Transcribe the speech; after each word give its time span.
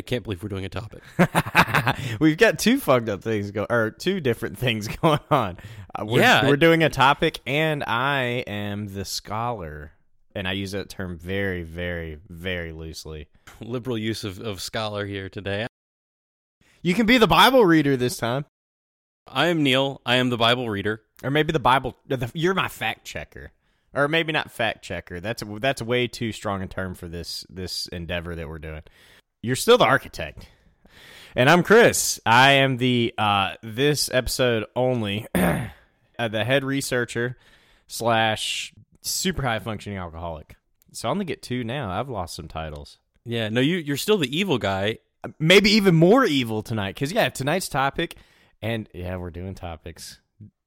I 0.00 0.02
can't 0.02 0.24
believe 0.24 0.42
we're 0.42 0.48
doing 0.48 0.64
a 0.64 0.70
topic. 0.70 1.02
We've 2.20 2.38
got 2.38 2.58
two 2.58 2.78
fucked 2.80 3.10
up 3.10 3.22
things 3.22 3.50
going, 3.50 3.66
or 3.68 3.90
two 3.90 4.18
different 4.20 4.56
things 4.56 4.88
going 5.02 5.20
on. 5.30 5.58
Uh, 5.94 6.06
we're, 6.06 6.20
Yeah. 6.20 6.48
we're 6.48 6.56
doing 6.56 6.82
a 6.82 6.88
topic, 6.88 7.40
and 7.46 7.84
I 7.84 8.44
am 8.46 8.94
the 8.94 9.04
scholar, 9.04 9.92
and 10.34 10.48
I 10.48 10.52
use 10.52 10.72
that 10.72 10.88
term 10.88 11.18
very, 11.18 11.62
very, 11.62 12.18
very 12.30 12.72
loosely. 12.72 13.28
Liberal 13.60 13.98
use 13.98 14.24
of, 14.24 14.40
of 14.40 14.62
scholar 14.62 15.04
here 15.04 15.28
today. 15.28 15.66
You 16.80 16.94
can 16.94 17.04
be 17.04 17.18
the 17.18 17.26
Bible 17.26 17.64
reader 17.66 17.96
this 17.98 18.16
time, 18.16 18.46
I 19.28 19.48
am 19.48 19.62
Neil. 19.62 20.00
I 20.06 20.16
am 20.16 20.30
the 20.30 20.38
Bible 20.38 20.68
reader. 20.70 21.02
or 21.22 21.30
maybe 21.30 21.52
the 21.52 21.60
Bible. 21.60 21.94
The, 22.08 22.30
you're 22.32 22.54
my 22.54 22.68
fact 22.68 23.04
checker, 23.04 23.52
or 23.92 24.08
maybe 24.08 24.32
not 24.32 24.50
fact 24.50 24.82
checker. 24.82 25.20
That's 25.20 25.42
that's 25.60 25.82
way 25.82 26.08
too 26.08 26.32
strong 26.32 26.62
a 26.62 26.66
term 26.66 26.94
for 26.94 27.06
this 27.06 27.44
this 27.50 27.86
endeavor 27.88 28.34
that 28.34 28.48
we're 28.48 28.58
doing. 28.58 28.80
You're 29.42 29.56
still 29.56 29.78
the 29.78 29.86
architect. 29.86 30.46
And 31.34 31.48
I'm 31.48 31.62
Chris. 31.62 32.20
I 32.26 32.52
am 32.52 32.76
the 32.76 33.14
uh, 33.16 33.54
this 33.62 34.10
episode 34.12 34.66
only 34.76 35.26
uh, 35.34 35.68
the 36.18 36.44
head 36.44 36.62
researcher 36.62 37.38
slash 37.86 38.74
super 39.00 39.40
high 39.42 39.58
functioning 39.58 39.98
alcoholic. 39.98 40.56
So 40.92 41.08
I 41.08 41.10
only 41.12 41.24
get 41.24 41.40
two 41.40 41.64
now. 41.64 41.90
I've 41.90 42.10
lost 42.10 42.34
some 42.34 42.48
titles. 42.48 42.98
Yeah, 43.24 43.48
no, 43.48 43.62
you 43.62 43.78
you're 43.78 43.96
still 43.96 44.18
the 44.18 44.36
evil 44.36 44.58
guy. 44.58 44.98
Maybe 45.38 45.70
even 45.70 45.94
more 45.94 46.26
evil 46.26 46.62
tonight 46.62 46.94
because 46.94 47.10
yeah, 47.10 47.30
tonight's 47.30 47.68
topic, 47.68 48.16
and 48.60 48.90
yeah, 48.92 49.16
we're 49.16 49.30
doing 49.30 49.54
topics. 49.54 50.20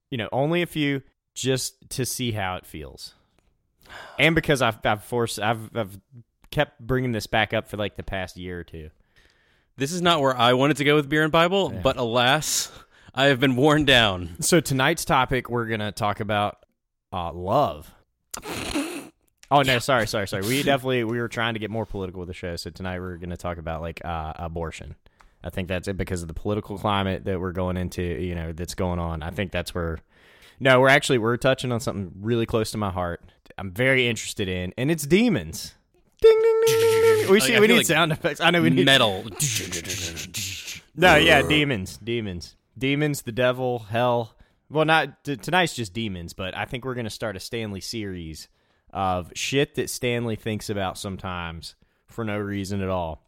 You 0.10 0.18
know, 0.18 0.30
only 0.32 0.64
a 0.64 0.68
few 0.68 1.04
just 1.36 1.90
to 1.92 2.06
see 2.08 2.32
how 2.32 2.56
it 2.56 2.66
feels, 2.66 3.14
and 4.18 4.34
because 4.34 4.64
I've 4.64 4.84
I've 4.84 5.04
forced 5.04 5.40
I've 5.40 5.76
I've 5.76 6.00
kept 6.54 6.80
bringing 6.80 7.12
this 7.12 7.26
back 7.28 7.54
up 7.54 7.68
for 7.68 7.78
like 7.78 7.96
the 7.98 8.04
past 8.04 8.38
year 8.38 8.60
or 8.60 8.64
two. 8.64 8.90
This 9.76 9.92
is 9.92 10.02
not 10.02 10.22
where 10.22 10.38
I 10.38 10.54
wanted 10.54 10.78
to 10.78 10.84
go 10.84 10.96
with 10.96 11.10
beer 11.10 11.24
and 11.24 11.32
Bible, 11.32 11.72
Yeah. 11.74 11.82
but 11.82 11.98
alas, 11.98 12.72
I 13.16 13.26
have 13.26 13.40
been 13.40 13.56
worn 13.56 13.86
down. 13.86 14.36
So 14.40 14.60
tonight's 14.60 15.04
topic, 15.04 15.50
we're 15.50 15.66
gonna 15.66 15.92
talk 15.92 16.20
about 16.20 16.58
uh, 17.12 17.34
love. 17.34 17.94
Oh 19.52 19.62
no, 19.62 19.78
sorry, 19.80 20.08
sorry, 20.08 20.28
sorry. 20.28 20.44
We 20.44 20.64
definitely 20.64 21.04
we 21.04 21.20
were 21.20 21.28
trying 21.28 21.54
to 21.54 21.60
get 21.60 21.70
more 21.70 21.86
political 21.86 22.20
with 22.20 22.28
the 22.28 22.34
show. 22.34 22.56
So 22.56 22.70
tonight 22.70 23.00
we're 23.00 23.18
gonna 23.18 23.38
talk 23.38 23.58
about 23.58 23.82
like 23.82 24.04
uh, 24.04 24.34
abortion. 24.36 24.96
I 25.44 25.50
think 25.50 25.68
that's 25.68 25.88
it 25.88 25.98
because 25.98 26.22
of 26.22 26.28
the 26.28 26.34
political 26.34 26.78
climate 26.78 27.26
that 27.26 27.40
we're 27.40 27.52
going 27.52 27.78
into. 27.78 28.02
You 28.02 28.34
know, 28.36 28.54
that's 28.54 28.76
going 28.76 29.00
on. 29.00 29.22
I 29.24 29.30
think 29.32 29.52
that's 29.52 29.74
where. 29.76 30.00
No, 30.60 30.80
we're 30.80 30.90
actually 30.90 31.18
we're 31.18 31.38
touching 31.38 31.72
on 31.72 31.80
something 31.82 32.12
really 32.22 32.46
close 32.46 32.72
to 32.72 32.78
my 32.78 32.90
heart. 32.92 33.22
I'm 33.58 33.72
very 33.72 34.08
interested 34.08 34.48
in, 34.48 34.74
and 34.78 34.90
it's 34.90 35.06
demons. 35.06 35.76
Ding 36.24 36.42
ding 36.42 36.62
ding. 36.66 36.80
ding, 36.80 37.02
ding. 37.22 37.32
We 37.32 37.40
should, 37.42 37.60
we 37.60 37.68
need 37.68 37.78
like 37.78 37.86
sound 37.86 38.12
effects. 38.14 38.40
I 38.40 38.50
know 38.52 38.62
we 38.62 38.70
need 38.70 38.86
Metal. 38.86 39.26
no, 40.96 41.16
yeah, 41.16 41.42
demons, 41.42 41.98
demons, 41.98 42.56
demons, 42.78 43.22
the 43.24 43.32
devil, 43.32 43.80
hell. 43.80 44.36
Well, 44.70 44.86
not 44.86 45.24
t- 45.24 45.36
tonight's 45.36 45.76
just 45.76 45.94
demons, 45.94 46.34
but 46.34 46.56
I 46.56 46.66
think 46.66 46.86
we're 46.86 46.96
gonna 46.96 47.10
start 47.10 47.36
a 47.36 47.40
Stanley 47.40 47.82
series 47.82 48.48
of 48.92 49.32
shit 49.36 49.76
that 49.76 49.90
Stanley 49.90 50.36
thinks 50.36 50.70
about 50.70 50.98
sometimes 50.98 51.76
for 52.08 52.24
no 52.24 52.38
reason 52.38 52.82
at 52.82 52.90
all. 52.90 53.24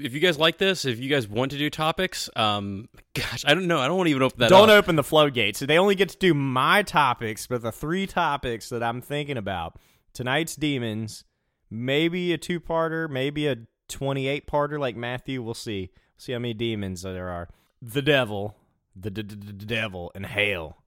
if 0.00 0.12
you 0.14 0.20
guys 0.20 0.38
like 0.38 0.58
this, 0.58 0.84
if 0.84 1.00
you 1.00 1.08
guys 1.08 1.26
want 1.28 1.50
to 1.50 1.58
do 1.58 1.68
topics, 1.68 2.30
um, 2.36 2.88
gosh, 3.14 3.44
I 3.46 3.52
don't 3.54 3.66
know. 3.66 3.78
I 3.80 3.88
don't 3.88 3.96
want 3.96 4.06
to 4.06 4.10
even 4.12 4.22
open 4.22 4.38
that. 4.40 4.48
Don't 4.48 4.70
up. 4.70 4.76
open 4.76 4.96
the 4.96 5.02
floodgates. 5.04 5.58
So 5.58 5.66
they 5.66 5.78
only 5.78 5.96
get 5.96 6.08
to 6.10 6.16
do 6.18 6.34
my 6.34 6.82
topics, 6.82 7.46
but 7.46 7.62
the 7.62 7.72
three 7.72 8.06
topics 8.06 8.68
that 8.70 8.82
I'm 8.82 9.00
thinking 9.00 9.36
about 9.36 9.76
tonight's 10.14 10.54
demons, 10.56 11.24
maybe 11.70 12.32
a 12.32 12.38
two-parter, 12.38 13.08
maybe 13.08 13.46
a 13.46 13.56
28-parter 13.88 14.78
like 14.78 14.96
Matthew. 14.96 15.42
We'll 15.42 15.54
see. 15.54 15.90
see 16.16 16.32
how 16.32 16.38
many 16.38 16.54
demons 16.54 17.02
there 17.02 17.28
are. 17.28 17.48
The 17.80 18.02
devil, 18.02 18.56
the 18.96 19.10
d- 19.10 19.22
d- 19.22 19.36
d- 19.36 19.66
devil, 19.66 20.10
and 20.14 20.26
hell. 20.26 20.78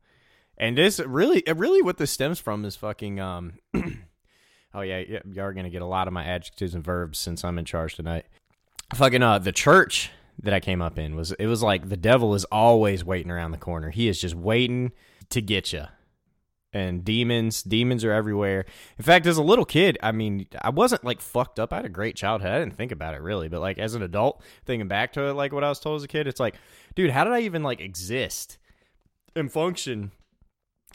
And 0.57 0.77
this 0.77 0.99
really, 0.99 1.43
really, 1.47 1.81
what 1.81 1.97
this 1.97 2.11
stems 2.11 2.39
from 2.39 2.65
is 2.65 2.75
fucking. 2.75 3.19
Um, 3.19 3.53
oh 4.73 4.81
yeah, 4.81 4.99
yeah, 4.99 5.19
you 5.25 5.41
are 5.41 5.53
gonna 5.53 5.69
get 5.69 5.81
a 5.81 5.85
lot 5.87 6.07
of 6.07 6.13
my 6.13 6.23
adjectives 6.23 6.75
and 6.75 6.83
verbs 6.83 7.17
since 7.17 7.43
I'm 7.43 7.57
in 7.57 7.65
charge 7.65 7.95
tonight. 7.95 8.25
Fucking 8.93 9.23
uh, 9.23 9.39
the 9.39 9.53
church 9.53 10.11
that 10.43 10.53
I 10.53 10.59
came 10.59 10.81
up 10.81 10.99
in 10.99 11.15
was 11.15 11.31
it 11.33 11.47
was 11.47 11.63
like 11.63 11.89
the 11.89 11.97
devil 11.97 12.35
is 12.35 12.45
always 12.45 13.03
waiting 13.05 13.31
around 13.31 13.51
the 13.51 13.57
corner. 13.57 13.89
He 13.89 14.07
is 14.07 14.19
just 14.19 14.35
waiting 14.35 14.91
to 15.29 15.41
get 15.41 15.71
you. 15.71 15.85
And 16.73 17.03
demons, 17.03 17.63
demons 17.63 18.05
are 18.05 18.13
everywhere. 18.13 18.63
In 18.97 19.03
fact, 19.03 19.25
as 19.25 19.35
a 19.35 19.43
little 19.43 19.65
kid, 19.65 19.97
I 20.01 20.13
mean, 20.13 20.47
I 20.61 20.69
wasn't 20.69 21.03
like 21.03 21.19
fucked 21.19 21.59
up. 21.59 21.73
I 21.73 21.77
had 21.77 21.85
a 21.85 21.89
great 21.89 22.15
childhood. 22.15 22.51
I 22.51 22.59
didn't 22.59 22.77
think 22.77 22.93
about 22.93 23.13
it 23.13 23.21
really, 23.21 23.49
but 23.49 23.59
like 23.59 23.77
as 23.77 23.93
an 23.93 24.01
adult, 24.01 24.41
thinking 24.65 24.87
back 24.87 25.11
to 25.13 25.23
it, 25.23 25.33
like 25.33 25.51
what 25.51 25.65
I 25.65 25.69
was 25.69 25.81
told 25.81 25.97
as 25.97 26.03
a 26.03 26.07
kid, 26.07 26.27
it's 26.27 26.39
like, 26.39 26.55
dude, 26.95 27.11
how 27.11 27.25
did 27.25 27.33
I 27.33 27.41
even 27.41 27.61
like 27.61 27.81
exist 27.81 28.57
and 29.35 29.51
function 29.51 30.11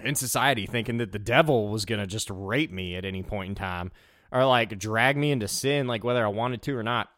in 0.02 0.14
society 0.14 0.66
thinking 0.66 0.98
that 0.98 1.12
the 1.12 1.18
devil 1.18 1.68
was 1.68 1.84
going 1.84 2.00
to 2.00 2.06
just 2.06 2.30
rape 2.30 2.70
me 2.70 2.96
at 2.96 3.04
any 3.04 3.22
point 3.22 3.50
in 3.50 3.54
time 3.54 3.90
or 4.30 4.44
like 4.44 4.78
drag 4.78 5.16
me 5.16 5.30
into 5.30 5.48
sin 5.48 5.86
like 5.86 6.04
whether 6.04 6.24
I 6.24 6.28
wanted 6.28 6.62
to 6.62 6.76
or 6.76 6.82
not 6.82 7.08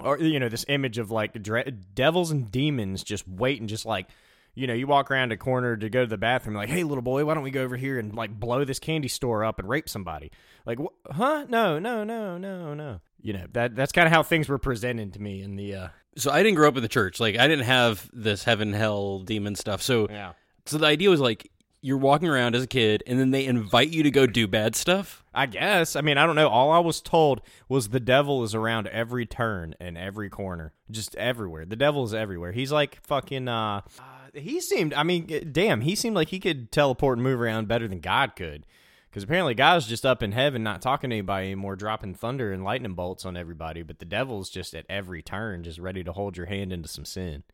or 0.00 0.18
you 0.18 0.40
know 0.40 0.48
this 0.48 0.64
image 0.68 0.98
of 0.98 1.10
like 1.10 1.40
dra- 1.42 1.70
devils 1.70 2.30
and 2.30 2.50
demons 2.50 3.02
just 3.02 3.28
waiting 3.28 3.66
just 3.66 3.84
like 3.84 4.08
you 4.54 4.66
know 4.66 4.74
you 4.74 4.86
walk 4.86 5.10
around 5.10 5.32
a 5.32 5.36
corner 5.36 5.76
to 5.76 5.88
go 5.90 6.02
to 6.02 6.06
the 6.08 6.18
bathroom 6.18 6.54
like 6.56 6.68
hey 6.68 6.84
little 6.84 7.02
boy 7.02 7.24
why 7.24 7.34
don't 7.34 7.42
we 7.42 7.50
go 7.50 7.62
over 7.62 7.76
here 7.76 7.98
and 7.98 8.14
like 8.14 8.30
blow 8.38 8.64
this 8.64 8.78
candy 8.78 9.08
store 9.08 9.44
up 9.44 9.58
and 9.58 9.68
rape 9.68 9.88
somebody 9.88 10.30
like 10.66 10.78
wh- 10.78 11.12
huh 11.12 11.44
no 11.48 11.78
no 11.78 12.04
no 12.04 12.38
no 12.38 12.74
no 12.74 13.00
you 13.20 13.32
know 13.32 13.46
that 13.52 13.74
that's 13.74 13.92
kind 13.92 14.06
of 14.06 14.12
how 14.12 14.22
things 14.22 14.48
were 14.48 14.58
presented 14.58 15.12
to 15.12 15.20
me 15.20 15.42
in 15.42 15.56
the 15.56 15.74
uh 15.74 15.88
So 16.16 16.30
I 16.30 16.42
didn't 16.42 16.56
grow 16.56 16.68
up 16.68 16.76
in 16.76 16.82
the 16.82 16.88
church. 16.88 17.18
Like 17.20 17.36
I 17.36 17.48
didn't 17.48 17.64
have 17.64 18.08
this 18.12 18.44
heaven, 18.44 18.72
hell, 18.72 19.20
demon 19.20 19.54
stuff. 19.56 19.82
So 19.82 20.06
yeah 20.10 20.32
so 20.66 20.78
the 20.78 20.86
idea 20.86 21.10
was 21.10 21.20
like 21.20 21.50
you're 21.82 21.98
walking 21.98 22.28
around 22.30 22.54
as 22.54 22.62
a 22.62 22.66
kid, 22.66 23.02
and 23.06 23.20
then 23.20 23.30
they 23.30 23.44
invite 23.44 23.90
you 23.90 24.04
to 24.04 24.10
go 24.10 24.26
do 24.26 24.48
bad 24.48 24.74
stuff. 24.74 25.22
I 25.34 25.44
guess. 25.44 25.96
I 25.96 26.00
mean, 26.00 26.16
I 26.16 26.24
don't 26.24 26.34
know. 26.34 26.48
All 26.48 26.72
I 26.72 26.78
was 26.78 27.02
told 27.02 27.42
was 27.68 27.90
the 27.90 28.00
devil 28.00 28.42
is 28.42 28.54
around 28.54 28.86
every 28.86 29.26
turn 29.26 29.74
and 29.78 29.98
every 29.98 30.30
corner, 30.30 30.72
just 30.90 31.14
everywhere. 31.16 31.66
The 31.66 31.76
devil 31.76 32.02
is 32.04 32.14
everywhere. 32.14 32.52
He's 32.52 32.72
like 32.72 33.04
fucking. 33.04 33.48
uh, 33.48 33.82
uh 33.98 34.02
He 34.34 34.60
seemed. 34.60 34.94
I 34.94 35.02
mean, 35.02 35.50
damn. 35.52 35.80
He 35.80 35.94
seemed 35.94 36.16
like 36.16 36.28
he 36.28 36.40
could 36.40 36.72
teleport 36.72 37.18
and 37.18 37.24
move 37.24 37.40
around 37.40 37.68
better 37.68 37.88
than 37.88 38.00
God 38.00 38.36
could. 38.36 38.66
Because 39.08 39.22
apparently, 39.22 39.54
God's 39.54 39.86
just 39.86 40.04
up 40.04 40.24
in 40.24 40.32
heaven, 40.32 40.64
not 40.64 40.82
talking 40.82 41.10
to 41.10 41.16
anybody 41.16 41.46
anymore, 41.46 41.76
dropping 41.76 42.14
thunder 42.14 42.52
and 42.52 42.64
lightning 42.64 42.94
bolts 42.94 43.24
on 43.24 43.36
everybody. 43.36 43.82
But 43.82 44.00
the 44.00 44.04
devil's 44.04 44.50
just 44.50 44.74
at 44.74 44.86
every 44.88 45.22
turn, 45.22 45.62
just 45.62 45.78
ready 45.78 46.02
to 46.02 46.12
hold 46.12 46.36
your 46.36 46.46
hand 46.46 46.72
into 46.72 46.88
some 46.88 47.04
sin. 47.04 47.44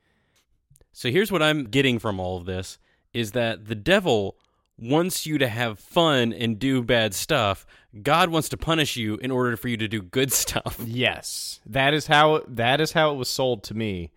So 0.92 1.10
here's 1.10 1.30
what 1.30 1.42
I'm 1.42 1.64
getting 1.64 1.98
from 1.98 2.18
all 2.18 2.38
of 2.38 2.46
this 2.46 2.78
is 3.12 3.32
that 3.32 3.66
the 3.66 3.74
devil 3.74 4.36
wants 4.78 5.26
you 5.26 5.38
to 5.38 5.48
have 5.48 5.78
fun 5.78 6.32
and 6.32 6.58
do 6.58 6.82
bad 6.82 7.14
stuff. 7.14 7.66
God 8.02 8.30
wants 8.30 8.48
to 8.50 8.56
punish 8.56 8.96
you 8.96 9.16
in 9.16 9.30
order 9.30 9.56
for 9.56 9.68
you 9.68 9.76
to 9.76 9.88
do 9.88 10.00
good 10.02 10.32
stuff. 10.32 10.80
Yes, 10.84 11.60
that 11.66 11.94
is 11.94 12.06
how 12.06 12.42
that 12.48 12.80
is 12.80 12.92
how 12.92 13.12
it 13.12 13.16
was 13.16 13.28
sold 13.28 13.62
to 13.64 13.74
me. 13.74 14.10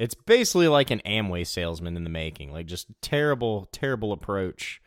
It's 0.00 0.14
basically 0.14 0.66
like 0.66 0.90
an 0.90 1.02
Amway 1.04 1.46
salesman 1.46 1.94
in 1.94 2.04
the 2.04 2.10
making, 2.10 2.52
like 2.52 2.64
just 2.64 2.86
terrible, 3.02 3.68
terrible 3.70 4.12
approach 4.12 4.80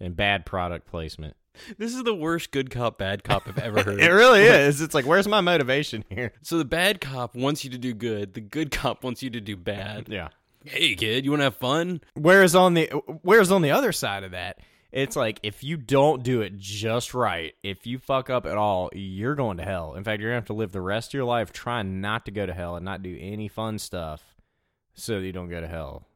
and 0.00 0.16
bad 0.16 0.44
product 0.44 0.88
placement. 0.88 1.36
This 1.78 1.94
is 1.94 2.02
the 2.02 2.12
worst 2.12 2.50
good 2.50 2.68
cop 2.68 2.98
bad 2.98 3.22
cop 3.22 3.46
I've 3.46 3.58
ever 3.58 3.80
heard. 3.84 4.00
It 4.00 4.10
really 4.10 4.42
is. 4.42 4.80
It's 4.80 4.92
like, 4.92 5.06
where's 5.06 5.28
my 5.28 5.40
motivation 5.40 6.04
here? 6.10 6.32
So 6.42 6.58
the 6.58 6.64
bad 6.64 7.00
cop 7.00 7.36
wants 7.36 7.62
you 7.62 7.70
to 7.70 7.78
do 7.78 7.94
good, 7.94 8.34
the 8.34 8.40
good 8.40 8.72
cop 8.72 9.04
wants 9.04 9.22
you 9.22 9.30
to 9.30 9.40
do 9.40 9.56
bad. 9.56 10.08
Yeah. 10.08 10.30
Hey 10.64 10.96
kid, 10.96 11.24
you 11.24 11.30
want 11.30 11.42
to 11.42 11.44
have 11.44 11.56
fun? 11.56 12.00
Whereas 12.14 12.56
on 12.56 12.74
the 12.74 12.86
whereas 13.22 13.52
on 13.52 13.62
the 13.62 13.70
other 13.70 13.92
side 13.92 14.24
of 14.24 14.32
that, 14.32 14.58
it's 14.90 15.14
like 15.14 15.38
if 15.44 15.62
you 15.62 15.76
don't 15.76 16.24
do 16.24 16.40
it 16.40 16.58
just 16.58 17.14
right, 17.14 17.54
if 17.62 17.86
you 17.86 18.00
fuck 18.00 18.30
up 18.30 18.46
at 18.46 18.56
all, 18.56 18.90
you're 18.92 19.36
going 19.36 19.58
to 19.58 19.64
hell. 19.64 19.94
In 19.94 20.02
fact, 20.02 20.20
you're 20.20 20.30
gonna 20.30 20.38
have 20.38 20.46
to 20.46 20.54
live 20.54 20.72
the 20.72 20.80
rest 20.80 21.10
of 21.10 21.14
your 21.14 21.24
life 21.24 21.52
trying 21.52 22.00
not 22.00 22.24
to 22.24 22.32
go 22.32 22.46
to 22.46 22.52
hell 22.52 22.74
and 22.74 22.84
not 22.84 23.04
do 23.04 23.16
any 23.20 23.46
fun 23.46 23.78
stuff 23.78 24.35
so 24.96 25.20
that 25.20 25.26
you 25.26 25.32
don't 25.32 25.48
go 25.48 25.60
to 25.60 25.68
hell. 25.68 26.06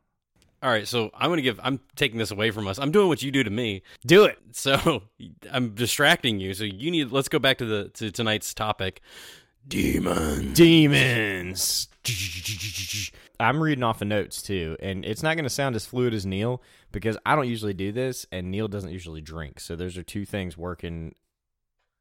All 0.62 0.70
right, 0.70 0.86
so 0.86 1.10
I'm 1.14 1.34
to 1.34 1.42
give 1.42 1.58
I'm 1.62 1.80
taking 1.96 2.18
this 2.18 2.30
away 2.30 2.50
from 2.50 2.68
us. 2.68 2.78
I'm 2.78 2.90
doing 2.90 3.08
what 3.08 3.22
you 3.22 3.30
do 3.30 3.42
to 3.42 3.50
me. 3.50 3.82
Do 4.04 4.24
it. 4.24 4.38
So 4.52 5.04
I'm 5.52 5.74
distracting 5.74 6.38
you. 6.38 6.52
So 6.52 6.64
you 6.64 6.90
need 6.90 7.12
let's 7.12 7.28
go 7.28 7.38
back 7.38 7.58
to 7.58 7.64
the 7.64 7.88
to 7.94 8.10
tonight's 8.10 8.52
topic. 8.52 9.00
Demons. 9.66 10.56
demons. 10.56 11.88
I'm 13.38 13.62
reading 13.62 13.84
off 13.84 13.98
the 13.98 14.04
notes 14.04 14.42
too, 14.42 14.76
and 14.80 15.04
it's 15.04 15.22
not 15.22 15.34
going 15.34 15.44
to 15.44 15.50
sound 15.50 15.76
as 15.76 15.86
fluid 15.86 16.12
as 16.12 16.26
Neil 16.26 16.62
because 16.92 17.16
I 17.24 17.36
don't 17.36 17.48
usually 17.48 17.74
do 17.74 17.92
this, 17.92 18.26
and 18.32 18.50
Neil 18.50 18.68
doesn't 18.68 18.90
usually 18.90 19.20
drink. 19.20 19.60
So 19.60 19.76
those 19.76 19.96
are 19.96 20.02
two 20.02 20.26
things 20.26 20.58
working 20.58 21.14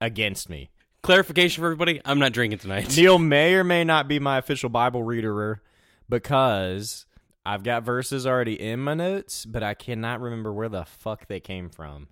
against 0.01 0.49
me. 0.49 0.69
Clarification 1.01 1.61
for 1.61 1.67
everybody, 1.67 2.01
I'm 2.03 2.19
not 2.19 2.33
drinking 2.33 2.59
tonight. 2.59 2.95
Neil 2.97 3.19
may 3.19 3.55
or 3.55 3.63
may 3.63 3.85
not 3.85 4.09
be 4.09 4.19
my 4.19 4.37
official 4.37 4.69
Bible 4.69 5.03
reader 5.03 5.61
because 6.09 7.05
I've 7.45 7.63
got 7.63 7.83
verses 7.83 8.25
already 8.27 8.59
in 8.59 8.79
my 8.79 8.93
notes, 8.95 9.45
but 9.45 9.63
I 9.63 9.73
cannot 9.73 10.21
remember 10.21 10.51
where 10.51 10.69
the 10.69 10.85
fuck 10.85 11.27
they 11.27 11.39
came 11.39 11.69
from. 11.69 12.07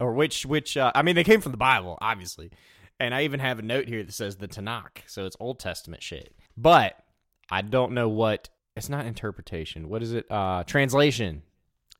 Or 0.00 0.12
which 0.12 0.44
which 0.44 0.76
uh, 0.76 0.92
I 0.94 1.02
mean 1.02 1.14
they 1.14 1.24
came 1.24 1.40
from 1.40 1.52
the 1.52 1.58
Bible, 1.58 1.98
obviously. 2.00 2.50
And 3.00 3.14
I 3.14 3.22
even 3.24 3.40
have 3.40 3.58
a 3.58 3.62
note 3.62 3.88
here 3.88 4.02
that 4.04 4.12
says 4.12 4.36
the 4.36 4.46
Tanakh, 4.48 4.98
so 5.06 5.26
it's 5.26 5.36
Old 5.40 5.58
Testament 5.58 6.02
shit. 6.02 6.34
But 6.56 6.96
I 7.50 7.62
don't 7.62 7.92
know 7.92 8.08
what 8.08 8.48
it's 8.76 8.88
not 8.88 9.06
interpretation. 9.06 9.88
What 9.88 10.02
is 10.02 10.12
it? 10.12 10.30
Uh 10.30 10.64
translation 10.64 11.42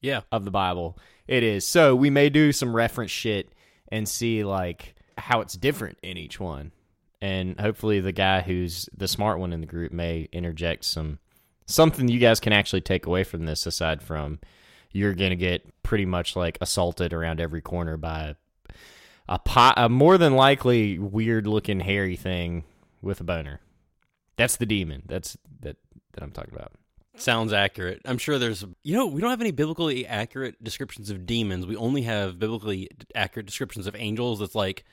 Yeah. 0.01 0.21
of 0.33 0.45
the 0.45 0.51
Bible 0.51 0.99
it 1.27 1.43
is. 1.43 1.67
So 1.67 1.95
we 1.97 2.11
may 2.11 2.29
do 2.31 2.53
some 2.53 2.75
reference 2.77 3.11
shit 3.11 3.53
and 3.91 4.09
see 4.09 4.45
like 4.45 4.95
how 5.17 5.41
it's 5.41 5.55
different 5.55 5.99
in 6.03 6.17
each 6.17 6.39
one. 6.41 6.73
And 7.25 7.59
hopefully 7.59 8.01
the 8.01 8.13
guy 8.13 8.43
who's 8.43 8.87
the 8.95 9.09
smart 9.09 9.39
one 9.39 9.55
in 9.55 9.63
the 9.63 9.67
group 9.67 9.93
may 9.93 10.29
interject 10.31 10.85
some 10.85 11.19
something 11.65 12.07
you 12.07 12.19
guys 12.19 12.39
can 12.39 12.53
actually 12.53 12.83
take 12.83 13.07
away 13.07 13.25
from 13.25 13.47
this 13.47 13.65
aside 13.65 14.03
from 14.03 14.41
you're 14.93 15.15
going 15.15 15.31
to 15.31 15.37
get 15.37 15.83
pretty 15.83 16.05
much 16.05 16.37
like 16.37 16.59
assaulted 16.61 17.15
around 17.15 17.41
every 17.41 17.63
corner 17.63 17.97
by 17.97 18.37
a, 19.27 19.39
pot, 19.39 19.73
a 19.79 19.89
more 19.89 20.19
than 20.19 20.35
likely 20.35 20.99
weird 20.99 21.47
looking 21.47 21.81
hairy 21.81 22.15
thing 22.15 22.65
with 23.01 23.23
a 23.23 23.25
boner. 23.25 23.59
That's 24.37 24.57
the 24.57 24.67
demon. 24.67 25.05
That's 25.07 25.39
that 25.61 25.79
that 26.13 26.23
I'm 26.23 26.31
talking 26.31 26.53
about. 26.53 26.73
Sounds 27.17 27.55
accurate. 27.55 28.03
I'm 28.05 28.19
sure 28.19 28.39
there's, 28.39 28.67
you 28.83 28.95
know, 28.95 29.07
we 29.07 29.23
don't 29.23 29.31
have 29.31 29.41
any 29.41 29.51
biblically 29.51 30.07
accurate 30.07 30.63
descriptions 30.63 31.09
of 31.09 31.25
demons. 31.25 31.65
We 31.65 31.77
only 31.77 32.03
have 32.03 32.39
biblically 32.39 32.91
accurate 33.15 33.47
descriptions 33.47 33.87
of 33.87 33.97
angels 33.97 34.41
that's 34.41 34.55
like 34.55 34.85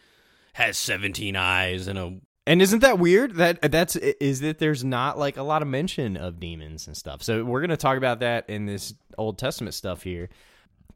has 0.53 0.77
17 0.77 1.35
eyes 1.35 1.87
and 1.87 1.97
a. 1.97 2.17
And 2.47 2.61
isn't 2.61 2.79
that 2.79 2.97
weird? 2.97 3.35
That 3.35 3.71
that's 3.71 3.95
is 3.95 4.41
that 4.41 4.57
there's 4.57 4.83
not 4.83 5.17
like 5.17 5.37
a 5.37 5.43
lot 5.43 5.61
of 5.61 5.67
mention 5.67 6.17
of 6.17 6.39
demons 6.39 6.87
and 6.87 6.97
stuff. 6.97 7.21
So 7.21 7.43
we're 7.43 7.61
gonna 7.61 7.77
talk 7.77 7.97
about 7.97 8.19
that 8.21 8.49
in 8.49 8.65
this 8.65 8.93
Old 9.17 9.37
Testament 9.37 9.75
stuff 9.75 10.03
here. 10.03 10.29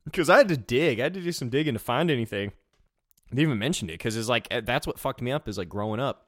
Because 0.06 0.30
I 0.30 0.38
had 0.38 0.48
to 0.50 0.58
dig, 0.58 1.00
I 1.00 1.04
had 1.04 1.14
to 1.14 1.22
do 1.22 1.32
some 1.32 1.50
digging 1.50 1.74
to 1.74 1.80
find 1.80 2.10
anything. 2.10 2.52
They 3.32 3.44
even 3.44 3.60
mentioned 3.60 3.90
it 3.90 3.94
because 3.94 4.18
it's 4.18 4.30
like 4.30 4.48
eh, 4.52 4.62
that's 4.64 4.88
what 4.88 5.00
fucked 5.00 5.22
me 5.22 5.32
up. 5.32 5.48
Is 5.48 5.58
like 5.58 5.70
growing 5.70 6.00
up, 6.00 6.28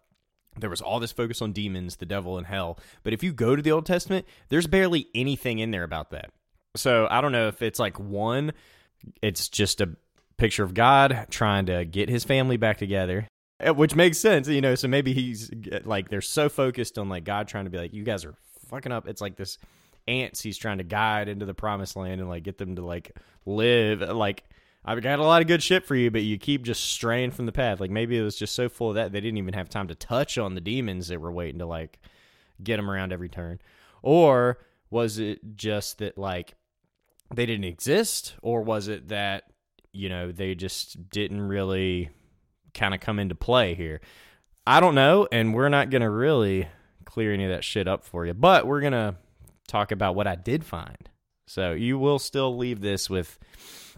there 0.60 0.70
was 0.70 0.82
all 0.82 1.00
this 1.00 1.12
focus 1.12 1.42
on 1.42 1.52
demons, 1.52 1.96
the 1.96 2.06
devil, 2.06 2.38
and 2.38 2.46
hell. 2.46 2.80
But 3.04 3.14
if 3.14 3.24
you 3.24 3.34
go 3.34 3.56
to 3.56 3.62
the 3.62 3.72
Old 3.72 3.86
Testament, 3.86 4.26
there's 4.50 4.68
barely 4.68 5.08
anything 5.16 5.60
in 5.60 5.72
there 5.72 5.84
about 5.84 6.12
that. 6.12 6.32
So 6.76 7.08
I 7.10 7.22
don't 7.22 7.32
know 7.32 7.48
if 7.48 7.62
it's 7.62 7.80
like 7.80 8.00
one, 8.00 8.54
it's 9.22 9.50
just 9.50 9.82
a 9.82 9.96
picture 10.38 10.63
of 10.63 10.74
God 10.74 11.28
trying 11.30 11.66
to 11.68 11.86
get 11.86 12.10
his 12.10 12.24
family 12.24 12.57
back 12.57 12.78
together, 12.78 13.28
eh, 13.60 13.72
which 13.72 13.95
makes 13.95 14.18
sense, 14.18 14.48
you 14.48 14.62
know. 14.62 14.75
So 14.75 14.88
maybe 14.88 15.13
he's 15.13 15.51
like, 15.84 16.10
they're 16.10 16.22
so 16.22 16.50
focused 16.50 16.98
on 16.98 17.10
like 17.10 17.24
God 17.24 17.48
trying 17.48 17.66
to 17.66 17.72
be 17.72 17.78
like, 17.78 17.94
you 17.94 18.04
guys 18.04 18.25
are 18.25 18.36
fucking 18.69 18.92
up. 18.92 19.07
It's 19.07 19.22
like 19.22 19.36
this 19.36 19.57
ants 20.07 20.42
he's 20.42 20.57
trying 20.57 20.78
to 20.78 20.84
guide 20.84 21.28
into 21.28 21.45
the 21.45 21.54
promised 21.54 21.95
land 21.98 22.22
and 22.22 22.30
like 22.30 22.44
get 22.44 22.57
them 22.57 22.78
to 22.78 22.81
like 22.81 23.12
live 23.45 24.00
like 24.00 24.44
I've 24.86 25.01
got 25.01 25.19
a 25.19 25.24
lot 25.24 25.42
of 25.42 25.50
good 25.50 25.62
shit 25.62 25.86
for 25.86 25.95
you, 25.95 26.10
but 26.10 26.22
you 26.22 26.38
keep 26.38 26.63
just 26.63 26.86
straying 26.86 27.31
from 27.31 27.45
the 27.45 27.51
path. 27.51 27.81
Like 27.81 27.92
maybe 27.92 28.18
it 28.18 28.22
was 28.22 28.38
just 28.38 28.56
so 28.56 28.69
full 28.69 28.90
of 28.90 28.95
that 28.95 29.12
they 29.12 29.19
didn't 29.19 29.38
even 29.38 29.54
have 29.54 29.68
time 29.68 29.90
to 29.90 29.95
touch 29.95 30.38
on 30.38 30.56
the 30.56 30.62
demons 30.62 31.10
that 31.10 31.19
were 31.19 31.31
waiting 31.31 31.60
to 31.60 31.66
like 31.66 32.00
get 32.63 32.78
them 32.78 32.90
around 32.90 33.12
every 33.12 33.28
turn. 33.28 33.60
Or 34.01 34.60
was 34.90 35.19
it 35.19 35.57
just 35.57 35.98
that 35.98 36.18
like 36.18 36.56
they 37.33 37.45
didn't 37.45 37.66
exist, 37.66 38.36
or 38.42 38.62
was 38.62 38.88
it 38.88 39.10
that 39.10 39.51
you 39.98 40.10
know 40.10 40.32
they 40.32 40.56
just 40.56 41.10
didn't 41.10 41.42
really 41.42 42.10
kind 42.74 42.94
of 42.94 43.00
come 43.00 43.20
into 43.20 43.36
play 43.36 43.76
here? 43.76 44.02
I 44.66 44.80
don't 44.80 44.96
know, 44.96 45.28
and 45.32 45.54
we're 45.54 45.70
not 45.70 45.90
gonna 45.90 46.10
really 46.10 46.68
clear 47.06 47.34
any 47.34 47.46
of 47.46 47.52
that 47.52 47.64
shit 47.64 47.88
up 47.88 48.04
for 48.04 48.26
you, 48.26 48.34
but 48.34 48.68
we're 48.68 48.82
gonna 48.82 49.18
talk 49.68 49.92
about 49.92 50.16
what 50.16 50.28
I 50.28 50.36
did 50.36 50.64
find. 50.64 51.10
So 51.46 51.72
you 51.72 51.98
will 51.98 52.20
still 52.20 52.58
leave 52.58 52.82
this 52.82 53.10
with 53.10 53.40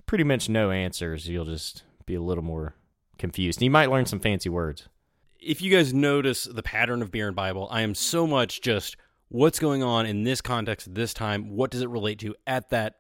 pretty 0.06 0.24
much 0.24 0.50
no 0.50 0.72
answers. 0.72 1.28
You'll 1.28 1.46
just 1.46 1.84
be 2.06 2.16
a 2.16 2.22
little 2.22 2.44
more 2.44 2.76
confused. 3.18 3.62
You 3.62 3.72
might 3.72 3.90
learn 3.90 4.06
some 4.06 4.20
fancy 4.20 4.50
words. 4.50 4.88
If 5.40 5.62
you 5.62 5.72
guys 5.72 5.94
notice 5.94 6.44
the 6.44 6.64
pattern 6.64 7.02
of 7.02 7.12
beer 7.12 7.28
and 7.28 7.36
Bible, 7.36 7.68
I 7.72 7.82
am 7.82 7.96
so 7.96 8.28
much 8.28 8.62
just 8.62 8.98
what's 9.30 9.60
going 9.60 9.84
on 9.84 10.06
in 10.06 10.24
this 10.24 10.42
context 10.42 10.88
at 10.88 10.96
this 10.96 11.14
time. 11.14 11.50
What 11.50 11.72
does 11.72 11.82
it 11.82 11.90
relate 11.90 12.20
to 12.20 12.36
at 12.46 12.70
that 12.70 12.96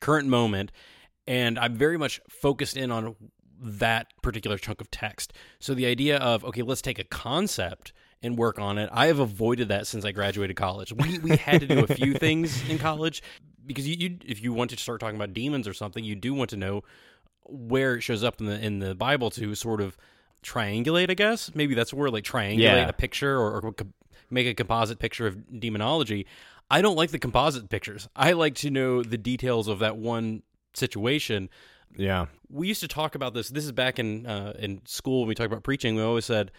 current 0.00 0.28
moment? 0.28 0.72
And 1.26 1.58
I'm 1.58 1.74
very 1.74 1.96
much 1.96 2.20
focused 2.28 2.76
in 2.76 2.90
on 2.90 3.16
that 3.60 4.08
particular 4.22 4.58
chunk 4.58 4.80
of 4.80 4.90
text. 4.90 5.32
So 5.58 5.74
the 5.74 5.86
idea 5.86 6.18
of, 6.18 6.44
okay, 6.44 6.62
let's 6.62 6.82
take 6.82 6.98
a 6.98 7.04
concept 7.04 7.92
and 8.22 8.36
work 8.36 8.58
on 8.58 8.78
it. 8.78 8.88
I 8.92 9.06
have 9.06 9.18
avoided 9.20 9.68
that 9.68 9.86
since 9.86 10.04
I 10.04 10.12
graduated 10.12 10.56
college. 10.56 10.92
We 10.92 11.18
we 11.18 11.36
had 11.36 11.60
to 11.60 11.66
do 11.66 11.80
a 11.80 11.86
few 11.86 12.14
things 12.14 12.68
in 12.68 12.78
college 12.78 13.22
because 13.66 13.86
you, 13.88 13.96
you 13.98 14.18
if 14.24 14.42
you 14.42 14.52
want 14.52 14.70
to 14.70 14.76
start 14.76 15.00
talking 15.00 15.16
about 15.16 15.32
demons 15.34 15.66
or 15.68 15.72
something, 15.74 16.04
you 16.04 16.14
do 16.14 16.34
want 16.34 16.50
to 16.50 16.56
know 16.56 16.82
where 17.46 17.96
it 17.96 18.00
shows 18.02 18.24
up 18.24 18.40
in 18.40 18.46
the 18.46 18.58
in 18.64 18.78
the 18.78 18.94
Bible 18.94 19.30
to 19.30 19.54
sort 19.54 19.80
of 19.80 19.96
triangulate. 20.42 21.10
I 21.10 21.14
guess 21.14 21.54
maybe 21.54 21.74
that's 21.74 21.92
where 21.94 22.10
like 22.10 22.24
triangulate 22.24 22.58
Yeah. 22.58 22.88
a 22.88 22.92
picture 22.92 23.36
or, 23.38 23.60
or 23.60 23.72
co- 23.72 23.86
make 24.30 24.46
a 24.46 24.54
composite 24.54 24.98
picture 24.98 25.26
of 25.26 25.60
demonology. 25.60 26.26
I 26.70 26.80
don't 26.82 26.96
like 26.96 27.10
the 27.10 27.18
composite 27.18 27.68
pictures. 27.68 28.08
I 28.16 28.32
like 28.32 28.54
to 28.56 28.70
know 28.70 29.02
the 29.02 29.18
details 29.18 29.68
of 29.68 29.78
that 29.80 29.96
one 29.96 30.42
situation. 30.76 31.48
Yeah. 31.96 32.26
We 32.50 32.68
used 32.68 32.80
to 32.80 32.88
talk 32.88 33.14
about 33.14 33.34
this. 33.34 33.48
This 33.48 33.64
is 33.64 33.72
back 33.72 33.98
in 33.98 34.26
uh, 34.26 34.54
in 34.58 34.80
school 34.84 35.20
when 35.20 35.28
we 35.28 35.34
talked 35.34 35.50
about 35.52 35.62
preaching. 35.62 35.96
We 35.96 36.02
always 36.02 36.24
said 36.24 36.50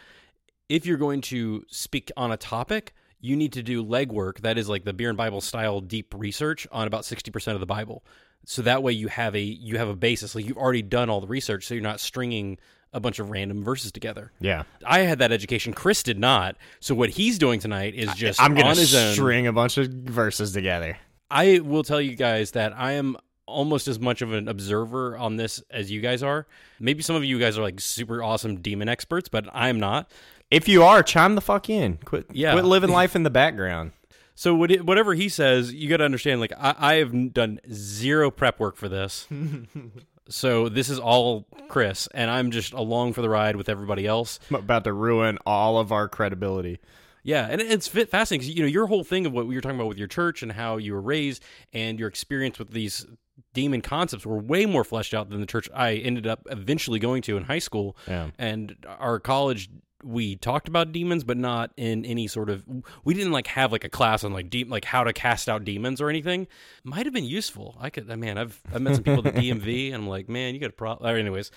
if 0.70 0.86
you're 0.86 0.98
going 0.98 1.22
to 1.22 1.64
speak 1.68 2.12
on 2.18 2.32
a 2.32 2.38
topic, 2.38 2.94
you 3.20 3.36
need 3.36 3.54
to 3.54 3.64
do 3.64 3.84
legwork. 3.84 4.40
That 4.42 4.58
is 4.58 4.70
like 4.70 4.84
the 4.84 4.94
beer 4.94 5.10
and 5.10 5.18
Bible 5.18 5.42
style 5.42 5.82
deep 5.82 6.14
research 6.16 6.68
on 6.72 6.88
about 6.88 7.06
sixty 7.06 7.32
percent 7.32 7.56
of 7.56 7.60
the 7.60 7.66
Bible. 7.66 8.04
So 8.46 8.62
that 8.62 8.84
way 8.84 8.92
you 8.94 9.08
have 9.08 9.36
a 9.36 9.42
you 9.42 9.78
have 9.78 9.90
a 9.90 9.96
basis. 9.96 10.36
Like 10.36 10.46
you've 10.46 10.58
already 10.58 10.82
done 10.82 11.10
all 11.10 11.22
the 11.22 11.28
research, 11.28 11.66
so 11.66 11.74
you're 11.74 11.84
not 11.84 12.00
stringing 12.00 12.58
a 12.94 13.00
bunch 13.00 13.20
of 13.20 13.30
random 13.30 13.64
verses 13.64 13.92
together. 13.92 14.32
Yeah. 14.40 14.64
I 14.86 15.00
had 15.00 15.20
that 15.20 15.34
education. 15.34 15.74
Chris 15.74 16.02
did 16.02 16.18
not. 16.18 16.56
So 16.80 16.96
what 16.96 17.10
he's 17.10 17.38
doing 17.38 17.60
tonight 17.60 17.94
is 17.94 18.14
just 18.16 18.42
I'm 18.42 18.54
going 18.54 18.74
to 18.74 18.80
his 18.80 18.96
own. 18.96 19.14
string 19.14 19.48
a 19.48 19.54
bunch 19.54 19.78
of 19.78 19.88
verses 19.88 20.54
together. 20.54 20.98
I 21.30 21.60
will 21.60 21.84
tell 21.84 22.00
you 22.00 22.16
guys 22.16 22.52
that 22.52 22.74
I 22.74 22.94
am 22.94 23.18
almost 23.47 23.88
as 23.88 24.00
much 24.00 24.21
of 24.21 24.33
an 24.33 24.47
observer 24.47 25.18
on 25.18 25.36
this 25.38 25.62
as 25.69 25.92
you 25.92 26.01
guys 26.01 26.24
are. 26.24 26.47
Maybe 26.80 27.01
some 27.03 27.15
of 27.15 27.24
you 27.24 27.39
guys 27.39 27.57
are 27.57 27.62
like 27.62 27.80
super 27.80 28.24
awesome 28.24 28.57
demon 28.62 28.89
experts, 28.89 29.30
but 29.30 29.45
I'm 29.53 29.80
not. 29.80 30.09
If 30.51 30.68
you 30.68 30.83
are, 30.83 31.01
chime 31.03 31.36
the 31.36 31.42
fuck 31.42 31.69
in. 31.69 31.97
Quit, 32.06 32.27
Yeah. 32.31 32.53
quit 32.53 32.65
living 32.65 32.89
life 33.01 33.15
in 33.15 33.24
the 33.24 33.30
background. 33.30 33.92
So 34.36 34.53
what 34.53 34.69
it- 34.71 34.86
whatever 34.86 35.13
he 35.13 35.30
says, 35.30 35.74
you 35.74 35.88
got 35.89 35.97
to 35.97 36.06
understand. 36.06 36.42
Like 36.42 36.53
I, 36.59 36.75
I 36.77 36.94
have 36.95 37.33
done 37.33 37.59
zero 37.71 38.30
prep 38.31 38.59
work 38.59 38.75
for 38.75 38.89
this, 38.89 39.27
so 40.30 40.68
this 40.69 40.89
is 40.89 41.00
all 41.00 41.45
Chris, 41.68 42.07
and 42.13 42.30
I'm 42.30 42.51
just 42.51 42.74
along 42.74 43.13
for 43.13 43.21
the 43.21 43.30
ride 43.30 43.56
with 43.56 43.69
everybody 43.69 44.06
else. 44.07 44.39
I'm 44.50 44.56
about 44.57 44.83
to 44.86 44.94
ruin 44.94 45.38
all 45.45 45.77
of 45.77 45.92
our 45.92 46.07
credibility. 46.09 46.80
Yeah, 47.25 47.48
and 47.50 47.60
it's 47.60 47.88
fascinating 47.88 48.39
because 48.39 48.50
you 48.56 48.62
know 48.62 48.68
your 48.69 48.86
whole 48.86 49.04
thing 49.04 49.25
of 49.25 49.33
what 49.33 49.48
we 49.48 49.56
were 49.56 49.62
talking 49.62 49.77
about 49.80 49.88
with 49.89 49.98
your 49.98 50.07
church 50.07 50.44
and 50.44 50.52
how 50.52 50.78
you 50.78 50.94
were 50.94 51.02
raised 51.02 51.44
and 51.73 51.97
your 52.00 52.07
experience 52.07 52.59
with 52.59 52.69
these 52.69 53.06
demon 53.54 53.81
concepts 53.81 54.26
were 54.26 54.38
way 54.38 54.66
more 54.68 54.83
fleshed 54.83 55.14
out 55.14 55.30
than 55.30 55.40
the 55.42 55.47
church 55.47 55.68
I 55.73 55.95
ended 55.95 56.28
up 56.28 56.47
eventually 56.52 57.00
going 57.00 57.23
to 57.23 57.35
in 57.35 57.44
high 57.45 57.59
school. 57.59 57.97
Yeah. 58.07 58.30
And 58.38 58.76
our 59.00 59.19
college 59.19 59.69
we 60.04 60.35
talked 60.35 60.68
about 60.68 60.92
demons 60.92 61.23
but 61.23 61.35
not 61.35 61.71
in 61.78 62.06
any 62.06 62.28
sort 62.28 62.52
of 62.52 62.64
we 63.06 63.16
didn't 63.16 63.31
like 63.31 63.47
have 63.47 63.71
like 63.71 63.83
a 63.83 63.90
class 63.90 64.23
on 64.23 64.31
like 64.33 64.52
deep 64.52 64.69
like 64.69 64.85
how 64.85 65.04
to 65.04 65.11
cast 65.11 65.50
out 65.50 65.64
demons 65.66 66.00
or 66.00 66.09
anything. 66.11 66.45
Might 66.83 67.07
have 67.07 67.14
been 67.14 67.26
useful. 67.26 67.76
I 67.81 67.90
could 67.90 68.11
I 68.11 68.16
man, 68.16 68.38
I've 68.38 68.61
I've 68.71 68.83
met 68.83 68.94
some 68.94 69.04
people 69.04 69.28
at 69.28 69.33
the 69.33 69.42
DMV 69.42 69.88
and 69.88 69.95
I'm 70.04 70.07
like, 70.07 70.30
"Man, 70.30 70.54
you 70.54 70.59
got 70.59 70.69
a 70.69 70.73
problem." 70.73 71.09
Anyways, 71.16 71.50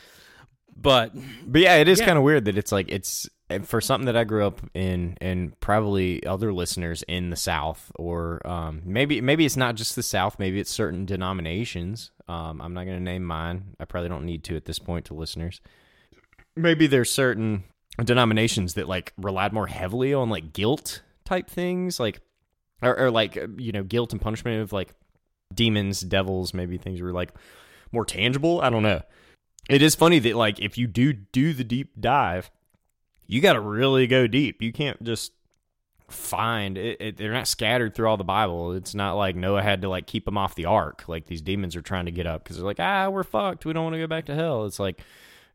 but 0.74 1.12
But 1.46 1.60
yeah, 1.60 1.76
it 1.76 1.88
is 1.88 1.98
Yeah. 2.00 2.06
kind 2.06 2.16
of 2.16 2.24
weird 2.24 2.46
that 2.46 2.56
it's 2.56 2.72
like 2.72 2.88
it's 2.90 3.28
for 3.62 3.80
something 3.80 4.06
that 4.06 4.16
I 4.16 4.24
grew 4.24 4.46
up 4.46 4.60
in, 4.74 5.16
and 5.20 5.58
probably 5.60 6.24
other 6.26 6.52
listeners 6.52 7.02
in 7.08 7.30
the 7.30 7.36
South, 7.36 7.90
or 7.96 8.46
um, 8.46 8.82
maybe 8.84 9.20
maybe 9.20 9.46
it's 9.46 9.56
not 9.56 9.74
just 9.74 9.96
the 9.96 10.02
South. 10.02 10.38
Maybe 10.38 10.60
it's 10.60 10.70
certain 10.70 11.06
denominations. 11.06 12.10
Um, 12.28 12.60
I'm 12.60 12.74
not 12.74 12.84
going 12.84 12.98
to 12.98 13.02
name 13.02 13.24
mine. 13.24 13.76
I 13.80 13.86
probably 13.86 14.10
don't 14.10 14.26
need 14.26 14.44
to 14.44 14.56
at 14.56 14.66
this 14.66 14.78
point 14.78 15.06
to 15.06 15.14
listeners. 15.14 15.60
Maybe 16.56 16.86
there's 16.86 17.10
certain 17.10 17.64
denominations 18.04 18.74
that 18.74 18.88
like 18.88 19.12
relied 19.16 19.52
more 19.52 19.66
heavily 19.66 20.12
on 20.12 20.28
like 20.28 20.52
guilt 20.52 21.02
type 21.24 21.48
things, 21.48 21.98
like 21.98 22.20
or, 22.82 22.98
or 22.98 23.10
like 23.10 23.36
you 23.56 23.72
know 23.72 23.82
guilt 23.82 24.12
and 24.12 24.20
punishment 24.20 24.60
of 24.60 24.72
like 24.72 24.94
demons, 25.54 26.00
devils. 26.00 26.52
Maybe 26.52 26.78
things 26.78 27.00
were 27.00 27.12
like 27.12 27.32
more 27.92 28.04
tangible. 28.04 28.60
I 28.60 28.70
don't 28.70 28.82
know. 28.82 29.02
It 29.68 29.82
is 29.82 29.94
funny 29.94 30.18
that 30.20 30.36
like 30.36 30.60
if 30.60 30.78
you 30.78 30.86
do 30.86 31.12
do 31.12 31.52
the 31.52 31.64
deep 31.64 32.00
dive, 32.00 32.50
you 33.28 33.40
got 33.40 33.52
to 33.52 33.60
really 33.60 34.06
go 34.06 34.26
deep. 34.26 34.62
You 34.62 34.72
can't 34.72 35.00
just 35.04 35.32
find 36.08 36.78
it, 36.78 37.00
it. 37.00 37.16
They're 37.18 37.32
not 37.32 37.46
scattered 37.46 37.94
through 37.94 38.08
all 38.08 38.16
the 38.16 38.24
Bible. 38.24 38.72
It's 38.72 38.94
not 38.94 39.14
like 39.14 39.36
Noah 39.36 39.62
had 39.62 39.82
to 39.82 39.88
like 39.88 40.06
keep 40.06 40.24
them 40.24 40.38
off 40.38 40.54
the 40.54 40.64
ark. 40.64 41.04
Like 41.06 41.26
these 41.26 41.42
demons 41.42 41.76
are 41.76 41.82
trying 41.82 42.06
to 42.06 42.10
get 42.10 42.26
up 42.26 42.42
because 42.42 42.56
they're 42.56 42.66
like, 42.66 42.80
ah, 42.80 43.08
we're 43.10 43.22
fucked. 43.22 43.66
We 43.66 43.72
don't 43.74 43.84
want 43.84 43.94
to 43.94 44.00
go 44.00 44.06
back 44.06 44.24
to 44.26 44.34
hell. 44.34 44.64
It's 44.64 44.80
like, 44.80 45.00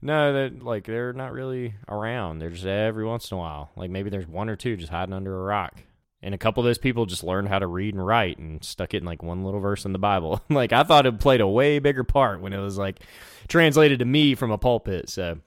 no, 0.02 0.34
that 0.34 0.64
like 0.64 0.86
they're 0.86 1.14
not 1.14 1.34
really 1.34 1.74
around. 1.90 2.40
They're 2.40 2.52
just 2.52 2.66
every 2.66 3.06
once 3.06 3.32
in 3.32 3.36
a 3.36 3.40
while. 3.40 3.72
Like 3.76 3.90
maybe 3.90 4.10
there's 4.10 4.28
one 4.28 4.50
or 4.50 4.56
two 4.56 4.78
just 4.78 4.92
hiding 4.92 5.14
under 5.14 5.36
a 5.36 5.44
rock. 5.44 5.82
And 6.22 6.34
a 6.34 6.38
couple 6.38 6.62
of 6.62 6.66
those 6.66 6.78
people 6.78 7.06
just 7.06 7.24
learned 7.24 7.50
how 7.50 7.60
to 7.60 7.68
read 7.68 7.96
and 7.96 8.06
write 8.06 8.38
and 8.38 8.64
stuck 8.64 8.94
it 8.94 8.98
in 8.98 9.06
like 9.06 9.22
one 9.22 9.44
little 9.44 9.60
verse 9.60 9.84
in 9.84 9.92
the 9.92 10.00
Bible. 10.00 10.42
like 10.50 10.72
I 10.72 10.84
thought 10.84 11.06
it 11.06 11.20
played 11.20 11.42
a 11.42 11.48
way 11.48 11.80
bigger 11.80 12.04
part 12.04 12.40
when 12.40 12.54
it 12.54 12.62
was 12.62 12.78
like 12.78 13.00
translated 13.48 14.00
to 14.00 14.06
me 14.06 14.36
from 14.36 14.52
a 14.52 14.58
pulpit. 14.58 15.10
So 15.10 15.40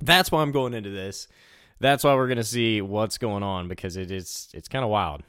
that's 0.00 0.32
why 0.32 0.42
I'm 0.42 0.52
going 0.52 0.74
into 0.74 0.90
this. 0.90 1.28
That's 1.78 2.04
why 2.04 2.14
we're 2.14 2.28
gonna 2.28 2.44
see 2.44 2.80
what's 2.80 3.18
going 3.18 3.42
on 3.42 3.68
because 3.68 3.96
it 3.96 4.10
is 4.10 4.48
it's 4.54 4.68
kind 4.68 4.84
of 4.84 4.90
wild. 4.90 5.22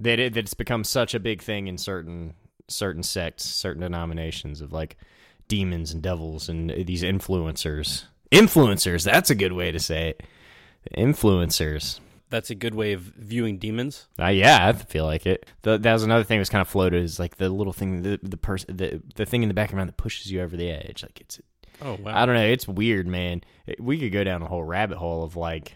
that, 0.00 0.18
it, 0.18 0.34
that 0.34 0.40
it's 0.40 0.54
become 0.54 0.84
such 0.84 1.14
a 1.14 1.20
big 1.20 1.42
thing 1.42 1.66
in 1.66 1.78
certain 1.78 2.34
certain 2.68 3.02
sects, 3.02 3.44
certain 3.44 3.82
denominations 3.82 4.60
of 4.60 4.72
like 4.72 4.96
demons 5.48 5.92
and 5.92 6.02
devils 6.02 6.48
and 6.48 6.70
these 6.86 7.02
influencers. 7.02 8.04
Influencers, 8.32 9.04
that's 9.04 9.30
a 9.30 9.34
good 9.34 9.52
way 9.52 9.70
to 9.70 9.78
say 9.78 10.10
it. 10.10 10.22
Influencers. 10.96 12.00
That's 12.30 12.50
a 12.50 12.54
good 12.54 12.74
way 12.74 12.94
of 12.94 13.02
viewing 13.02 13.58
demons. 13.58 14.08
Uh, 14.18 14.28
yeah, 14.28 14.66
I 14.66 14.72
feel 14.72 15.04
like 15.04 15.26
it. 15.26 15.46
The, 15.62 15.78
that 15.78 15.92
was 15.92 16.02
another 16.02 16.24
thing 16.24 16.38
that 16.38 16.40
was 16.40 16.48
kind 16.48 16.62
of 16.62 16.68
floated 16.68 17.02
is 17.02 17.20
like 17.20 17.36
the 17.36 17.48
little 17.48 17.72
thing, 17.72 18.02
the 18.02 18.18
the 18.22 18.36
person, 18.36 18.76
the, 18.76 19.02
the 19.14 19.26
thing 19.26 19.42
in 19.42 19.48
the 19.48 19.54
back 19.54 19.68
of 19.68 19.72
your 19.72 19.78
mind 19.78 19.88
that 19.88 19.98
pushes 19.98 20.32
you 20.32 20.40
over 20.40 20.56
the 20.56 20.70
edge. 20.70 21.02
Like 21.02 21.20
it's, 21.20 21.40
Oh 21.84 21.98
wow. 22.02 22.22
I 22.22 22.26
don't 22.26 22.34
know, 22.34 22.46
it's 22.46 22.66
weird, 22.66 23.06
man. 23.06 23.42
We 23.78 23.98
could 23.98 24.10
go 24.10 24.24
down 24.24 24.42
a 24.42 24.46
whole 24.48 24.64
rabbit 24.64 24.96
hole 24.98 25.22
of 25.22 25.36
like 25.36 25.74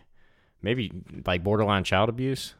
maybe 0.62 0.90
like 1.26 1.44
borderline 1.44 1.84
child 1.84 2.08
abuse. 2.08 2.54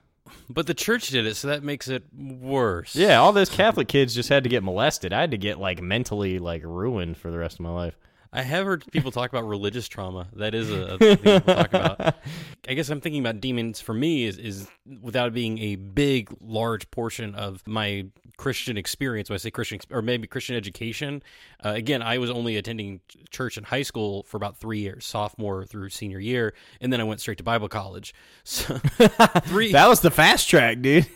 But 0.51 0.67
the 0.67 0.75
church 0.75 1.09
did 1.09 1.27
it, 1.27 1.37
so 1.37 1.49
that 1.49 1.63
makes 1.63 1.89
it 1.89 2.05
worse. 2.15 2.95
Yeah, 2.95 3.19
all 3.19 3.33
those 3.33 3.49
Catholic 3.49 3.89
kids 3.89 4.15
just 4.15 4.29
had 4.29 4.45
to 4.45 4.51
get 4.51 4.63
molested. 4.63 5.13
I 5.15 5.23
had 5.23 5.31
to 5.31 5.39
get 5.39 5.59
like 5.59 5.81
mentally 5.81 6.39
like 6.39 6.63
ruined 6.63 7.17
for 7.17 7.31
the 7.31 7.39
rest 7.39 7.55
of 7.57 7.61
my 7.61 7.71
life. 7.71 7.97
I 8.33 8.43
have 8.43 8.67
heard 8.67 8.85
people 8.93 9.11
talk 9.11 9.31
about 9.31 9.47
religious 9.47 9.89
trauma. 9.89 10.29
That 10.35 10.55
is 10.55 10.71
a, 10.71 10.83
a 10.83 10.99
thing 10.99 11.17
people 11.17 11.55
talk 11.55 11.69
about. 11.69 12.17
I 12.69 12.75
guess 12.75 12.91
I'm 12.91 13.01
thinking 13.01 13.21
about 13.21 13.41
demons 13.41 13.81
for 13.81 13.95
me 13.95 14.25
is, 14.25 14.37
is 14.37 14.69
without 15.01 15.33
being 15.33 15.59
a 15.59 15.77
big, 15.77 16.35
large 16.41 16.91
portion 16.91 17.35
of 17.35 17.67
my 17.67 18.07
Christian 18.37 18.77
experience. 18.77 19.31
When 19.31 19.35
I 19.35 19.39
say 19.39 19.51
Christian, 19.51 19.81
or 19.91 20.03
maybe 20.03 20.27
Christian 20.27 20.57
education, 20.57 21.23
uh, 21.65 21.71
again, 21.71 22.03
I 22.03 22.19
was 22.19 22.31
only 22.31 22.57
attending 22.57 23.01
church 23.31 23.57
in 23.57 23.65
high 23.65 23.83
school 23.83 24.25
for 24.25 24.37
about 24.37 24.59
three 24.59 24.81
years, 24.81 25.07
sophomore 25.07 25.65
through 25.65 25.89
senior 25.89 26.19
year, 26.19 26.55
and 26.81 26.93
then 26.93 27.01
I 27.01 27.05
went 27.05 27.21
straight 27.21 27.39
to 27.39 27.45
Bible 27.45 27.69
college. 27.69 28.15
So 28.45 28.79
three 29.45 29.73
That 29.73 29.89
was 29.89 30.01
the 30.01 30.11
fast 30.11 30.49
track, 30.49 30.83
dude. 30.83 31.07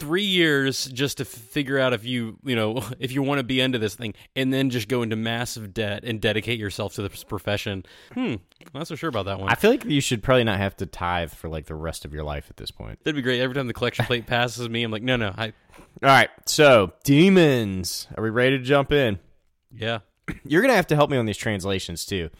Three 0.00 0.24
years 0.24 0.86
just 0.86 1.18
to 1.18 1.24
figure 1.24 1.78
out 1.78 1.92
if 1.92 2.04
you 2.04 2.36
you 2.42 2.56
know 2.56 2.82
if 2.98 3.12
you 3.12 3.22
want 3.22 3.38
to 3.38 3.44
be 3.44 3.60
into 3.60 3.78
this 3.78 3.94
thing 3.94 4.14
and 4.34 4.52
then 4.52 4.70
just 4.70 4.88
go 4.88 5.02
into 5.02 5.14
massive 5.14 5.72
debt 5.72 6.02
and 6.04 6.20
dedicate 6.20 6.58
yourself 6.58 6.94
to 6.94 7.02
this 7.06 7.22
profession 7.22 7.84
hmm 8.14 8.20
I'm 8.20 8.40
not 8.74 8.88
so 8.88 8.94
sure 8.96 9.08
about 9.10 9.26
that 9.26 9.38
one 9.38 9.50
I 9.50 9.54
feel 9.54 9.70
like 9.70 9.84
you 9.84 10.00
should 10.00 10.22
probably 10.22 10.44
not 10.44 10.58
have 10.58 10.76
to 10.78 10.86
tithe 10.86 11.30
for 11.30 11.48
like 11.48 11.66
the 11.66 11.74
rest 11.74 12.04
of 12.04 12.12
your 12.12 12.24
life 12.24 12.46
at 12.50 12.56
this 12.56 12.70
point. 12.70 12.98
that'd 13.04 13.14
be 13.14 13.22
great 13.22 13.40
every 13.40 13.54
time 13.54 13.66
the 13.66 13.74
collection 13.74 14.04
plate 14.06 14.26
passes 14.26 14.68
me 14.68 14.82
i'm 14.82 14.90
like 14.90 15.02
no 15.02 15.16
no 15.16 15.34
i 15.36 15.46
All 16.02 16.08
right, 16.08 16.30
so 16.46 16.92
demons. 17.04 18.08
Are 18.16 18.22
we 18.22 18.30
ready 18.30 18.56
to 18.58 18.64
jump 18.64 18.90
in? 18.92 19.18
yeah 19.70 19.98
You're 20.44 20.62
gonna 20.62 20.74
have 20.76 20.86
to 20.88 20.96
help 20.96 21.10
me 21.10 21.16
on 21.18 21.26
these 21.26 21.36
translations 21.36 22.04
too. 22.06 22.30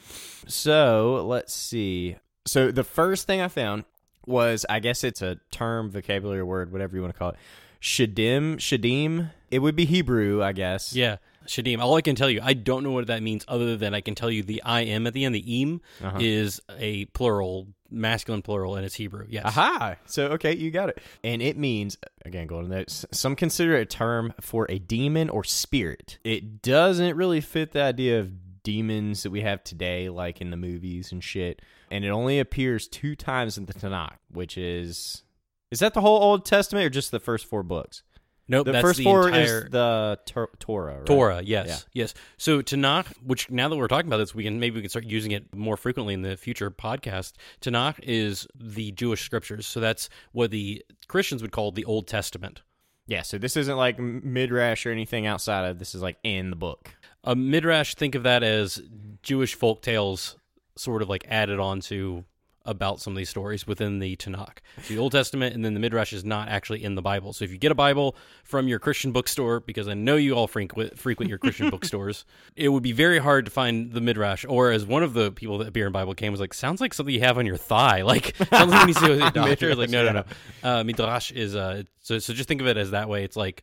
So 0.47 1.25
let's 1.27 1.53
see. 1.53 2.17
So 2.47 2.71
the 2.71 2.85
first 2.85 3.27
thing 3.27 3.41
I 3.41 3.49
found 3.49 3.85
was, 4.31 4.65
I 4.71 4.81
guess 4.81 5.05
it's 5.05 5.21
a 5.21 5.39
term, 5.51 5.91
vocabulary 5.91 6.43
word, 6.43 6.73
whatever 6.73 6.97
you 6.97 7.03
want 7.03 7.13
to 7.15 7.19
call 7.19 7.31
it. 7.31 7.37
Shadim, 7.81 8.57
shadim. 8.57 9.31
It 9.51 9.59
would 9.61 9.75
be 9.77 9.85
Hebrew, 9.85 10.43
I 10.43 10.53
guess. 10.53 10.95
yeah 10.95 11.17
shadim 11.47 11.79
all 11.81 11.97
i 11.97 12.03
can 12.03 12.15
tell 12.15 12.29
you 12.29 12.39
i 12.45 12.53
don't 12.53 12.85
know 12.85 12.91
what 12.93 13.07
that 13.07 13.23
means 13.23 13.47
other 13.49 13.75
than 13.75 13.95
i 13.95 14.01
can 14.03 14.15
tell 14.15 14.31
you 14.31 14.43
the 14.43 14.63
i 14.63 14.83
am 14.83 15.07
at 15.07 15.15
the 15.15 15.25
end 15.25 15.35
the 15.35 15.63
im 15.63 15.81
Uh-huh. 16.03 16.19
is 16.21 16.61
a 16.79 17.07
plural 17.07 17.67
masculine 17.91 18.43
plural 18.43 18.77
and 18.77 18.85
it's 18.85 18.95
hebrew 18.95 19.25
yes 19.29 19.45
Aha! 19.47 19.97
So 20.05 20.27
okay, 20.33 20.55
you 20.55 20.71
got 20.71 20.91
it. 20.91 20.99
And 21.25 21.41
it 21.41 21.57
means 21.57 21.97
again, 22.27 22.47
to 22.47 22.63
that. 22.69 22.91
Some 23.11 23.35
consider 23.35 23.75
it 23.79 23.81
a 23.81 23.87
term 23.87 24.35
for 24.41 24.67
a 24.69 24.79
demon 24.79 25.29
or 25.31 25.43
spirit. 25.43 26.19
It 26.25 26.61
doesn't 26.63 27.17
really 27.17 27.41
fit 27.41 27.73
the 27.73 27.83
idea 27.83 28.21
of 28.21 28.63
demons 28.63 29.23
that 29.25 29.31
we 29.31 29.41
have 29.41 29.65
today, 29.65 30.09
like 30.11 30.41
in 30.43 30.51
the 30.51 30.57
movies 30.59 31.11
and 31.11 31.25
shit. 31.25 31.63
And 31.91 32.05
it 32.05 32.09
only 32.11 32.39
appears 32.39 32.87
two 32.89 33.17
times 33.17 33.59
in 33.59 33.67
the 33.67 33.75
Tanakh, 33.75 34.17
which 34.31 34.57
is 34.57 35.23
is 35.71 35.81
that 35.81 35.95
the 35.95 36.01
whole 36.01 36.21
Old 36.23 36.45
Testament 36.45 36.87
or 36.87 36.91
just 36.91 37.11
the 37.11 37.21
first 37.21 37.47
four 37.47 37.63
books? 37.63 38.03
nope 38.49 38.67
The 38.67 38.81
first 38.81 38.99
the 38.99 39.05
four 39.05 39.29
entire 39.29 39.65
is 39.67 39.71
the 39.71 40.19
Tor- 40.27 40.51
Torah. 40.59 40.97
Right? 40.99 41.07
Torah, 41.07 41.43
yes, 41.45 41.67
Yeah. 41.93 42.03
yes. 42.03 42.15
So 42.37 42.63
Tanakh, 42.63 43.07
which 43.25 43.49
now 43.51 43.69
that 43.69 43.77
we're 43.77 43.87
talking 43.89 44.09
about 44.09 44.17
this, 44.19 44.35
we 44.35 44.43
can 44.45 44.59
maybe 44.61 44.77
we 44.77 44.81
can 44.83 44.91
start 44.91 45.05
using 45.05 45.31
it 45.33 45.55
more 45.55 45.77
frequently 45.77 46.15
in 46.15 46.23
the 46.23 46.37
future 46.37 46.71
podcast. 46.71 47.35
Tanakh 47.61 48.01
is 48.03 48.47
the 48.55 48.91
Jewish 48.93 49.23
scriptures, 49.25 49.67
so 49.67 49.79
that's 49.81 50.09
what 50.33 50.51
the 50.51 50.85
Christians 51.09 51.43
would 51.43 51.53
call 51.53 51.71
the 51.73 51.85
Old 51.85 52.07
Testament. 52.09 52.63
Yeah. 53.07 53.23
So 53.23 53.39
this 53.39 53.57
isn't 53.57 53.77
like 53.77 53.99
midrash 53.99 54.87
or 54.87 54.91
anything 54.93 55.27
outside 55.27 55.69
of. 55.69 55.79
This 55.81 55.95
is 55.95 56.03
like 56.03 56.19
in 56.23 56.51
the 56.51 56.57
book. 56.57 56.91
A 57.25 57.35
midrash, 57.37 57.95
think 57.97 58.15
of 58.15 58.23
that 58.23 58.43
as 58.43 58.81
Jewish 59.23 59.55
folk 59.55 59.83
tales, 59.83 60.37
sort 60.81 61.03
of 61.03 61.09
like 61.09 61.25
added 61.29 61.61
on 61.61 61.81
to 61.81 62.25
about 62.67 63.01
some 63.01 63.15
of 63.15 63.17
these 63.17 63.31
stories 63.31 63.67
within 63.67 64.01
the 64.01 64.17
Tanakh. 64.17 64.59
The 64.89 64.99
Old 64.99 65.13
Testament 65.13 65.55
and 65.55 65.65
then 65.65 65.73
the 65.75 65.81
Midrash 65.81 66.13
is 66.13 66.25
not 66.25 66.49
actually 66.49 66.85
in 66.85 66.95
the 66.95 67.03
Bible. 67.03 67.33
So 67.33 67.45
if 67.45 67.51
you 67.51 67.59
get 67.59 67.73
a 67.73 67.75
Bible 67.75 68.17
from 68.45 68.69
your 68.69 68.79
Christian 68.79 69.13
bookstore, 69.13 69.61
because 69.61 69.89
I 69.89 69.95
know 69.95 70.17
you 70.17 70.35
all 70.35 70.47
frequent 70.47 70.99
frequent 70.99 71.31
your 71.31 71.39
Christian 71.39 71.71
bookstores, 71.75 72.25
it 72.57 72.69
would 72.69 72.83
be 72.83 72.93
very 72.93 73.19
hard 73.19 73.47
to 73.47 73.51
find 73.51 73.93
the 73.93 74.01
Midrash. 74.01 74.45
Or 74.47 74.71
as 74.71 74.85
one 74.85 75.03
of 75.03 75.15
the 75.15 75.33
people 75.33 75.59
that 75.59 75.69
appear 75.69 75.87
in 75.87 75.93
Bible 75.93 76.15
came 76.15 76.33
was 76.33 76.41
like, 76.41 76.53
sounds 76.53 76.81
like 76.81 76.93
something 76.93 77.15
you 77.15 77.21
have 77.21 77.39
on 77.39 77.47
your 77.47 77.57
thigh. 77.57 78.03
Like 78.11 78.35
sounds 78.51 78.73
like 78.73 78.89
you 78.89 78.95
see 78.95 79.13
a 79.13 79.31
doctor. 79.31 79.71
It's 79.71 79.79
like 79.79 79.91
no, 79.91 80.05
no, 80.05 80.13
no. 80.13 80.25
Uh, 80.65 80.83
Midrash 80.83 81.31
is 81.31 81.55
uh, 81.55 81.85
so 82.01 82.19
so 82.19 82.33
just 82.33 82.49
think 82.49 82.61
of 82.61 82.67
it 82.67 82.77
as 82.77 82.91
that 82.91 83.09
way. 83.09 83.23
It's 83.23 83.37
like 83.37 83.63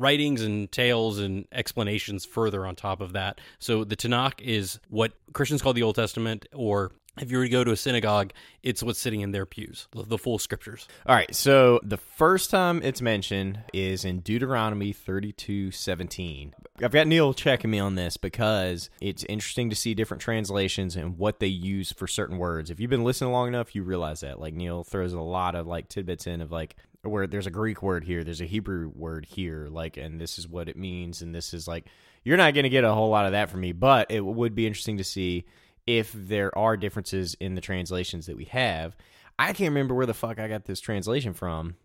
writings 0.00 0.42
and 0.42 0.72
tales 0.72 1.18
and 1.18 1.46
explanations 1.52 2.24
further 2.24 2.66
on 2.66 2.74
top 2.74 3.00
of 3.00 3.12
that. 3.12 3.40
So 3.58 3.84
the 3.84 3.96
Tanakh 3.96 4.40
is 4.40 4.80
what 4.88 5.12
Christians 5.32 5.62
call 5.62 5.74
the 5.74 5.82
Old 5.82 5.96
Testament, 5.96 6.46
or 6.54 6.92
if 7.20 7.30
you 7.30 7.38
were 7.38 7.44
to 7.44 7.50
go 7.50 7.64
to 7.64 7.72
a 7.72 7.76
synagogue, 7.76 8.32
it's 8.62 8.82
what's 8.82 9.00
sitting 9.00 9.20
in 9.20 9.32
their 9.32 9.44
pews, 9.44 9.88
the, 9.92 10.16
full 10.16 10.38
scriptures. 10.38 10.86
All 11.04 11.14
right, 11.14 11.34
so 11.34 11.80
the 11.82 11.96
first 11.96 12.50
time 12.50 12.80
it's 12.84 13.02
mentioned 13.02 13.58
is 13.74 14.04
in 14.04 14.20
Deuteronomy 14.20 14.92
thirty-two 14.92 15.72
seventeen. 15.72 16.54
I've 16.82 16.92
got 16.92 17.08
Neil 17.08 17.34
checking 17.34 17.70
me 17.70 17.78
on 17.78 17.96
this 17.96 18.16
because 18.16 18.88
it's 19.00 19.24
interesting 19.24 19.68
to 19.70 19.76
see 19.76 19.92
different 19.92 20.22
translations 20.22 20.96
and 20.96 21.18
what 21.18 21.40
they 21.40 21.48
use 21.48 21.92
for 21.92 22.06
certain 22.06 22.38
words. 22.38 22.70
If 22.70 22.80
you've 22.80 22.88
been 22.88 23.04
listening 23.04 23.32
long 23.32 23.48
enough, 23.48 23.74
you 23.74 23.82
realize 23.82 24.20
that. 24.20 24.40
Like 24.40 24.54
Neil 24.54 24.84
throws 24.84 25.12
a 25.12 25.20
lot 25.20 25.56
of 25.56 25.66
like 25.66 25.88
tidbits 25.88 26.26
in 26.26 26.40
of 26.40 26.52
like 26.52 26.76
where 27.02 27.26
there's 27.26 27.46
a 27.46 27.50
Greek 27.50 27.82
word 27.82 28.04
here, 28.04 28.22
there's 28.24 28.40
a 28.40 28.46
Hebrew 28.46 28.90
word 28.94 29.24
here, 29.26 29.68
like, 29.70 29.96
and 29.96 30.20
this 30.20 30.38
is 30.38 30.46
what 30.46 30.68
it 30.68 30.76
means, 30.76 31.22
and 31.22 31.34
this 31.34 31.54
is 31.54 31.66
like 31.66 31.86
you're 32.24 32.36
not 32.36 32.52
going 32.54 32.64
to 32.64 32.68
get 32.70 32.84
a 32.84 32.92
whole 32.92 33.08
lot 33.08 33.24
of 33.26 33.32
that 33.32 33.48
from 33.50 33.60
me, 33.60 33.72
but 33.72 34.10
it 34.10 34.20
would 34.20 34.54
be 34.54 34.66
interesting 34.66 34.98
to 34.98 35.04
see 35.04 35.46
if 35.86 36.12
there 36.12 36.56
are 36.56 36.76
differences 36.76 37.34
in 37.40 37.54
the 37.54 37.60
translations 37.62 38.26
that 38.26 38.36
we 38.36 38.44
have. 38.44 38.94
I 39.38 39.46
can't 39.54 39.70
remember 39.70 39.94
where 39.94 40.04
the 40.06 40.12
fuck 40.14 40.38
I 40.38 40.46
got 40.46 40.66
this 40.66 40.80
translation 40.80 41.32
from. 41.32 41.76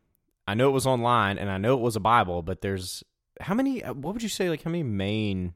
I 0.45 0.53
know 0.53 0.67
it 0.67 0.74
was 0.74 0.86
online 0.86 1.38
and 1.38 1.50
I 1.50 1.57
know 1.57 1.74
it 1.75 1.79
was 1.81 1.95
a 1.95 2.01
Bible, 2.01 2.41
but 2.41 2.62
there's 2.62 3.03
how 3.39 3.53
many? 3.53 3.84
uh, 3.84 3.93
What 3.93 4.13
would 4.13 4.24
you 4.24 4.29
say? 4.29 4.50
Like 4.50 4.63
how 4.63 4.72
many 4.72 4.84
main? 4.84 5.53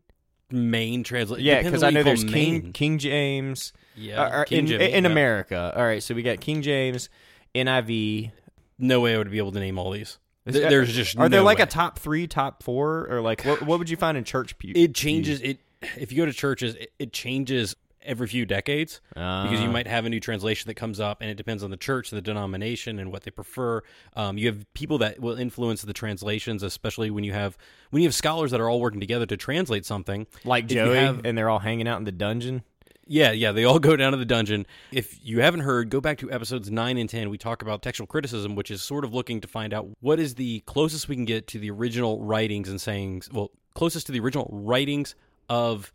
Main 0.51 1.03
translation. 1.03 1.45
Yeah, 1.45 1.61
because 1.61 1.83
I 1.83 1.91
know 1.91 2.01
there's 2.01 2.23
King 2.23 2.71
King 2.71 2.97
James. 2.97 3.71
Yeah, 3.95 4.21
uh, 4.21 4.43
King 4.45 4.67
in, 4.67 4.81
in 4.81 5.03
yeah. 5.03 5.11
America. 5.11 5.73
All 5.75 5.83
right, 5.83 6.01
so 6.01 6.15
we 6.15 6.23
got 6.23 6.39
King 6.39 6.63
James, 6.63 7.07
NIV. 7.53 8.31
No 8.79 9.01
way 9.01 9.13
I 9.13 9.17
would 9.17 9.29
be 9.29 9.37
able 9.37 9.51
to 9.51 9.59
name 9.59 9.77
all 9.77 9.91
these. 9.91 10.17
There's 10.45 10.91
just 10.93 11.17
Are 11.17 11.29
there 11.29 11.41
like 11.43 11.57
way. 11.59 11.63
a 11.65 11.67
top 11.67 11.99
three, 11.99 12.25
top 12.25 12.63
four, 12.63 13.07
or 13.09 13.21
like 13.21 13.43
what? 13.43 13.61
What 13.61 13.77
would 13.79 13.89
you 13.89 13.97
find 13.97 14.17
in 14.17 14.23
church 14.23 14.57
pew? 14.57 14.73
It 14.75 14.95
changes. 14.95 15.41
It 15.41 15.59
if 15.97 16.11
you 16.11 16.17
go 16.17 16.25
to 16.25 16.33
churches, 16.33 16.75
it, 16.75 16.91
it 16.97 17.13
changes 17.13 17.75
every 18.01 18.27
few 18.27 18.45
decades. 18.45 19.01
because 19.13 19.59
you 19.59 19.67
Ah. 19.67 19.71
might 19.71 19.85
have 19.85 20.05
a 20.05 20.09
new 20.09 20.21
translation 20.21 20.67
that 20.69 20.75
comes 20.75 20.99
up 21.01 21.21
and 21.21 21.29
it 21.29 21.35
depends 21.35 21.63
on 21.63 21.69
the 21.69 21.77
church 21.77 22.09
the 22.09 22.21
denomination 22.21 22.97
and 22.97 23.11
what 23.11 23.23
they 23.23 23.29
prefer 23.31 23.81
um, 24.15 24.37
you 24.37 24.47
have 24.47 24.65
people 24.73 24.97
that 24.99 25.19
will 25.19 25.35
influence 25.35 25.81
the 25.81 25.91
translations 25.93 26.63
especially 26.63 27.11
when 27.11 27.25
you 27.25 27.33
have 27.33 27.57
when 27.89 28.01
you 28.01 28.07
have 28.07 28.15
scholars 28.15 28.51
that 28.51 28.61
are 28.61 28.69
all 28.69 28.79
working 28.79 29.01
together 29.01 29.25
to 29.25 29.35
translate 29.35 29.85
something 29.85 30.25
like 30.45 30.63
if 30.63 30.69
Joey, 30.71 30.95
have- 30.95 31.25
and 31.25 31.37
they're 31.37 31.49
all 31.49 31.59
hanging 31.59 31.89
out 31.89 31.97
in 31.99 32.05
the 32.05 32.11
dungeon. 32.13 32.63
Yeah 33.09 33.31
yeah 33.31 33.51
they 33.51 33.65
all 33.65 33.79
go 33.79 33.95
down 33.95 34.11
to 34.13 34.17
the 34.17 34.25
dungeon 34.25 34.65
if 34.91 35.19
you 35.21 35.41
haven't 35.41 35.61
heard 35.61 35.89
go 35.89 35.99
back 35.99 36.17
to 36.19 36.31
episodes 36.31 36.71
9 36.71 36.97
and 36.97 37.09
10 37.09 37.29
we 37.29 37.37
talk 37.37 37.61
about 37.61 37.81
textual 37.81 38.07
criticism 38.07 38.55
which 38.55 38.71
is 38.71 38.81
sort 38.81 39.03
of 39.03 39.13
looking 39.13 39.41
to 39.41 39.47
find 39.47 39.73
out 39.73 39.87
what 39.99 40.19
is 40.19 40.35
the 40.35 40.61
closest 40.61 41.09
we 41.09 41.15
can 41.15 41.25
get 41.25 41.47
to 41.47 41.59
the 41.59 41.69
original 41.71 42.21
writings 42.21 42.69
and 42.69 42.79
sayings 42.79 43.29
well 43.33 43.51
closest 43.73 44.05
to 44.05 44.11
the 44.11 44.19
original 44.19 44.47
writings 44.51 45.15
of 45.49 45.91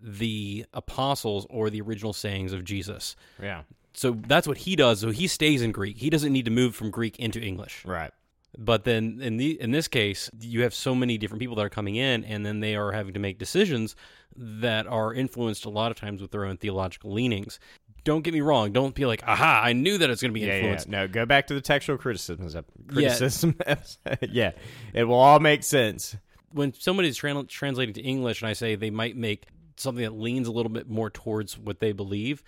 the 0.00 0.64
apostles 0.74 1.46
or 1.50 1.70
the 1.70 1.80
original 1.80 2.12
sayings 2.12 2.52
of 2.52 2.62
jesus 2.62 3.16
Yeah, 3.42 3.62
so 3.94 4.16
that's 4.28 4.46
what 4.46 4.58
he 4.58 4.76
does. 4.76 5.00
So 5.00 5.10
he 5.10 5.26
stays 5.26 5.60
in 5.60 5.72
Greek. 5.72 5.96
He 5.98 6.08
doesn't 6.08 6.32
need 6.32 6.44
to 6.44 6.52
move 6.52 6.76
from 6.76 6.90
Greek 6.90 7.18
into 7.18 7.40
English. 7.40 7.84
right. 7.84 8.12
But 8.60 8.82
then 8.82 9.20
in 9.22 9.36
the 9.36 9.60
in 9.60 9.70
this 9.70 9.86
case, 9.86 10.28
you 10.40 10.62
have 10.62 10.74
so 10.74 10.92
many 10.92 11.16
different 11.16 11.38
people 11.40 11.54
that 11.56 11.64
are 11.64 11.68
coming 11.70 11.94
in, 11.94 12.24
and 12.24 12.44
then 12.44 12.58
they 12.58 12.74
are 12.74 12.90
having 12.90 13.14
to 13.14 13.20
make 13.20 13.38
decisions 13.38 13.94
that 14.36 14.86
are 14.88 15.14
influenced 15.14 15.64
a 15.64 15.70
lot 15.70 15.92
of 15.92 15.96
times 15.96 16.20
with 16.20 16.32
their 16.32 16.44
own 16.44 16.56
theological 16.56 17.12
leanings. 17.12 17.60
Don't 18.02 18.22
get 18.22 18.34
me 18.34 18.40
wrong. 18.40 18.72
Don't 18.72 18.94
be 18.96 19.06
like, 19.06 19.22
aha, 19.26 19.60
I 19.64 19.74
knew 19.74 19.98
that 19.98 20.10
it's 20.10 20.20
going 20.22 20.32
to 20.32 20.34
be 20.34 20.40
Yeah, 20.40 20.46
yeah. 20.46 20.54
influenced. 20.56 20.88
No, 20.88 21.06
go 21.06 21.24
back 21.24 21.46
to 21.48 21.54
the 21.54 21.60
textual 21.60 21.98
criticisms. 21.98 22.56
Criticism. 22.88 23.54
episode. 23.66 24.28
yeah, 24.32 24.52
it 24.92 25.04
will 25.04 25.14
all 25.16 25.38
make 25.40 25.62
sense. 25.62 26.16
When 26.50 26.72
somebody's 26.72 27.18
tran- 27.18 27.46
translating 27.48 27.94
to 27.94 28.00
English, 28.02 28.40
and 28.42 28.48
I 28.48 28.54
say 28.54 28.74
they 28.74 28.90
might 28.90 29.16
make 29.16 29.46
something 29.76 30.02
that 30.02 30.14
leans 30.18 30.48
a 30.48 30.52
little 30.52 30.70
bit 30.72 30.88
more 30.88 31.10
towards 31.10 31.56
what 31.58 31.78
they 31.78 31.92
believe, 31.92 32.42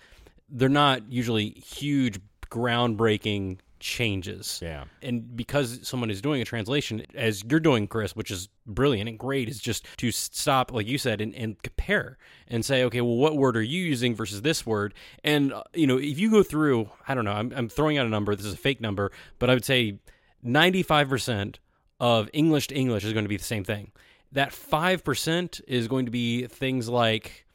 they're 0.49 0.67
not 0.67 1.09
usually 1.11 1.51
huge, 1.51 2.19
groundbreaking 2.49 3.59
changes. 3.81 4.59
Yeah. 4.61 4.85
And 5.01 5.35
because 5.35 5.79
someone 5.83 6.09
is 6.09 6.21
doing 6.21 6.41
a 6.41 6.45
translation, 6.45 7.05
as 7.13 7.43
you're 7.43 7.59
doing, 7.59 7.87
Chris, 7.87 8.15
which 8.15 8.31
is 8.31 8.47
brilliant 8.65 9.09
and 9.09 9.19
great, 9.19 9.49
is 9.49 9.59
just 9.59 9.85
to 9.97 10.11
stop, 10.11 10.71
like 10.71 10.87
you 10.87 10.97
said, 10.97 11.19
and, 11.19 11.35
and 11.35 11.61
compare 11.61 12.17
and 12.47 12.63
say, 12.63 12.83
okay, 12.85 13.01
well, 13.01 13.17
what 13.17 13.35
word 13.35 13.57
are 13.57 13.61
you 13.61 13.83
using 13.83 14.15
versus 14.15 14.41
this 14.41 14.65
word? 14.65 14.93
And, 15.23 15.51
uh, 15.51 15.63
you 15.73 15.87
know, 15.87 15.97
if 15.97 16.17
you 16.17 16.31
go 16.31 16.43
through, 16.43 16.89
I 17.07 17.13
don't 17.13 17.25
know, 17.25 17.33
I'm, 17.33 17.51
I'm 17.55 17.67
throwing 17.67 17.97
out 17.97 18.05
a 18.05 18.09
number, 18.09 18.35
this 18.35 18.45
is 18.45 18.53
a 18.53 18.57
fake 18.57 18.79
number, 18.79 19.11
but 19.39 19.49
I 19.49 19.53
would 19.53 19.65
say 19.65 19.99
95% 20.45 21.55
of 21.99 22.29
English 22.33 22.67
to 22.67 22.75
English 22.75 23.03
is 23.03 23.13
going 23.13 23.25
to 23.25 23.29
be 23.29 23.37
the 23.37 23.43
same 23.43 23.63
thing. 23.63 23.91
That 24.31 24.51
5% 24.51 25.61
is 25.67 25.87
going 25.87 26.05
to 26.05 26.11
be 26.11 26.47
things 26.47 26.87
like 26.87 27.45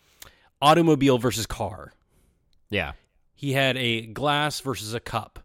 automobile 0.60 1.18
versus 1.18 1.46
car. 1.46 1.92
Yeah. 2.68 2.92
He 3.34 3.52
had 3.52 3.76
a 3.76 4.06
glass 4.06 4.60
versus 4.60 4.94
a 4.94 5.00
cup. 5.00 5.40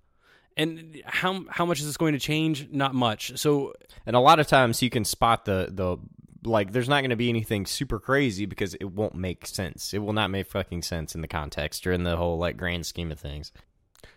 And 0.58 1.02
how 1.06 1.46
how 1.50 1.66
much 1.66 1.80
is 1.80 1.86
this 1.86 1.98
going 1.98 2.14
to 2.14 2.20
change? 2.20 2.70
Not 2.72 2.94
much. 2.94 3.38
So 3.40 3.74
And 4.06 4.16
a 4.16 4.20
lot 4.20 4.40
of 4.40 4.48
times 4.48 4.82
you 4.82 4.90
can 4.90 5.06
spot 5.06 5.46
the 5.46 5.70
the 5.72 5.98
like 6.44 6.72
there's 6.72 6.90
not 6.90 7.02
going 7.02 7.12
to 7.12 7.16
be 7.16 7.30
anything 7.30 7.66
super 7.66 8.00
crazy 8.00 8.46
because 8.46 8.74
it 8.76 8.92
won't 8.92 9.16
make 9.16 9.46
sense. 9.46 9.94
It 9.94 10.00
will 10.00 10.14
not 10.14 10.30
make 10.30 10.48
fucking 10.48 10.82
sense 10.82 11.16
in 11.16 11.22
the 11.22 11.28
context 11.28 11.86
or 11.86 11.92
in 11.92 12.04
the 12.04 12.18
whole 12.18 12.38
like 12.38 12.58
grand 12.58 12.86
scheme 12.86 13.12
of 13.12 13.20
things. 13.20 13.52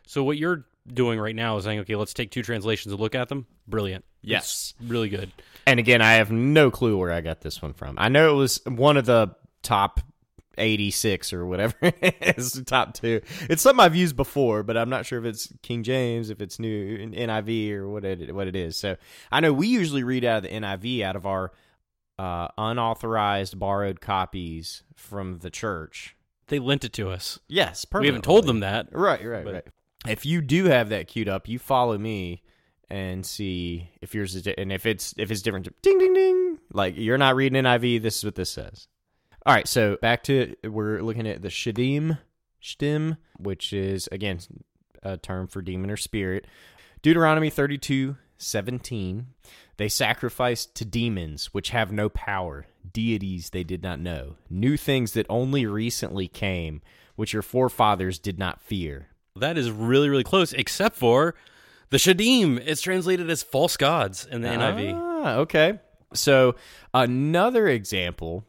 so 0.06 0.24
what 0.24 0.38
you're 0.38 0.64
doing 0.92 1.18
right 1.18 1.34
now 1.34 1.56
is 1.56 1.64
saying, 1.64 1.80
okay, 1.80 1.96
let's 1.96 2.12
take 2.14 2.30
two 2.30 2.42
translations 2.42 2.92
and 2.92 3.00
look 3.00 3.14
at 3.14 3.28
them. 3.28 3.46
Brilliant. 3.66 4.04
Yes. 4.22 4.74
It's 4.78 4.90
really 4.90 5.08
good. 5.08 5.30
And 5.66 5.80
again, 5.80 6.02
I 6.02 6.14
have 6.14 6.30
no 6.30 6.70
clue 6.70 6.96
where 6.98 7.12
I 7.12 7.20
got 7.20 7.40
this 7.40 7.62
one 7.62 7.72
from. 7.72 7.96
I 7.98 8.08
know 8.08 8.32
it 8.34 8.36
was 8.36 8.60
one 8.66 8.96
of 8.96 9.06
the 9.06 9.34
top 9.62 10.00
86 10.58 11.32
or 11.32 11.46
whatever 11.46 11.74
it 11.82 12.36
is, 12.38 12.62
top 12.66 12.94
two. 12.94 13.20
It's 13.48 13.62
something 13.62 13.84
I've 13.84 13.96
used 13.96 14.16
before, 14.16 14.62
but 14.62 14.76
I'm 14.76 14.90
not 14.90 15.06
sure 15.06 15.18
if 15.18 15.24
it's 15.24 15.52
King 15.62 15.82
James, 15.82 16.30
if 16.30 16.40
it's 16.40 16.58
new 16.58 16.98
NIV 17.10 17.72
or 17.72 17.88
what 17.88 18.04
it 18.04 18.34
what 18.34 18.46
it 18.46 18.56
is. 18.56 18.76
So 18.76 18.96
I 19.30 19.40
know 19.40 19.52
we 19.52 19.68
usually 19.68 20.04
read 20.04 20.24
out 20.24 20.38
of 20.38 20.42
the 20.44 20.50
NIV 20.50 21.02
out 21.02 21.16
of 21.16 21.26
our 21.26 21.52
uh, 22.18 22.48
unauthorized 22.56 23.58
borrowed 23.58 24.00
copies 24.00 24.82
from 24.94 25.38
the 25.38 25.50
church. 25.50 26.16
They 26.48 26.58
lent 26.58 26.84
it 26.84 26.92
to 26.94 27.10
us. 27.10 27.38
Yes, 27.48 27.86
We 27.92 28.06
haven't 28.06 28.22
told 28.22 28.46
them 28.46 28.60
that. 28.60 28.88
Right, 28.92 29.24
right, 29.24 29.44
But- 29.44 29.54
right. 29.54 29.64
If 30.06 30.26
you 30.26 30.42
do 30.42 30.66
have 30.66 30.90
that 30.90 31.08
queued 31.08 31.30
up, 31.30 31.48
you 31.48 31.58
follow 31.58 31.96
me 31.96 32.42
and 32.90 33.24
see 33.24 33.88
if 34.02 34.14
yours 34.14 34.34
is 34.34 34.46
and 34.46 34.70
if 34.70 34.84
it's 34.84 35.14
if 35.16 35.30
it's 35.30 35.40
different. 35.40 35.66
Ding 35.80 35.98
ding 35.98 36.12
ding. 36.12 36.58
Like 36.74 36.94
you're 36.98 37.16
not 37.16 37.36
reading 37.36 37.62
NIV. 37.62 38.02
This 38.02 38.18
is 38.18 38.24
what 38.24 38.34
this 38.34 38.50
says. 38.50 38.86
All 39.46 39.54
right, 39.54 39.68
so 39.68 39.96
back 40.00 40.24
to 40.24 40.54
we're 40.64 41.02
looking 41.02 41.26
at 41.26 41.42
the 41.42 41.48
shadim, 41.48 42.18
shdim, 42.62 43.18
which 43.38 43.74
is 43.74 44.08
again 44.10 44.38
a 45.02 45.18
term 45.18 45.48
for 45.48 45.60
demon 45.60 45.90
or 45.90 45.98
spirit. 45.98 46.46
Deuteronomy 47.02 47.50
32, 47.50 48.16
17. 48.38 49.26
They 49.76 49.88
sacrificed 49.90 50.74
to 50.76 50.86
demons 50.86 51.52
which 51.52 51.70
have 51.70 51.92
no 51.92 52.08
power, 52.08 52.64
deities 52.90 53.50
they 53.50 53.64
did 53.64 53.82
not 53.82 54.00
know, 54.00 54.36
new 54.48 54.78
things 54.78 55.12
that 55.12 55.26
only 55.28 55.66
recently 55.66 56.26
came, 56.26 56.80
which 57.16 57.34
your 57.34 57.42
forefathers 57.42 58.18
did 58.18 58.38
not 58.38 58.62
fear. 58.62 59.08
That 59.36 59.58
is 59.58 59.70
really, 59.70 60.08
really 60.08 60.24
close, 60.24 60.54
except 60.54 60.96
for 60.96 61.34
the 61.90 61.98
Shadim. 61.98 62.62
It's 62.64 62.80
translated 62.80 63.28
as 63.28 63.42
false 63.42 63.76
gods 63.76 64.24
in 64.24 64.40
the 64.40 64.48
NIV. 64.48 64.94
Ah, 64.94 65.34
okay. 65.36 65.80
So 66.14 66.54
another 66.94 67.68
example 67.68 68.46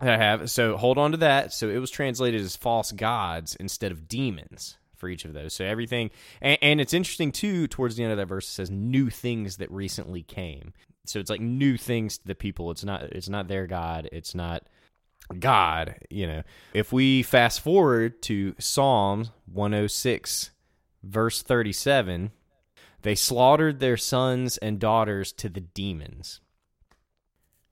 that 0.00 0.20
I 0.20 0.22
have. 0.22 0.50
So 0.50 0.76
hold 0.76 0.98
on 0.98 1.12
to 1.12 1.16
that. 1.18 1.52
So 1.52 1.68
it 1.68 1.78
was 1.78 1.90
translated 1.90 2.40
as 2.40 2.56
false 2.56 2.92
gods 2.92 3.56
instead 3.56 3.92
of 3.92 4.08
demons 4.08 4.76
for 4.96 5.08
each 5.08 5.24
of 5.24 5.32
those. 5.32 5.54
So 5.54 5.64
everything, 5.64 6.10
and, 6.40 6.58
and 6.60 6.80
it's 6.80 6.94
interesting 6.94 7.32
too. 7.32 7.66
Towards 7.66 7.96
the 7.96 8.02
end 8.02 8.12
of 8.12 8.18
that 8.18 8.26
verse, 8.26 8.48
it 8.48 8.52
says 8.52 8.70
new 8.70 9.10
things 9.10 9.56
that 9.58 9.70
recently 9.70 10.22
came. 10.22 10.72
So 11.06 11.18
it's 11.18 11.30
like 11.30 11.40
new 11.40 11.76
things 11.76 12.18
to 12.18 12.26
the 12.26 12.34
people. 12.34 12.70
It's 12.70 12.84
not. 12.84 13.02
It's 13.02 13.28
not 13.28 13.48
their 13.48 13.66
God. 13.66 14.08
It's 14.12 14.34
not 14.34 14.64
God. 15.38 15.96
You 16.10 16.26
know. 16.26 16.42
If 16.74 16.92
we 16.92 17.22
fast 17.22 17.60
forward 17.60 18.20
to 18.22 18.54
Psalms 18.58 19.30
106, 19.46 20.50
verse 21.02 21.42
37. 21.42 22.30
They 23.02 23.14
slaughtered 23.14 23.78
their 23.78 23.96
sons 23.96 24.58
and 24.58 24.80
daughters 24.80 25.32
to 25.34 25.48
the 25.48 25.60
demons. 25.60 26.40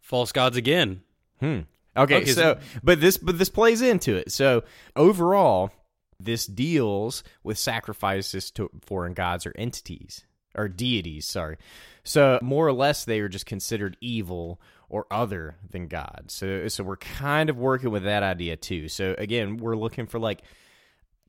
False 0.00 0.30
gods 0.30 0.56
again. 0.56 1.02
Hmm. 1.40 1.60
Okay, 1.96 2.16
Okay, 2.16 2.32
so 2.32 2.58
but 2.82 3.00
this 3.00 3.16
but 3.16 3.38
this 3.38 3.48
plays 3.48 3.82
into 3.82 4.16
it. 4.16 4.32
So 4.32 4.64
overall, 4.94 5.70
this 6.20 6.46
deals 6.46 7.22
with 7.42 7.58
sacrifices 7.58 8.50
to 8.52 8.70
foreign 8.84 9.14
gods 9.14 9.46
or 9.46 9.52
entities 9.56 10.24
or 10.54 10.68
deities. 10.68 11.26
Sorry. 11.26 11.56
So 12.04 12.38
more 12.42 12.66
or 12.66 12.72
less, 12.72 13.04
they 13.04 13.20
are 13.20 13.28
just 13.28 13.46
considered 13.46 13.96
evil 14.00 14.60
or 14.88 15.06
other 15.10 15.56
than 15.70 15.88
God. 15.88 16.26
So 16.28 16.68
so 16.68 16.84
we're 16.84 16.96
kind 16.96 17.50
of 17.50 17.58
working 17.58 17.90
with 17.90 18.04
that 18.04 18.22
idea 18.22 18.56
too. 18.56 18.88
So 18.88 19.14
again, 19.18 19.56
we're 19.56 19.76
looking 19.76 20.06
for 20.06 20.18
like 20.18 20.42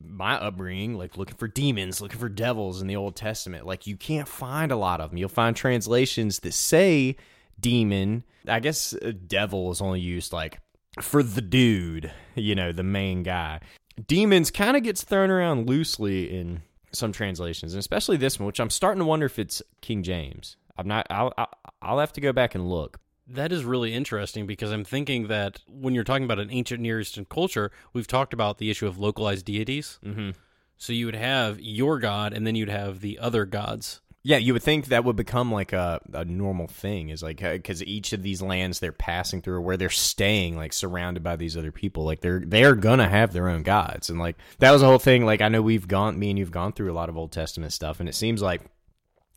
my 0.00 0.34
upbringing, 0.34 0.94
like 0.94 1.16
looking 1.16 1.36
for 1.36 1.48
demons, 1.48 2.00
looking 2.00 2.20
for 2.20 2.28
devils 2.28 2.80
in 2.80 2.86
the 2.86 2.96
Old 2.96 3.16
Testament. 3.16 3.66
Like 3.66 3.86
you 3.86 3.96
can't 3.96 4.28
find 4.28 4.70
a 4.70 4.76
lot 4.76 5.00
of 5.00 5.10
them. 5.10 5.18
You'll 5.18 5.28
find 5.28 5.56
translations 5.56 6.40
that 6.40 6.54
say 6.54 7.16
demon. 7.60 8.24
I 8.46 8.60
guess 8.60 8.94
uh, 8.94 9.12
devil 9.26 9.70
is 9.70 9.80
only 9.80 10.00
used 10.00 10.32
like 10.32 10.60
for 11.00 11.22
the 11.22 11.40
dude, 11.40 12.12
you 12.34 12.54
know, 12.54 12.72
the 12.72 12.82
main 12.82 13.22
guy. 13.22 13.60
Demons 14.06 14.50
kind 14.50 14.76
of 14.76 14.82
gets 14.82 15.02
thrown 15.02 15.30
around 15.30 15.68
loosely 15.68 16.30
in 16.36 16.62
some 16.92 17.12
translations, 17.12 17.74
and 17.74 17.80
especially 17.80 18.16
this 18.16 18.38
one, 18.38 18.46
which 18.46 18.60
I'm 18.60 18.70
starting 18.70 19.00
to 19.00 19.04
wonder 19.04 19.26
if 19.26 19.38
it's 19.38 19.62
King 19.80 20.02
James. 20.02 20.56
I'm 20.76 20.86
not. 20.86 21.06
I'll. 21.10 21.32
I'll, 21.36 21.50
I'll 21.82 21.98
have 21.98 22.12
to 22.14 22.20
go 22.20 22.32
back 22.32 22.54
and 22.54 22.68
look. 22.68 22.98
That 23.26 23.52
is 23.52 23.64
really 23.64 23.92
interesting 23.92 24.46
because 24.46 24.72
I'm 24.72 24.84
thinking 24.84 25.28
that 25.28 25.60
when 25.66 25.94
you're 25.94 26.04
talking 26.04 26.24
about 26.24 26.38
an 26.38 26.50
ancient 26.50 26.80
Near 26.80 27.00
Eastern 27.00 27.26
culture, 27.26 27.70
we've 27.92 28.06
talked 28.06 28.32
about 28.32 28.58
the 28.58 28.70
issue 28.70 28.86
of 28.86 28.98
localized 28.98 29.44
deities. 29.44 29.98
Mm-hmm. 30.04 30.30
So 30.78 30.92
you 30.92 31.06
would 31.06 31.16
have 31.16 31.60
your 31.60 31.98
god, 31.98 32.32
and 32.32 32.46
then 32.46 32.54
you'd 32.54 32.68
have 32.68 33.00
the 33.00 33.18
other 33.18 33.44
gods. 33.44 34.00
Yeah, 34.24 34.38
you 34.38 34.52
would 34.52 34.62
think 34.62 34.86
that 34.86 35.04
would 35.04 35.16
become 35.16 35.52
like 35.52 35.72
a, 35.72 36.00
a 36.12 36.24
normal 36.24 36.66
thing, 36.66 37.08
is 37.08 37.22
like 37.22 37.42
uh, 37.42 37.52
because 37.52 37.82
each 37.84 38.12
of 38.12 38.22
these 38.22 38.42
lands 38.42 38.80
they're 38.80 38.92
passing 38.92 39.40
through, 39.40 39.54
or 39.54 39.60
where 39.60 39.76
they're 39.76 39.88
staying, 39.90 40.56
like 40.56 40.72
surrounded 40.72 41.22
by 41.22 41.36
these 41.36 41.56
other 41.56 41.70
people, 41.70 42.04
like 42.04 42.20
they're 42.20 42.42
they're 42.44 42.74
gonna 42.74 43.08
have 43.08 43.32
their 43.32 43.48
own 43.48 43.62
gods, 43.62 44.10
and 44.10 44.18
like 44.18 44.36
that 44.58 44.72
was 44.72 44.80
the 44.80 44.88
whole 44.88 44.98
thing. 44.98 45.24
Like 45.24 45.40
I 45.40 45.48
know 45.48 45.62
we've 45.62 45.86
gone, 45.86 46.18
me 46.18 46.30
and 46.30 46.38
you've 46.38 46.50
gone 46.50 46.72
through 46.72 46.90
a 46.90 46.94
lot 46.94 47.08
of 47.08 47.16
Old 47.16 47.32
Testament 47.32 47.72
stuff, 47.72 48.00
and 48.00 48.08
it 48.08 48.14
seems 48.14 48.42
like 48.42 48.62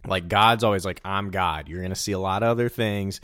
like 0.07 0.27
God's 0.27 0.63
always 0.63 0.83
like 0.83 0.99
I'm 1.05 1.29
God. 1.29 1.69
You're 1.69 1.83
gonna 1.83 1.95
see 1.95 2.13
a 2.13 2.19
lot 2.19 2.41
of 2.41 2.49
other 2.49 2.67
things, 2.67 3.21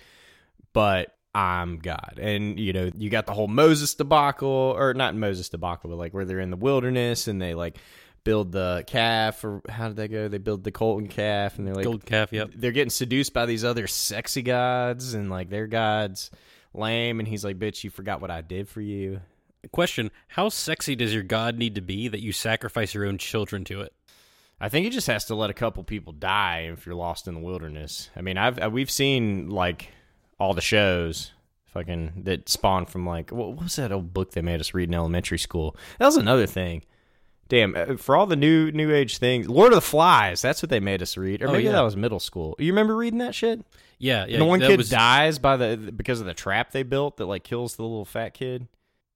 but 0.73 1.17
I'm 1.33 1.79
God. 1.79 2.19
And 2.21 2.59
you 2.59 2.71
know, 2.71 2.91
you 2.95 3.09
got 3.09 3.25
the 3.25 3.33
whole 3.33 3.47
Moses 3.47 3.93
debacle, 3.95 4.75
or 4.77 4.93
not 4.93 5.15
Moses 5.15 5.49
debacle, 5.49 5.89
but 5.89 5.97
like 5.97 6.13
where 6.13 6.25
they're 6.25 6.39
in 6.39 6.51
the 6.51 6.57
wilderness 6.57 7.27
and 7.27 7.41
they 7.41 7.55
like 7.55 7.77
build 8.27 8.51
the 8.51 8.83
calf, 8.87 9.41
or 9.45 9.61
how 9.69 9.87
did 9.87 9.95
they 9.95 10.09
go? 10.09 10.27
They 10.27 10.37
build 10.37 10.65
the 10.65 10.71
golden 10.71 11.07
calf, 11.07 11.57
and 11.57 11.65
they're 11.65 11.73
like 11.73 11.85
Gold 11.85 12.05
calf, 12.05 12.33
yep. 12.33 12.49
they're 12.53 12.73
getting 12.73 12.89
seduced 12.89 13.33
by 13.33 13.45
these 13.45 13.63
other 13.63 13.87
sexy 13.87 14.41
gods, 14.41 15.13
and 15.13 15.29
like 15.29 15.49
their 15.49 15.65
gods 15.65 16.29
lame, 16.73 17.19
and 17.19 17.27
he's 17.27 17.45
like, 17.45 17.57
"Bitch, 17.57 17.85
you 17.85 17.89
forgot 17.89 18.19
what 18.19 18.29
I 18.29 18.41
did 18.41 18.67
for 18.67 18.81
you." 18.81 19.21
Question 19.71 20.11
How 20.27 20.49
sexy 20.49 20.93
does 20.93 21.13
your 21.13 21.23
god 21.23 21.57
need 21.57 21.75
to 21.75 21.81
be 21.81 22.09
that 22.09 22.21
you 22.21 22.33
sacrifice 22.33 22.93
your 22.93 23.05
own 23.05 23.17
children 23.17 23.63
to 23.65 23.79
it? 23.79 23.93
I 24.59 24.67
think 24.67 24.83
he 24.83 24.89
just 24.89 25.07
has 25.07 25.23
to 25.25 25.35
let 25.35 25.49
a 25.49 25.53
couple 25.53 25.83
people 25.85 26.11
die 26.11 26.69
if 26.73 26.85
you're 26.85 26.95
lost 26.95 27.29
in 27.29 27.33
the 27.33 27.39
wilderness. 27.39 28.09
I 28.13 28.21
mean, 28.21 28.37
I've 28.37 28.59
uh, 28.61 28.69
we've 28.69 28.91
seen 28.91 29.49
like 29.49 29.89
all 30.37 30.53
the 30.53 30.59
shows 30.59 31.31
fucking 31.67 32.23
that 32.25 32.49
spawned 32.49 32.89
from 32.89 33.05
like 33.05 33.31
what 33.31 33.53
what 33.53 33.63
was 33.63 33.77
that 33.77 33.93
old 33.93 34.13
book 34.13 34.31
they 34.31 34.41
made 34.41 34.59
us 34.59 34.73
read 34.73 34.89
in 34.89 34.95
elementary 34.95 35.39
school? 35.39 35.77
That 35.97 36.07
was 36.07 36.17
another 36.17 36.45
thing. 36.45 36.83
Damn, 37.49 37.75
uh, 37.75 37.95
for 37.97 38.15
all 38.15 38.25
the 38.25 38.35
new 38.35 38.71
new 38.71 38.93
age 38.93 39.17
things, 39.19 39.47
Lord 39.47 39.71
of 39.71 39.77
the 39.77 39.81
Flies, 39.81 40.41
that's 40.41 40.61
what 40.61 40.69
they 40.69 40.79
made 40.81 41.01
us 41.01 41.15
read. 41.17 41.41
Or 41.41 41.47
Oh, 41.47 41.51
maybe 41.53 41.63
yeah. 41.65 41.71
that 41.73 41.81
was 41.81 41.95
middle 41.95 42.19
school. 42.19 42.55
You 42.59 42.71
remember 42.73 42.95
reading 42.95 43.19
that 43.19 43.33
shit? 43.35 43.63
Yeah, 43.99 44.25
yeah. 44.27 44.37
The 44.39 44.45
one 44.45 44.59
kid 44.59 44.77
was- 44.77 44.89
dies 44.89 45.39
by 45.39 45.55
the 45.57 45.77
because 45.95 46.19
of 46.19 46.25
the 46.25 46.33
trap 46.33 46.71
they 46.71 46.83
built 46.83 47.17
that 47.17 47.25
like 47.25 47.43
kills 47.43 47.75
the 47.75 47.83
little 47.83 48.05
fat 48.05 48.33
kid. 48.33 48.67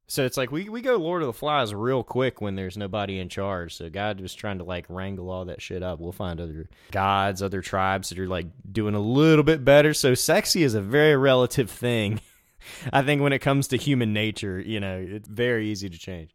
So 0.08 0.26
it's 0.26 0.36
like 0.36 0.52
we 0.52 0.68
we 0.68 0.82
go 0.82 0.98
Lord 0.98 1.22
of 1.22 1.28
the 1.28 1.34
Flies 1.34 1.74
real 1.74 2.04
quick 2.04 2.42
when 2.42 2.56
there's 2.56 2.78
nobody 2.78 3.18
in 3.20 3.30
charge. 3.30 3.76
So 3.76 3.90
God 3.90 4.20
was 4.20 4.34
trying 4.34 4.58
to 4.58 4.64
like 4.66 4.86
wrangle 4.90 5.30
all 5.30 5.46
that 5.46 5.62
shit 5.62 5.84
up. 5.84 6.00
We'll 6.00 6.12
find 6.12 6.40
other 6.42 6.70
gods, 6.92 7.42
other 7.42 7.62
tribes 7.62 8.10
that 8.10 8.20
are 8.20 8.28
like 8.28 8.48
doing 8.70 8.96
a 8.96 9.00
little 9.00 9.44
bit 9.44 9.64
better. 9.64 9.94
So 9.94 10.14
sexy 10.14 10.64
is 10.64 10.74
a 10.74 10.82
very 10.82 11.16
relative 11.16 11.70
thing. 11.70 12.20
I 12.94 13.02
think 13.04 13.22
when 13.22 13.34
it 13.34 13.40
comes 13.40 13.68
to 13.70 13.78
human 13.78 14.12
nature, 14.14 14.60
you 14.60 14.80
know, 14.80 14.98
it's 15.08 15.28
very 15.28 15.68
easy 15.70 15.90
to 15.90 15.98
change. 15.98 16.32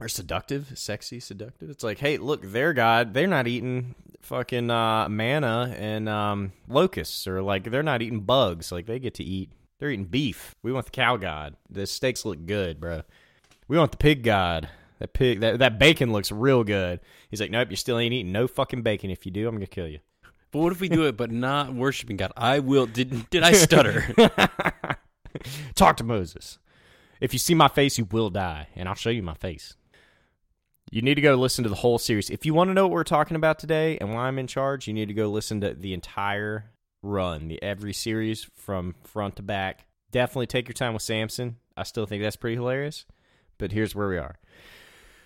Or 0.00 0.08
seductive, 0.08 0.72
sexy, 0.74 1.20
seductive. 1.20 1.70
It's 1.70 1.84
like, 1.84 1.98
hey, 1.98 2.16
look, 2.18 2.42
their 2.42 2.72
god, 2.72 3.14
they're 3.14 3.28
not 3.28 3.46
eating 3.46 3.94
fucking 4.22 4.70
uh, 4.70 5.08
manna 5.08 5.74
and 5.78 6.08
um, 6.08 6.52
locusts, 6.68 7.26
or 7.26 7.42
like 7.42 7.70
they're 7.70 7.82
not 7.82 8.02
eating 8.02 8.20
bugs. 8.20 8.72
Like 8.72 8.86
they 8.86 8.98
get 8.98 9.14
to 9.14 9.24
eat, 9.24 9.50
they're 9.78 9.90
eating 9.90 10.06
beef. 10.06 10.56
We 10.62 10.72
want 10.72 10.86
the 10.86 10.92
cow 10.92 11.16
god. 11.16 11.56
The 11.70 11.86
steaks 11.86 12.24
look 12.24 12.44
good, 12.44 12.80
bro. 12.80 13.02
We 13.68 13.78
want 13.78 13.92
the 13.92 13.96
pig 13.96 14.24
god. 14.24 14.68
That 14.98 15.12
pig, 15.12 15.40
that, 15.40 15.58
that 15.60 15.78
bacon 15.78 16.12
looks 16.12 16.32
real 16.32 16.64
good. 16.64 17.00
He's 17.30 17.40
like, 17.40 17.50
nope, 17.50 17.70
you 17.70 17.76
still 17.76 17.98
ain't 17.98 18.12
eating 18.12 18.32
no 18.32 18.48
fucking 18.48 18.82
bacon. 18.82 19.10
If 19.10 19.26
you 19.26 19.32
do, 19.32 19.46
I'm 19.46 19.54
gonna 19.54 19.66
kill 19.66 19.88
you. 19.88 20.00
But 20.50 20.60
what 20.60 20.72
if 20.72 20.80
we 20.80 20.88
do 20.88 21.06
it, 21.06 21.16
but 21.16 21.30
not 21.30 21.74
worshiping 21.74 22.16
God? 22.16 22.32
I 22.36 22.60
will. 22.60 22.86
Did 22.86 23.28
did 23.30 23.42
I 23.42 23.52
stutter? 23.52 24.14
Talk 25.74 25.96
to 25.98 26.04
Moses. 26.04 26.58
If 27.20 27.32
you 27.32 27.38
see 27.38 27.54
my 27.54 27.68
face, 27.68 27.98
you 27.98 28.06
will 28.10 28.30
die, 28.30 28.68
and 28.74 28.88
I'll 28.88 28.94
show 28.94 29.10
you 29.10 29.22
my 29.22 29.34
face. 29.34 29.76
You 30.94 31.02
need 31.02 31.16
to 31.16 31.20
go 31.20 31.34
listen 31.34 31.64
to 31.64 31.68
the 31.68 31.74
whole 31.74 31.98
series. 31.98 32.30
If 32.30 32.46
you 32.46 32.54
want 32.54 32.70
to 32.70 32.74
know 32.74 32.84
what 32.84 32.92
we're 32.92 33.02
talking 33.02 33.34
about 33.34 33.58
today 33.58 33.98
and 33.98 34.14
why 34.14 34.28
I'm 34.28 34.38
in 34.38 34.46
charge, 34.46 34.86
you 34.86 34.94
need 34.94 35.08
to 35.08 35.12
go 35.12 35.28
listen 35.28 35.60
to 35.62 35.74
the 35.74 35.92
entire 35.92 36.70
run, 37.02 37.48
the 37.48 37.60
every 37.64 37.92
series 37.92 38.48
from 38.54 38.94
front 39.02 39.34
to 39.36 39.42
back. 39.42 39.88
Definitely 40.12 40.46
take 40.46 40.68
your 40.68 40.74
time 40.74 40.92
with 40.92 41.02
Samson. 41.02 41.56
I 41.76 41.82
still 41.82 42.06
think 42.06 42.22
that's 42.22 42.36
pretty 42.36 42.54
hilarious, 42.54 43.06
but 43.58 43.72
here's 43.72 43.96
where 43.96 44.06
we 44.06 44.18
are. 44.18 44.36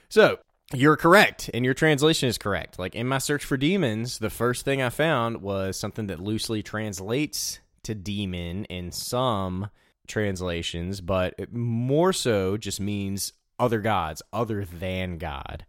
So, 0.08 0.38
you're 0.72 0.96
correct, 0.96 1.50
and 1.52 1.66
your 1.66 1.74
translation 1.74 2.30
is 2.30 2.38
correct. 2.38 2.78
Like 2.78 2.94
in 2.94 3.06
my 3.06 3.18
search 3.18 3.44
for 3.44 3.58
demons, 3.58 4.20
the 4.20 4.30
first 4.30 4.64
thing 4.64 4.80
I 4.80 4.88
found 4.88 5.42
was 5.42 5.76
something 5.76 6.06
that 6.06 6.18
loosely 6.18 6.62
translates 6.62 7.60
to 7.82 7.94
demon 7.94 8.64
in 8.64 8.90
some 8.90 9.68
translations, 10.06 11.02
but 11.02 11.52
more 11.52 12.14
so 12.14 12.56
just 12.56 12.80
means 12.80 13.34
other 13.58 13.80
gods, 13.80 14.22
other 14.32 14.64
than 14.64 15.18
God. 15.18 15.64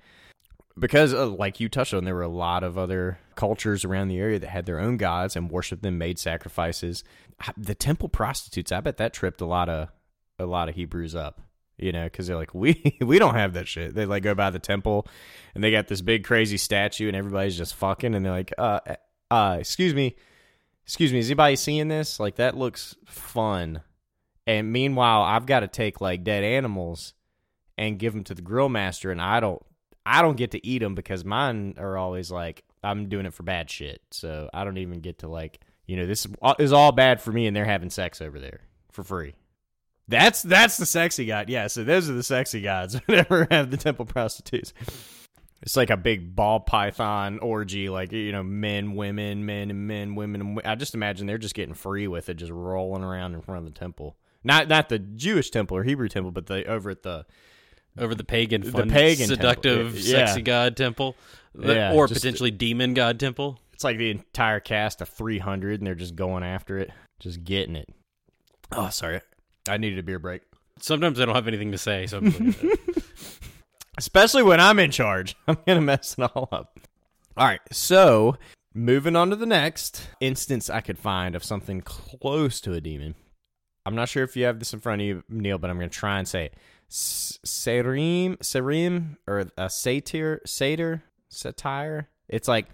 Because, 0.78 1.14
uh, 1.14 1.28
like 1.28 1.60
you 1.60 1.68
touched 1.68 1.94
on, 1.94 2.06
there 2.06 2.16
were 2.16 2.22
a 2.22 2.28
lot 2.28 2.64
of 2.64 2.78
other 2.78 3.20
cultures 3.36 3.84
around 3.84 4.08
the 4.08 4.20
area 4.20 4.40
that 4.40 4.50
had 4.50 4.66
their 4.66 4.80
own 4.80 4.98
gods 4.98 5.36
and 5.36 5.52
worshiped 5.52 5.82
them, 5.82 5.98
made 5.98 6.20
sacrifices. 6.20 7.04
The 7.58 7.76
temple 7.76 8.10
prostitutes, 8.10 8.72
I 8.72 8.80
bet 8.80 8.98
that 8.98 9.14
tripped 9.14 9.42
a 9.42 9.46
lot 9.46 9.70
of 9.70 9.90
a 10.38 10.46
lot 10.46 10.70
of 10.70 10.76
Hebrews 10.76 11.16
up 11.16 11.42
you 11.80 11.94
know, 11.94 12.04
because 12.04 12.28
they're 12.28 12.36
like, 12.36 12.54
we 12.54 12.98
we 13.02 13.20
don't 13.20 13.36
have 13.36 13.54
that 13.54 13.68
shit. 13.68 13.96
They 13.96 14.06
like 14.06 14.24
go 14.24 14.36
by 14.36 14.50
the 14.50 14.60
temple, 14.60 15.08
and 15.56 15.64
they 15.64 15.72
got 15.72 15.88
this 15.88 16.02
big 16.02 16.24
crazy 16.24 16.58
statue, 16.58 17.08
and 17.08 17.16
everybody's 17.16 17.58
just 17.58 17.76
fucking, 17.76 18.14
and 18.14 18.26
they're 18.26 18.32
like, 18.32 18.54
uh, 18.58 18.80
uh, 19.32 19.58
excuse 19.60 19.94
me, 19.94 20.16
excuse 20.86 21.14
me, 21.14 21.20
is 21.20 21.30
anybody 21.30 21.56
seeing 21.56 21.88
this? 21.88 22.20
Like 22.20 22.36
that 22.36 22.58
looks 22.58 22.96
fun, 23.06 23.82
and 24.46 24.72
meanwhile, 24.72 25.22
I've 25.22 25.46
got 25.46 25.62
to 25.62 25.68
take 25.68 26.02
like 26.02 26.24
dead 26.24 26.44
animals 26.44 27.14
and 27.80 27.98
give 27.98 28.12
them 28.12 28.26
to 28.26 28.36
the 28.36 28.42
grill 28.42 28.68
master, 28.68 29.10
and 29.10 29.22
I 29.22 29.40
don't, 29.40 29.62
I 30.06 30.22
don't 30.22 30.36
get 30.36 30.52
to 30.52 30.68
eat 30.68 30.80
them 30.80 30.96
because 30.96 31.24
mine 31.24 31.76
are 31.78 31.98
always 31.98 32.30
like, 32.30 32.66
I'm 32.84 33.08
doing 33.08 33.26
it 33.26 33.34
for 33.34 33.44
bad 33.44 33.70
shit, 33.70 34.02
so 34.12 34.50
I 34.54 34.66
don't 34.66 34.78
even 34.78 35.00
get 35.00 35.20
to 35.20 35.30
like, 35.30 35.62
you 35.88 35.96
know, 35.96 36.06
this 36.06 36.28
is 36.60 36.74
all 36.74 36.92
bad 36.92 37.22
for 37.22 37.32
me, 37.32 37.48
and 37.48 37.56
they're 37.56 37.64
having 37.64 37.90
sex 37.90 38.22
over 38.22 38.38
there 38.38 38.60
for 38.92 39.04
free. 39.04 39.34
That's 40.10 40.42
that's 40.42 40.78
the 40.78 40.86
sexy 40.86 41.26
god. 41.26 41.50
Yeah, 41.50 41.68
so 41.68 41.84
those 41.84 42.10
are 42.10 42.14
the 42.14 42.24
sexy 42.24 42.62
gods. 42.62 43.00
Whenever 43.06 43.48
have 43.52 43.72
the 43.72 43.78
temple 43.78 44.06
prostitutes. 44.06 44.74
It's 45.62 45.76
like 45.76 45.90
a 45.90 45.98
big 45.98 46.36
ball 46.36 46.62
python 46.62 47.40
orgy, 47.40 47.90
like 47.90 48.12
you 48.12 48.32
know, 48.32 48.44
men, 48.44 48.96
women, 48.96 49.46
men, 49.46 49.70
and 49.70 49.88
men, 49.88 50.16
women. 50.16 50.42
And 50.42 50.62
I 50.66 50.76
just 50.76 50.96
imagine 50.96 51.28
they're 51.28 51.38
just 51.38 51.54
getting 51.54 51.76
free 51.76 52.08
with 52.08 52.30
it, 52.30 52.36
just 52.36 52.52
rolling 52.52 53.04
around 53.04 53.36
in 53.36 53.42
front 53.42 53.66
of 53.66 53.74
the 53.74 53.80
temple. 53.80 54.18
Not 54.44 54.68
not 54.68 54.90
the 54.90 55.00
Jewish 55.00 55.50
temple 55.50 55.78
or 55.78 55.84
Hebrew 55.84 56.10
temple, 56.10 56.32
but 56.32 56.48
the 56.48 56.66
over 56.66 56.90
at 56.90 57.04
the 57.04 57.26
over 58.00 58.16
the 58.16 58.24
pagan, 58.24 58.64
fun, 58.64 58.88
the 58.88 58.94
pagan 58.94 59.28
seductive, 59.28 59.94
temple. 59.94 60.02
Yeah. 60.02 60.26
sexy 60.26 60.42
god 60.42 60.78
temple, 60.78 61.16
The- 61.54 61.74
Yeah, 61.76 61.94
or 61.94 62.08
potentially 62.08 62.52
demon 62.52 62.94
god 62.94 63.20
temple. 63.20 63.60
It's 63.74 63.84
like 63.84 63.98
the 63.98 64.12
entire 64.12 64.60
cast 64.60 65.02
of 65.02 65.10
three 65.10 65.40
hundred, 65.40 65.80
and 65.80 65.88
they're 65.88 65.96
just 65.96 66.16
going 66.16 66.44
after 66.44 66.78
it, 66.78 66.92
just 67.20 67.44
getting 67.44 67.76
it. 67.76 67.88
Oh, 68.72 68.90
sorry, 68.90 69.22
I 69.68 69.78
needed 69.78 70.00
a 70.00 70.04
beer 70.04 70.20
break. 70.20 70.42
Sometimes 70.82 71.20
I 71.20 71.26
don't 71.26 71.36
have 71.36 71.48
anything 71.48 71.72
to 71.74 71.78
say, 71.78 72.06
so 72.08 72.18
I'm 72.18 72.26
just 72.32 72.40
looking 72.42 72.70
at 72.72 72.80
it. 72.90 73.04
especially 73.98 74.44
when 74.44 74.60
I'm 74.60 74.80
in 74.80 74.92
charge. 74.92 75.36
I'm 75.48 75.58
gonna 75.68 75.82
mess 75.82 76.16
it 76.18 76.24
all 76.36 76.50
up. 76.52 76.78
All 77.38 77.46
right, 77.48 77.62
so 77.72 78.38
moving 78.74 79.16
on 79.16 79.30
to 79.30 79.36
the 79.36 79.46
next 79.46 80.08
instance 80.20 80.70
I 80.70 80.82
could 80.82 80.98
find 81.00 81.36
of 81.36 81.44
something 81.44 81.82
close 81.82 82.60
to 82.62 82.74
a 82.74 82.82
demon. 82.82 83.16
I'm 83.86 83.96
not 83.96 84.10
sure 84.10 84.24
if 84.24 84.36
you 84.38 84.46
have 84.46 84.60
this 84.60 84.74
in 84.74 84.80
front 84.80 85.02
of 85.02 85.08
you, 85.08 85.24
Neil, 85.30 85.58
but 85.58 85.70
I'm 85.70 85.78
gonna 85.78 85.90
try 85.90 86.20
and 86.20 86.28
say 86.28 86.46
it. 86.46 86.54
Serim, 86.90 88.38
Serim, 88.40 89.18
or 89.28 89.46
a 89.58 89.70
satyr, 89.70 90.42
satyr, 90.46 91.04
satire. 91.30 92.10
It's 92.28 92.48
like 92.48 92.68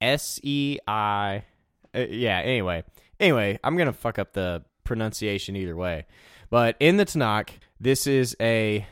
S 0.00 0.40
E 0.42 0.78
I. 0.86 1.44
uh, 1.94 2.00
Yeah. 2.08 2.38
Anyway, 2.40 2.84
anyway, 3.18 3.58
I'm 3.64 3.76
gonna 3.76 3.92
fuck 3.92 4.18
up 4.18 4.32
the 4.32 4.64
pronunciation 4.84 5.56
either 5.56 5.76
way. 5.76 6.06
But 6.50 6.76
in 6.80 6.96
the 6.96 7.04
Tanakh, 7.04 7.50
this 7.80 8.06
is 8.06 8.36
a 8.40 8.86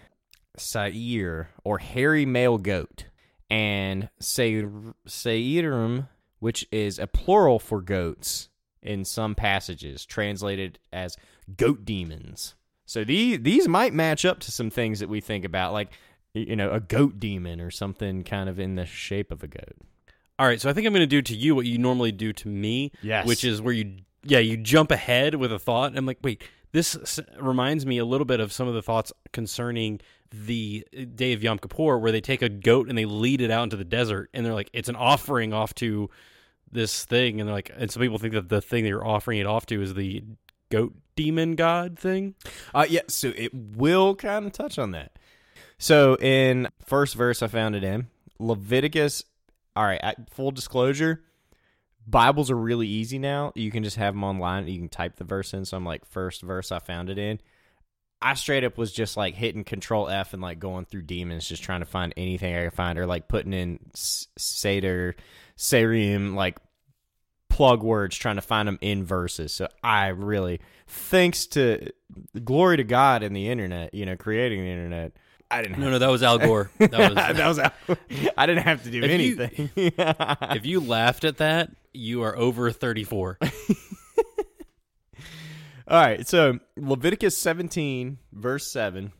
Seir 0.56 1.48
or 1.64 1.78
hairy 1.78 2.26
male 2.26 2.58
goat, 2.58 3.06
and 3.50 4.08
Seir- 4.20 4.94
Seirim, 5.06 6.08
which 6.40 6.66
is 6.72 6.98
a 6.98 7.06
plural 7.06 7.58
for 7.58 7.80
goats 7.80 8.48
in 8.82 9.04
some 9.04 9.34
passages, 9.34 10.04
translated 10.04 10.78
as 10.92 11.16
goat 11.56 11.84
demons. 11.84 12.54
So 12.86 13.04
these 13.04 13.40
these 13.40 13.66
might 13.68 13.92
match 13.94 14.24
up 14.24 14.40
to 14.40 14.50
some 14.52 14.70
things 14.70 15.00
that 15.00 15.08
we 15.08 15.20
think 15.20 15.44
about, 15.44 15.72
like 15.72 15.90
you 16.34 16.56
know 16.56 16.70
a 16.70 16.80
goat 16.80 17.18
demon 17.20 17.60
or 17.60 17.70
something 17.70 18.24
kind 18.24 18.48
of 18.48 18.58
in 18.58 18.74
the 18.76 18.86
shape 18.86 19.30
of 19.30 19.42
a 19.42 19.46
goat. 19.48 19.76
All 20.38 20.46
right, 20.46 20.60
so 20.60 20.68
I 20.68 20.72
think 20.72 20.86
I'm 20.86 20.92
going 20.92 21.00
to 21.02 21.06
do 21.06 21.22
to 21.22 21.34
you 21.36 21.54
what 21.54 21.64
you 21.66 21.78
normally 21.78 22.10
do 22.10 22.32
to 22.32 22.48
me, 22.48 22.90
Yes. 23.02 23.24
which 23.24 23.44
is 23.44 23.62
where 23.62 23.72
you, 23.72 23.98
yeah, 24.24 24.40
you 24.40 24.56
jump 24.56 24.90
ahead 24.90 25.36
with 25.36 25.52
a 25.52 25.60
thought. 25.60 25.96
I'm 25.96 26.06
like, 26.06 26.18
wait, 26.24 26.42
this 26.72 26.96
s- 26.96 27.20
reminds 27.40 27.86
me 27.86 27.98
a 27.98 28.04
little 28.04 28.24
bit 28.24 28.40
of 28.40 28.52
some 28.52 28.66
of 28.66 28.74
the 28.74 28.82
thoughts 28.82 29.12
concerning 29.32 30.00
the 30.32 30.84
uh, 30.92 31.04
day 31.14 31.34
of 31.34 31.44
Yom 31.44 31.58
Kippur, 31.60 31.98
where 31.98 32.10
they 32.10 32.20
take 32.20 32.42
a 32.42 32.48
goat 32.48 32.88
and 32.88 32.98
they 32.98 33.04
lead 33.04 33.40
it 33.42 33.52
out 33.52 33.62
into 33.62 33.76
the 33.76 33.84
desert, 33.84 34.28
and 34.34 34.44
they're 34.44 34.54
like, 34.54 34.70
it's 34.72 34.88
an 34.88 34.96
offering 34.96 35.52
off 35.52 35.72
to 35.76 36.10
this 36.72 37.04
thing, 37.04 37.38
and 37.40 37.48
they're 37.48 37.54
like, 37.54 37.70
and 37.76 37.88
some 37.88 38.02
people 38.02 38.18
think 38.18 38.34
that 38.34 38.48
the 38.48 38.60
thing 38.60 38.82
that 38.82 38.88
you're 38.88 39.06
offering 39.06 39.38
it 39.38 39.46
off 39.46 39.66
to 39.66 39.80
is 39.80 39.94
the 39.94 40.24
goat 40.76 40.94
demon 41.16 41.54
god 41.54 41.98
thing. 41.98 42.34
Uh, 42.74 42.86
yeah, 42.88 43.02
so 43.08 43.32
it 43.36 43.52
will 43.54 44.14
kind 44.14 44.46
of 44.46 44.52
touch 44.52 44.78
on 44.78 44.92
that. 44.92 45.12
So 45.78 46.16
in 46.16 46.68
first 46.86 47.14
verse, 47.14 47.42
I 47.42 47.48
found 47.48 47.76
it 47.76 47.84
in 47.84 48.08
Leviticus. 48.38 49.24
All 49.76 49.84
right, 49.84 50.00
full 50.30 50.52
disclosure, 50.52 51.22
Bibles 52.06 52.50
are 52.50 52.56
really 52.56 52.86
easy 52.86 53.18
now. 53.18 53.52
You 53.54 53.70
can 53.70 53.82
just 53.82 53.96
have 53.96 54.14
them 54.14 54.24
online. 54.24 54.68
You 54.68 54.78
can 54.78 54.88
type 54.88 55.16
the 55.16 55.24
verse 55.24 55.54
in. 55.54 55.64
So 55.64 55.76
I'm 55.76 55.86
like, 55.86 56.04
first 56.04 56.42
verse, 56.42 56.70
I 56.70 56.78
found 56.78 57.10
it 57.10 57.18
in. 57.18 57.40
I 58.20 58.34
straight 58.34 58.64
up 58.64 58.78
was 58.78 58.92
just 58.92 59.16
like 59.16 59.34
hitting 59.34 59.64
Control 59.64 60.08
F 60.08 60.32
and 60.32 60.40
like 60.40 60.58
going 60.58 60.84
through 60.84 61.02
demons, 61.02 61.48
just 61.48 61.62
trying 61.62 61.80
to 61.80 61.86
find 61.86 62.14
anything 62.16 62.54
I 62.54 62.64
could 62.64 62.74
find, 62.74 62.98
or 62.98 63.06
like 63.06 63.28
putting 63.28 63.52
in 63.52 63.78
Seder, 63.94 65.16
Serim, 65.58 66.34
like 66.34 66.58
plug 67.54 67.82
words, 67.84 68.16
trying 68.16 68.34
to 68.36 68.42
find 68.42 68.66
them 68.66 68.78
in 68.80 69.04
verses. 69.04 69.52
So 69.52 69.68
I 69.82 70.08
really, 70.08 70.60
thanks 70.88 71.46
to 71.48 71.88
glory 72.42 72.78
to 72.78 72.84
God 72.84 73.22
and 73.22 73.34
the 73.34 73.48
internet, 73.48 73.94
you 73.94 74.04
know, 74.06 74.16
creating 74.16 74.60
the 74.60 74.68
internet. 74.70 75.12
I 75.50 75.62
didn't. 75.62 75.74
Have 75.76 75.84
No, 75.84 75.90
no, 75.92 75.98
that 76.00 76.10
was 76.10 76.22
Al 76.24 76.38
Gore. 76.46 76.70
That 76.78 76.90
was. 76.90 77.14
that 77.14 77.46
was 77.88 77.98
I 78.36 78.46
didn't 78.46 78.64
have 78.64 78.82
to 78.82 78.90
do 78.90 79.02
If 79.04 79.20
you- 79.20 79.40
anything. 79.40 79.70
if 80.56 80.66
you 80.66 80.80
laughed 80.80 81.24
at 81.24 81.36
that, 81.36 81.70
you 81.92 82.22
are 82.22 82.36
over 82.36 82.72
34. 82.72 83.38
All 85.86 86.00
right, 86.00 86.26
so 86.26 86.58
Leviticus 86.76 87.36
17, 87.36 88.18
verse 88.32 88.66
7. 88.72 89.12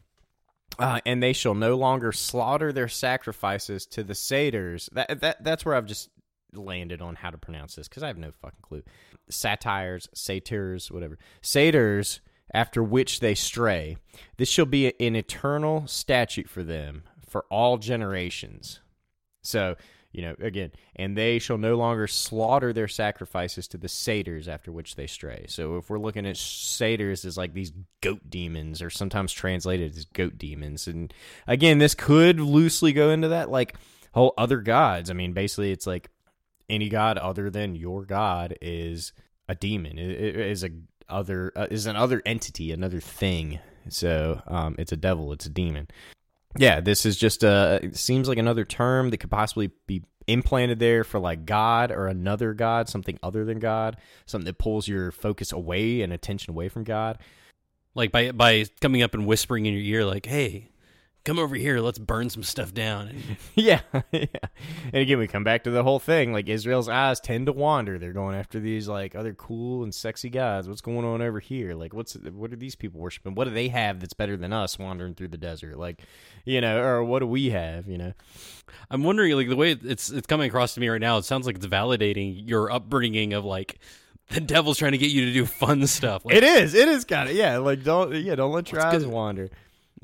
Uh, 0.78 0.98
and 1.06 1.22
they 1.22 1.34
shall 1.34 1.54
no 1.54 1.76
longer 1.76 2.10
slaughter 2.10 2.72
their 2.72 2.88
sacrifices 2.88 3.86
to 3.86 4.02
the 4.02 4.14
satyrs. 4.14 4.88
That, 4.92 5.20
that 5.20 5.44
That's 5.44 5.64
where 5.64 5.74
I've 5.76 5.86
just 5.86 6.08
landed 6.56 7.02
on 7.02 7.16
how 7.16 7.30
to 7.30 7.38
pronounce 7.38 7.74
this 7.74 7.88
because 7.88 8.02
I 8.02 8.08
have 8.08 8.18
no 8.18 8.32
fucking 8.42 8.60
clue. 8.62 8.82
Satires, 9.28 10.08
satyrs, 10.14 10.90
whatever. 10.90 11.18
Satyrs, 11.40 12.20
after 12.52 12.82
which 12.82 13.20
they 13.20 13.34
stray. 13.34 13.96
This 14.36 14.48
shall 14.48 14.66
be 14.66 14.92
an 15.00 15.16
eternal 15.16 15.86
statute 15.86 16.48
for 16.48 16.62
them 16.62 17.04
for 17.28 17.44
all 17.50 17.78
generations. 17.78 18.80
So, 19.42 19.76
you 20.12 20.22
know, 20.22 20.36
again, 20.40 20.70
and 20.94 21.16
they 21.16 21.40
shall 21.40 21.58
no 21.58 21.74
longer 21.74 22.06
slaughter 22.06 22.72
their 22.72 22.86
sacrifices 22.86 23.66
to 23.68 23.78
the 23.78 23.88
satyrs 23.88 24.46
after 24.46 24.70
which 24.70 24.94
they 24.94 25.08
stray. 25.08 25.46
So, 25.48 25.76
if 25.76 25.90
we're 25.90 25.98
looking 25.98 26.26
at 26.26 26.36
satyrs 26.36 27.24
as 27.24 27.36
like 27.36 27.52
these 27.52 27.72
goat 28.00 28.20
demons, 28.30 28.80
or 28.80 28.90
sometimes 28.90 29.32
translated 29.32 29.96
as 29.96 30.04
goat 30.04 30.38
demons, 30.38 30.86
and 30.86 31.12
again, 31.48 31.78
this 31.78 31.96
could 31.96 32.38
loosely 32.38 32.92
go 32.92 33.10
into 33.10 33.28
that, 33.28 33.50
like 33.50 33.74
whole 34.12 34.32
other 34.38 34.60
gods. 34.60 35.10
I 35.10 35.14
mean, 35.14 35.32
basically, 35.32 35.72
it's 35.72 35.86
like 35.86 36.08
any 36.68 36.88
god 36.88 37.18
other 37.18 37.50
than 37.50 37.74
your 37.74 38.04
god 38.04 38.56
is 38.60 39.12
a 39.48 39.54
demon. 39.54 39.98
It, 39.98 40.10
it 40.10 40.36
is 40.36 40.64
a 40.64 40.70
other 41.08 41.52
uh, 41.54 41.66
is 41.70 41.86
an 41.86 41.96
other 41.96 42.22
entity, 42.24 42.72
another 42.72 43.00
thing. 43.00 43.60
So, 43.88 44.40
um, 44.46 44.76
it's 44.78 44.92
a 44.92 44.96
devil. 44.96 45.32
It's 45.32 45.46
a 45.46 45.50
demon. 45.50 45.88
Yeah, 46.56 46.80
this 46.80 47.04
is 47.04 47.16
just 47.16 47.42
a. 47.42 47.80
It 47.82 47.96
seems 47.96 48.28
like 48.28 48.38
another 48.38 48.64
term 48.64 49.10
that 49.10 49.18
could 49.18 49.30
possibly 49.30 49.70
be 49.86 50.02
implanted 50.26 50.78
there 50.78 51.04
for 51.04 51.18
like 51.18 51.44
God 51.44 51.90
or 51.90 52.06
another 52.06 52.54
God, 52.54 52.88
something 52.88 53.18
other 53.22 53.44
than 53.44 53.58
God, 53.58 53.98
something 54.24 54.46
that 54.46 54.58
pulls 54.58 54.88
your 54.88 55.12
focus 55.12 55.52
away 55.52 56.00
and 56.00 56.12
attention 56.12 56.52
away 56.52 56.68
from 56.68 56.84
God. 56.84 57.18
like 57.94 58.10
by 58.10 58.32
by 58.32 58.64
coming 58.80 59.02
up 59.02 59.14
and 59.14 59.26
whispering 59.26 59.66
in 59.66 59.74
your 59.74 59.82
ear, 59.82 60.04
like, 60.04 60.26
"Hey, 60.26 60.70
come 61.24 61.38
over 61.38 61.56
here, 61.56 61.80
let's 61.80 61.98
burn 61.98 62.28
some 62.30 62.42
stuff 62.42 62.72
down. 62.72 63.12
Yeah, 63.56 63.80
yeah. 64.10 64.26
And 64.86 64.96
again, 64.96 65.18
we 65.18 65.28
come 65.28 65.44
back 65.44 65.62
to 65.64 65.70
the 65.70 65.84
whole 65.84 66.00
thing. 66.00 66.32
Like 66.32 66.48
Israel's 66.48 66.88
eyes 66.88 67.20
tend 67.20 67.46
to 67.46 67.52
wander. 67.52 67.98
They're 67.98 68.12
going 68.12 68.36
after 68.36 68.58
these 68.58 68.88
like 68.88 69.14
other 69.14 69.32
cool 69.32 69.84
and 69.84 69.94
sexy 69.94 70.28
guys. 70.28 70.68
What's 70.68 70.80
going 70.80 71.04
on 71.04 71.22
over 71.22 71.38
here? 71.38 71.74
Like, 71.74 71.94
what's 71.94 72.14
what 72.14 72.52
are 72.52 72.56
these 72.56 72.74
people 72.74 73.00
worshiping? 73.00 73.36
What 73.36 73.44
do 73.44 73.50
they 73.50 73.68
have 73.68 74.00
that's 74.00 74.12
better 74.12 74.36
than 74.36 74.52
us 74.52 74.78
wandering 74.78 75.14
through 75.14 75.28
the 75.28 75.38
desert? 75.38 75.78
Like, 75.78 76.02
you 76.44 76.60
know, 76.60 76.82
or 76.82 77.04
what 77.04 77.20
do 77.20 77.26
we 77.26 77.50
have? 77.50 77.86
You 77.86 77.98
know, 77.98 78.12
I'm 78.90 79.04
wondering, 79.04 79.32
like 79.36 79.48
the 79.48 79.56
way 79.56 79.72
it's 79.72 80.10
it's 80.10 80.26
coming 80.26 80.48
across 80.48 80.74
to 80.74 80.80
me 80.80 80.88
right 80.88 81.00
now, 81.00 81.18
it 81.18 81.24
sounds 81.24 81.46
like 81.46 81.56
it's 81.56 81.66
validating 81.66 82.48
your 82.48 82.72
upbringing 82.72 83.34
of 83.34 83.44
like 83.44 83.78
the 84.30 84.40
devil's 84.40 84.78
trying 84.78 84.92
to 84.92 84.98
get 84.98 85.10
you 85.10 85.26
to 85.26 85.32
do 85.32 85.46
fun 85.46 85.86
stuff. 85.86 86.24
Like, 86.24 86.36
it 86.36 86.44
is. 86.44 86.74
It 86.74 86.88
is 86.88 87.04
kind 87.04 87.28
of 87.28 87.36
yeah. 87.36 87.58
Like 87.58 87.84
don't 87.84 88.14
yeah. 88.14 88.34
Don't 88.34 88.52
let 88.52 88.72
your 88.72 88.84
eyes 88.84 89.06
wander. 89.06 89.50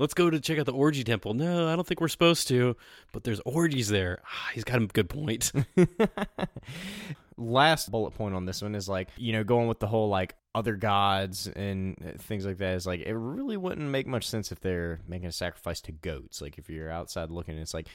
Let's 0.00 0.14
go 0.14 0.30
to 0.30 0.40
check 0.40 0.58
out 0.58 0.66
the 0.66 0.72
orgy 0.72 1.04
temple. 1.04 1.34
No, 1.34 1.68
I 1.68 1.76
don't 1.76 1.86
think 1.86 2.00
we're 2.00 2.08
supposed 2.08 2.48
to, 2.48 2.74
but 3.12 3.22
there's 3.22 3.40
orgies 3.40 3.88
there. 3.88 4.20
Ah, 4.24 4.50
he's 4.54 4.64
got 4.64 4.82
a 4.82 4.86
good 4.86 5.10
point. 5.10 5.52
last 7.36 7.90
bullet 7.90 8.10
point 8.12 8.34
on 8.34 8.44
this 8.44 8.60
one 8.60 8.74
is 8.74 8.86
like 8.86 9.08
you 9.16 9.32
know 9.32 9.42
going 9.42 9.66
with 9.66 9.78
the 9.78 9.86
whole 9.86 10.10
like 10.10 10.34
other 10.54 10.76
gods 10.76 11.46
and 11.46 11.96
things 12.18 12.44
like 12.44 12.58
that 12.58 12.74
is 12.74 12.86
like 12.86 13.00
it 13.00 13.14
really 13.14 13.56
wouldn't 13.56 13.88
make 13.88 14.06
much 14.06 14.28
sense 14.28 14.52
if 14.52 14.60
they're 14.60 15.00
making 15.08 15.28
a 15.28 15.32
sacrifice 15.32 15.80
to 15.80 15.90
goats 15.90 16.42
like 16.42 16.58
if 16.58 16.68
you're 16.68 16.90
outside 16.90 17.30
looking 17.30 17.56
it's 17.56 17.72
like 17.72 17.86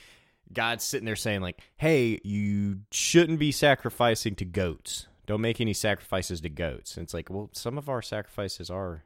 god's 0.52 0.84
sitting 0.84 1.06
there 1.06 1.16
saying 1.16 1.42
like 1.42 1.60
hey 1.78 2.20
you 2.24 2.80
shouldn't 2.92 3.38
be 3.38 3.52
sacrificing 3.52 4.34
to 4.34 4.46
goats 4.46 5.06
don't 5.28 5.42
make 5.42 5.62
any 5.62 5.74
sacrifices 5.74 6.42
to 6.42 6.50
goats 6.50 6.98
and 6.98 7.04
it's 7.04 7.14
like 7.14 7.30
well 7.30 7.50
some 7.54 7.78
of 7.78 7.88
our 7.88 8.02
sacrifices 8.02 8.72
are 8.72 9.04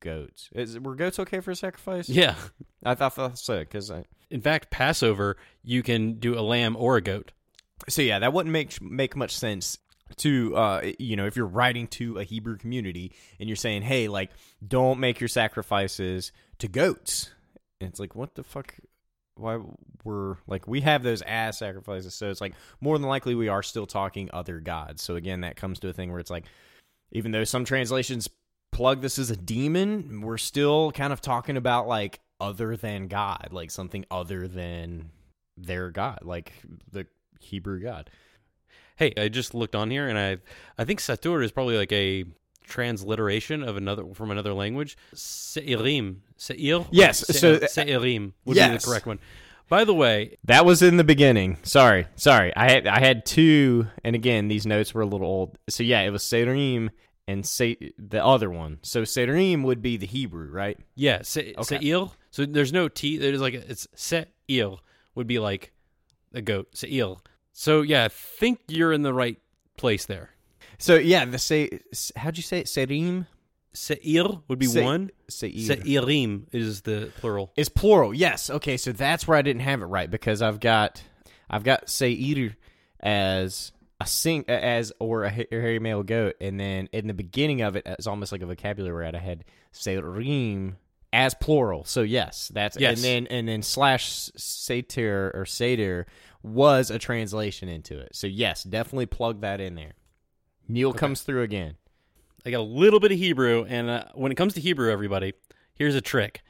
goats 0.00 0.48
is, 0.54 0.78
were 0.80 0.94
goats 0.94 1.18
okay 1.18 1.40
for 1.40 1.54
sacrifice 1.54 2.08
yeah. 2.08 2.34
i 2.84 2.94
thought, 2.94 3.14
thought 3.14 3.38
so 3.38 3.60
because 3.60 3.90
i 3.90 4.04
In 4.30 4.40
fact, 4.40 4.70
Passover, 4.70 5.36
you 5.62 5.82
can 5.82 6.20
do 6.20 6.38
a 6.38 6.40
lamb 6.40 6.76
or 6.76 6.96
a 6.96 7.00
goat. 7.00 7.32
so 7.88 8.00
yeah, 8.00 8.20
that 8.20 8.32
wouldn't 8.32 8.52
make 8.52 8.80
make 8.80 9.16
much 9.16 9.36
sense 9.36 9.78
to 10.16 10.56
uh 10.56 10.82
you 10.98 11.16
know 11.16 11.26
if 11.26 11.36
you're 11.36 11.46
writing 11.46 11.86
to 11.86 12.18
a 12.18 12.24
Hebrew 12.24 12.56
community 12.56 13.12
and 13.38 13.48
you're 13.48 13.54
saying 13.56 13.82
hey 13.82 14.08
like 14.08 14.30
don't 14.66 14.98
make 14.98 15.20
your 15.20 15.28
sacrifices 15.28 16.32
to 16.58 16.68
goats. 16.68 17.30
And 17.80 17.88
it's 17.90 18.00
like 18.00 18.14
what 18.14 18.34
the 18.34 18.42
fuck 18.42 18.74
why 19.36 19.58
we're 20.04 20.36
like 20.46 20.66
we 20.68 20.80
have 20.82 21.02
those 21.02 21.22
ass 21.22 21.58
sacrifices 21.58 22.14
so 22.14 22.28
it's 22.28 22.40
like 22.40 22.54
more 22.80 22.98
than 22.98 23.08
likely 23.08 23.34
we 23.34 23.48
are 23.48 23.62
still 23.62 23.86
talking 23.86 24.28
other 24.32 24.60
gods. 24.60 25.02
So 25.02 25.16
again 25.16 25.40
that 25.42 25.56
comes 25.56 25.78
to 25.80 25.88
a 25.88 25.92
thing 25.92 26.10
where 26.10 26.20
it's 26.20 26.30
like 26.30 26.44
even 27.12 27.32
though 27.32 27.44
some 27.44 27.64
translations 27.64 28.28
plug 28.72 29.00
this 29.02 29.18
as 29.18 29.30
a 29.30 29.36
demon, 29.36 30.20
we're 30.22 30.38
still 30.38 30.92
kind 30.92 31.12
of 31.12 31.20
talking 31.20 31.56
about 31.56 31.86
like 31.88 32.20
other 32.40 32.76
than 32.76 33.08
God, 33.08 33.48
like 33.50 33.70
something 33.70 34.04
other 34.10 34.48
than 34.48 35.10
their 35.56 35.90
God, 35.90 36.20
like 36.22 36.52
the 36.90 37.06
Hebrew 37.40 37.82
God. 37.82 38.10
Hey, 38.96 39.12
I 39.16 39.28
just 39.28 39.54
looked 39.54 39.74
on 39.74 39.90
here, 39.90 40.08
and 40.08 40.18
I 40.18 40.38
I 40.78 40.84
think 40.84 41.00
Satur 41.00 41.42
is 41.44 41.52
probably 41.52 41.76
like 41.76 41.92
a 41.92 42.24
transliteration 42.64 43.62
of 43.62 43.76
another 43.76 44.04
from 44.14 44.30
another 44.30 44.52
language. 44.54 44.96
Seirim, 45.14 46.16
Seir. 46.36 46.86
Yes, 46.90 47.18
Se- 47.26 47.32
so- 47.34 47.54
uh, 47.54 47.58
Seirim 47.60 48.32
would 48.44 48.54
be 48.54 48.60
the 48.60 48.78
correct 48.84 49.06
one. 49.06 49.18
By 49.68 49.84
the 49.84 49.94
way, 49.94 50.36
That 50.44 50.64
was 50.66 50.82
in 50.82 50.96
the 50.96 51.04
beginning. 51.04 51.58
Sorry, 51.62 52.06
sorry. 52.16 52.52
I 52.56 52.70
had 52.70 52.86
I 52.86 52.98
had 52.98 53.24
two, 53.24 53.86
and 54.04 54.16
again 54.16 54.48
these 54.48 54.66
notes 54.66 54.92
were 54.94 55.02
a 55.02 55.06
little 55.06 55.26
old. 55.28 55.58
So 55.68 55.82
yeah, 55.82 56.00
it 56.00 56.10
was 56.10 56.22
Sederim 56.24 56.90
and 57.28 57.46
say 57.46 57.76
the 57.98 58.24
other 58.24 58.50
one. 58.50 58.78
So 58.82 59.02
Sederim 59.02 59.62
would 59.64 59.82
be 59.82 59.96
the 59.96 60.06
Hebrew, 60.06 60.50
right? 60.50 60.78
yeah, 60.96 61.22
Se- 61.22 61.54
Okay. 61.58 61.78
Seir. 61.80 62.08
So 62.30 62.44
there's 62.46 62.72
no 62.72 62.88
T. 62.88 63.18
There's 63.18 63.40
like 63.40 63.54
a, 63.54 63.70
it's 63.70 63.86
Seir 63.94 64.26
would 65.14 65.26
be 65.26 65.38
like 65.38 65.72
a 66.34 66.40
goat. 66.42 66.76
Seir. 66.76 67.16
So 67.52 67.82
yeah, 67.82 68.04
I 68.04 68.08
think 68.08 68.60
you're 68.68 68.92
in 68.92 69.02
the 69.02 69.12
right 69.14 69.38
place 69.76 70.06
there. 70.06 70.30
So 70.78 70.94
yeah, 70.96 71.24
the 71.24 71.38
say 71.38 71.80
how'd 72.16 72.36
you 72.36 72.42
say 72.42 72.60
it? 72.60 72.66
Serim. 72.66 73.26
Seir 73.72 74.24
would 74.48 74.58
be 74.58 74.66
Se- 74.66 74.82
one. 74.82 75.10
Seir. 75.28 75.50
Seirim 75.76 76.46
is 76.52 76.80
the 76.82 77.12
plural. 77.20 77.52
It's 77.56 77.68
plural. 77.68 78.12
Yes. 78.14 78.50
Okay. 78.50 78.76
So 78.76 78.90
that's 78.92 79.28
where 79.28 79.36
I 79.38 79.42
didn't 79.42 79.62
have 79.62 79.82
it 79.82 79.86
right 79.86 80.10
because 80.10 80.42
I've 80.42 80.58
got 80.58 81.02
I've 81.48 81.62
got 81.64 81.88
Seir 81.88 82.56
as 83.00 83.72
a 84.00 84.06
sing 84.06 84.44
as 84.48 84.92
or 84.98 85.24
a 85.24 85.30
hairy 85.30 85.78
male 85.78 86.02
goat, 86.02 86.36
and 86.40 86.58
then 86.58 86.88
in 86.92 87.06
the 87.06 87.14
beginning 87.14 87.60
of 87.60 87.76
it, 87.76 87.82
it's 87.86 88.06
almost 88.06 88.32
like 88.32 88.42
a 88.42 88.46
vocabulary 88.46 88.94
word. 88.94 89.14
I 89.14 89.18
had 89.18 89.44
Serim 89.72 90.74
as 91.12 91.34
plural. 91.34 91.84
So 91.84 92.02
yes, 92.02 92.50
that's 92.54 92.78
Yes. 92.78 92.96
and 92.98 93.04
then 93.04 93.26
and 93.38 93.48
then 93.48 93.62
slash 93.62 94.30
satyr 94.36 95.32
or 95.34 95.44
satyr 95.44 96.06
was 96.42 96.90
a 96.90 96.98
translation 96.98 97.68
into 97.68 97.98
it. 97.98 98.14
So 98.14 98.26
yes, 98.26 98.62
definitely 98.64 99.06
plug 99.06 99.40
that 99.40 99.60
in 99.60 99.74
there. 99.74 99.92
Neil 100.68 100.92
comes 100.92 101.22
through 101.22 101.42
again. 101.42 101.74
I 102.46 102.50
got 102.50 102.60
a 102.60 102.62
little 102.62 103.00
bit 103.00 103.12
of 103.12 103.18
Hebrew, 103.18 103.66
and 103.68 103.90
uh, 103.90 104.04
when 104.14 104.32
it 104.32 104.36
comes 104.36 104.54
to 104.54 104.60
Hebrew, 104.60 104.90
everybody, 104.90 105.34
here's 105.74 105.94
a 105.94 106.00
trick. 106.00 106.42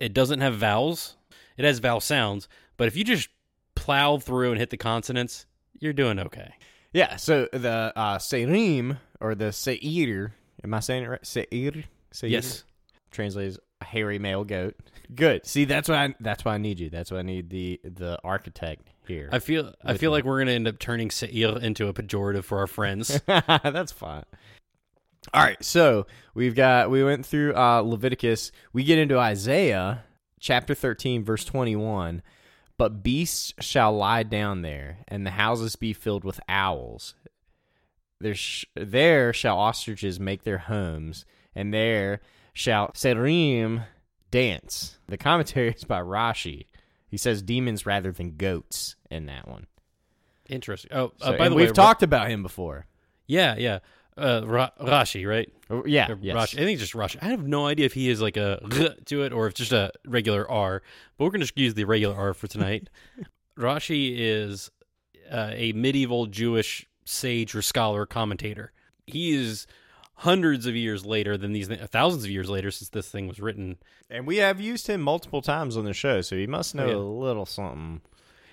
It 0.00 0.14
doesn't 0.14 0.40
have 0.40 0.54
vowels. 0.54 1.16
It 1.58 1.64
has 1.64 1.80
vowel 1.80 2.00
sounds, 2.00 2.48
but 2.78 2.88
if 2.88 2.96
you 2.96 3.04
just 3.04 3.28
plow 3.74 4.16
through 4.18 4.52
and 4.52 4.58
hit 4.58 4.70
the 4.70 4.76
consonants, 4.78 5.44
you're 5.78 5.92
doing 5.92 6.18
okay. 6.18 6.54
Yeah, 6.94 7.16
so 7.16 7.48
the 7.52 7.92
uh 7.96 8.18
Serim 8.18 8.98
or 9.20 9.34
the 9.34 9.52
Seir, 9.52 10.32
am 10.62 10.72
I 10.72 10.80
saying 10.80 11.02
it 11.02 11.08
right? 11.08 11.26
Seir? 11.26 11.84
Seir? 12.12 12.30
Yes. 12.30 12.64
Translates 13.10 13.58
a 13.80 13.84
hairy 13.84 14.20
male 14.20 14.44
goat. 14.44 14.76
Good. 15.12 15.44
See, 15.44 15.64
that's 15.64 15.88
why 15.88 16.04
I, 16.04 16.14
that's 16.20 16.44
why 16.44 16.54
I 16.54 16.58
need 16.58 16.78
you. 16.78 16.90
That's 16.90 17.10
why 17.10 17.18
I 17.18 17.22
need 17.22 17.50
the 17.50 17.80
the 17.82 18.18
architect 18.22 18.88
here. 19.08 19.28
I 19.32 19.40
feel 19.40 19.74
I 19.84 19.96
feel 19.96 20.12
me. 20.12 20.18
like 20.18 20.24
we're 20.24 20.38
gonna 20.38 20.52
end 20.52 20.68
up 20.68 20.78
turning 20.78 21.10
Seir 21.10 21.58
into 21.58 21.88
a 21.88 21.92
pejorative 21.92 22.44
for 22.44 22.60
our 22.60 22.68
friends. 22.68 23.20
that's 23.26 23.92
fine. 23.92 24.24
All 25.32 25.42
right, 25.42 25.62
so 25.64 26.06
we've 26.34 26.54
got 26.54 26.90
we 26.90 27.02
went 27.02 27.26
through 27.26 27.56
uh 27.56 27.80
Leviticus. 27.80 28.52
We 28.72 28.84
get 28.84 28.98
into 28.98 29.18
Isaiah 29.18 30.04
chapter 30.38 30.74
13 30.74 31.24
verse 31.24 31.44
21. 31.44 32.22
But 32.76 33.02
beasts 33.02 33.52
shall 33.60 33.92
lie 33.96 34.24
down 34.24 34.62
there, 34.62 34.98
and 35.06 35.24
the 35.24 35.30
houses 35.30 35.76
be 35.76 35.92
filled 35.92 36.24
with 36.24 36.40
owls. 36.48 37.14
There, 38.20 38.34
sh- 38.34 38.64
there 38.74 39.32
shall 39.32 39.58
ostriches 39.58 40.18
make 40.18 40.42
their 40.42 40.58
homes, 40.58 41.24
and 41.54 41.72
there 41.72 42.20
shall 42.52 42.88
serim 42.88 43.84
dance. 44.30 44.98
The 45.06 45.16
commentary 45.16 45.70
is 45.70 45.84
by 45.84 46.00
Rashi. 46.00 46.66
He 47.08 47.16
says 47.16 47.42
demons 47.42 47.86
rather 47.86 48.10
than 48.10 48.36
goats 48.36 48.96
in 49.10 49.26
that 49.26 49.46
one. 49.46 49.66
Interesting. 50.48 50.90
Oh, 50.92 51.12
So, 51.18 51.26
uh, 51.26 51.38
by 51.38 51.44
and 51.46 51.52
the 51.52 51.56
we've 51.56 51.68
way, 51.68 51.74
talked 51.74 52.02
about 52.02 52.28
him 52.28 52.42
before. 52.42 52.86
Yeah, 53.26 53.54
yeah. 53.56 53.78
Uh, 54.16 54.42
Ra- 54.44 54.70
Rashi, 54.80 55.28
right? 55.28 55.50
Oh, 55.70 55.84
Yeah, 55.84 56.14
yes. 56.20 56.36
Rashi. 56.36 56.54
I 56.54 56.64
think 56.64 56.80
it's 56.80 56.90
just 56.90 56.92
Rashi. 56.92 57.18
I 57.20 57.26
have 57.26 57.46
no 57.46 57.66
idea 57.66 57.86
if 57.86 57.94
he 57.94 58.08
is 58.08 58.20
like 58.20 58.36
a 58.36 58.60
r 58.62 58.94
to 59.06 59.22
it 59.22 59.32
or 59.32 59.46
if 59.46 59.52
it's 59.52 59.58
just 59.58 59.72
a 59.72 59.92
regular 60.06 60.48
R, 60.48 60.82
but 61.16 61.24
we're 61.24 61.30
going 61.30 61.40
to 61.40 61.46
just 61.46 61.58
use 61.58 61.74
the 61.74 61.84
regular 61.84 62.14
R 62.14 62.34
for 62.34 62.46
tonight. 62.46 62.90
Rashi 63.58 64.14
is 64.16 64.70
uh, 65.30 65.50
a 65.52 65.72
medieval 65.72 66.26
Jewish 66.26 66.86
sage 67.04 67.54
or 67.54 67.62
scholar 67.62 68.06
commentator. 68.06 68.72
He 69.06 69.34
is 69.34 69.66
hundreds 70.18 70.66
of 70.66 70.76
years 70.76 71.04
later 71.04 71.36
than 71.36 71.52
these, 71.52 71.68
thousands 71.68 72.24
of 72.24 72.30
years 72.30 72.48
later 72.48 72.70
since 72.70 72.88
this 72.90 73.08
thing 73.08 73.26
was 73.26 73.40
written. 73.40 73.78
And 74.08 74.26
we 74.26 74.36
have 74.36 74.60
used 74.60 74.86
him 74.86 75.00
multiple 75.00 75.42
times 75.42 75.76
on 75.76 75.84
the 75.84 75.92
show, 75.92 76.20
so 76.20 76.36
he 76.36 76.46
must 76.46 76.74
know 76.74 76.86
yeah. 76.86 76.94
a 76.94 76.98
little 76.98 77.46
something. 77.46 78.00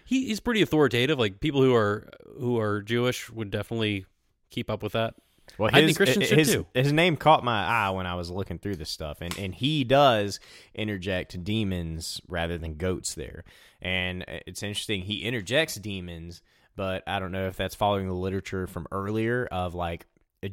He, 0.05 0.25
he's 0.25 0.39
pretty 0.39 0.61
authoritative. 0.61 1.19
Like 1.19 1.39
people 1.39 1.61
who 1.61 1.75
are 1.75 2.09
who 2.39 2.59
are 2.59 2.81
Jewish 2.81 3.29
would 3.29 3.51
definitely 3.51 4.05
keep 4.49 4.69
up 4.69 4.83
with 4.83 4.93
that. 4.93 5.15
Well, 5.57 5.69
I 5.73 5.85
think 5.85 5.97
Christians 5.97 6.25
uh, 6.25 6.29
should 6.29 6.37
his, 6.37 6.53
too. 6.53 6.65
His 6.73 6.93
name 6.93 7.17
caught 7.17 7.43
my 7.43 7.63
eye 7.65 7.89
when 7.91 8.05
I 8.05 8.15
was 8.15 8.29
looking 8.29 8.59
through 8.59 8.77
this 8.77 8.89
stuff, 8.89 9.19
and 9.21 9.37
and 9.37 9.53
he 9.53 9.83
does 9.83 10.39
interject 10.73 11.43
demons 11.43 12.21
rather 12.27 12.57
than 12.57 12.75
goats 12.75 13.13
there, 13.13 13.43
and 13.81 14.23
uh, 14.23 14.39
it's 14.47 14.63
interesting. 14.63 15.01
He 15.01 15.23
interjects 15.23 15.75
demons, 15.75 16.41
but 16.75 17.03
I 17.07 17.19
don't 17.19 17.31
know 17.31 17.47
if 17.47 17.57
that's 17.57 17.75
following 17.75 18.07
the 18.07 18.13
literature 18.13 18.67
from 18.67 18.87
earlier 18.91 19.47
of 19.51 19.75
like 19.75 20.05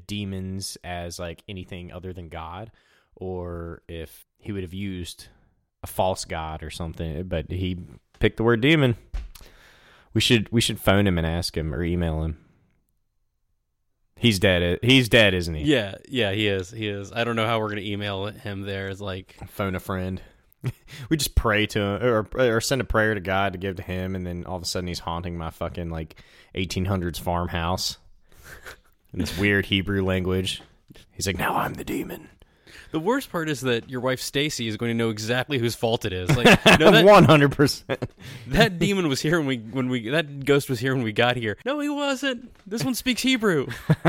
demons 0.07 0.77
as 0.85 1.19
like 1.19 1.43
anything 1.49 1.93
other 1.93 2.13
than 2.13 2.29
God, 2.29 2.71
or 3.15 3.83
if 3.89 4.27
he 4.39 4.53
would 4.53 4.63
have 4.63 4.75
used 4.75 5.29
a 5.83 5.87
false 5.87 6.25
god 6.25 6.63
or 6.63 6.71
something. 6.71 7.25
But 7.25 7.51
he 7.51 7.79
picked 8.19 8.37
the 8.37 8.45
word 8.45 8.61
demon. 8.61 8.97
We 10.15 10.21
should 10.21 10.51
we 10.51 10.61
should 10.61 10.81
phone 10.81 11.07
him 11.07 11.19
and 11.19 11.27
ask 11.27 11.57
him 11.57 11.75
or 11.75 11.83
email 11.83 12.23
him. 12.23 12.39
He's 14.19 14.39
dead. 14.39 14.81
He's 14.83 15.09
dead, 15.09 15.35
isn't 15.35 15.55
he? 15.55 15.65
Yeah, 15.65 15.95
yeah, 16.09 16.33
he 16.33 16.49
is. 16.49 16.71
He 16.71 16.89
is. 16.89 17.13
I 17.13 17.25
don't 17.25 17.37
know 17.37 17.47
how 17.47 17.61
we're 17.61 17.69
going 17.69 17.83
to 17.83 17.89
email 17.89 18.27
him 18.27 18.63
there. 18.63 18.89
It's 18.89 19.01
like 19.01 19.37
Phone 19.49 19.75
a 19.75 19.81
friend. 19.81 20.21
we 21.09 21.17
just 21.17 21.37
pray 21.37 21.67
to 21.67 21.81
him 21.81 22.03
or, 22.03 22.29
or 22.35 22.61
send 22.61 22.81
a 22.81 22.85
prayer 22.85 23.15
to 23.15 23.21
God 23.21 23.53
to 23.53 23.59
give 23.59 23.77
to 23.77 23.83
him, 23.83 24.17
and 24.17 24.27
then 24.27 24.45
all 24.45 24.57
of 24.57 24.63
a 24.63 24.67
sudden 24.67 24.89
he's 24.89 24.99
haunting 24.99 25.39
my 25.39 25.51
fucking 25.51 25.91
like 25.91 26.17
1800s 26.55 27.21
farmhouse 27.21 27.99
in 29.13 29.21
this 29.21 29.39
weird 29.39 29.67
Hebrew 29.67 30.05
language. 30.05 30.63
He's 31.13 31.27
like, 31.27 31.39
"Now 31.39 31.57
I'm 31.57 31.75
the 31.75 31.85
demon." 31.85 32.29
The 32.91 33.01
worst 33.01 33.31
part 33.31 33.49
is 33.49 33.61
that 33.63 33.89
your 33.91 34.01
wife 34.01 34.21
Stacy 34.21 34.69
is 34.69 34.77
going 34.77 34.91
to 34.91 34.95
know 34.95 35.11
exactly 35.11 35.59
whose 35.59 35.75
fault 35.75 36.05
it 36.05 36.13
is. 36.13 36.35
Like, 36.37 36.47
no, 36.79 36.91
that, 36.91 37.05
One 37.05 37.25
hundred 37.25 37.53
percent. 37.53 38.11
that 38.49 38.79
demon 38.79 39.09
was 39.09 39.21
here 39.21 39.39
when 39.39 39.47
we 39.47 39.59
when 39.59 39.89
we 39.89 40.09
that 40.11 40.45
ghost 40.45 40.69
was 40.69 40.81
here 40.81 40.95
when 40.95 41.05
we 41.05 41.13
got 41.13 41.37
here. 41.37 41.57
No, 41.65 41.79
he 41.81 41.89
wasn't. 41.89 42.51
This 42.67 42.85
one 42.85 42.95
speaks 42.95 43.23
Hebrew. 43.23 43.67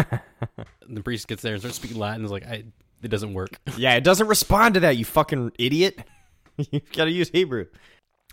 the 0.88 1.04
priest 1.04 1.28
gets 1.28 1.42
there 1.42 1.54
and 1.54 1.62
starts 1.62 1.78
speaking 1.78 1.98
Latin. 1.98 2.24
Is 2.26 2.32
like, 2.32 2.46
I, 2.46 2.64
it 3.02 3.08
doesn't 3.10 3.34
work. 3.34 3.60
Yeah, 3.78 3.96
it 3.96 4.04
doesn't 4.04 4.28
respond 4.28 4.74
to 4.74 4.80
that. 4.82 4.98
You 4.98 5.06
fucking 5.06 5.54
idiot. 5.58 6.00
You've 6.58 6.92
got 6.92 7.06
to 7.06 7.12
use 7.12 7.30
Hebrew. 7.30 7.68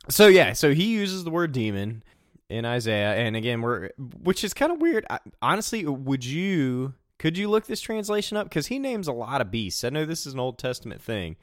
So 0.08 0.26
yeah, 0.26 0.52
so 0.52 0.74
he 0.74 0.86
uses 0.86 1.24
the 1.24 1.30
word 1.30 1.52
demon 1.52 2.02
in 2.48 2.64
Isaiah, 2.64 3.14
and 3.14 3.36
again, 3.36 3.60
we're 3.60 3.90
which 4.22 4.44
is 4.44 4.54
kind 4.54 4.72
of 4.72 4.80
weird. 4.80 5.04
I, 5.10 5.18
honestly, 5.42 5.84
would 5.84 6.24
you 6.24 6.94
could 7.18 7.38
you 7.38 7.48
look 7.48 7.66
this 7.66 7.80
translation 7.80 8.36
up 8.36 8.48
because 8.48 8.66
he 8.66 8.78
names 8.78 9.08
a 9.08 9.12
lot 9.12 9.40
of 9.40 9.50
beasts. 9.50 9.84
I 9.84 9.90
know 9.90 10.04
this 10.04 10.26
is 10.26 10.34
an 10.34 10.40
Old 10.40 10.58
Testament 10.58 11.00
thing, 11.02 11.36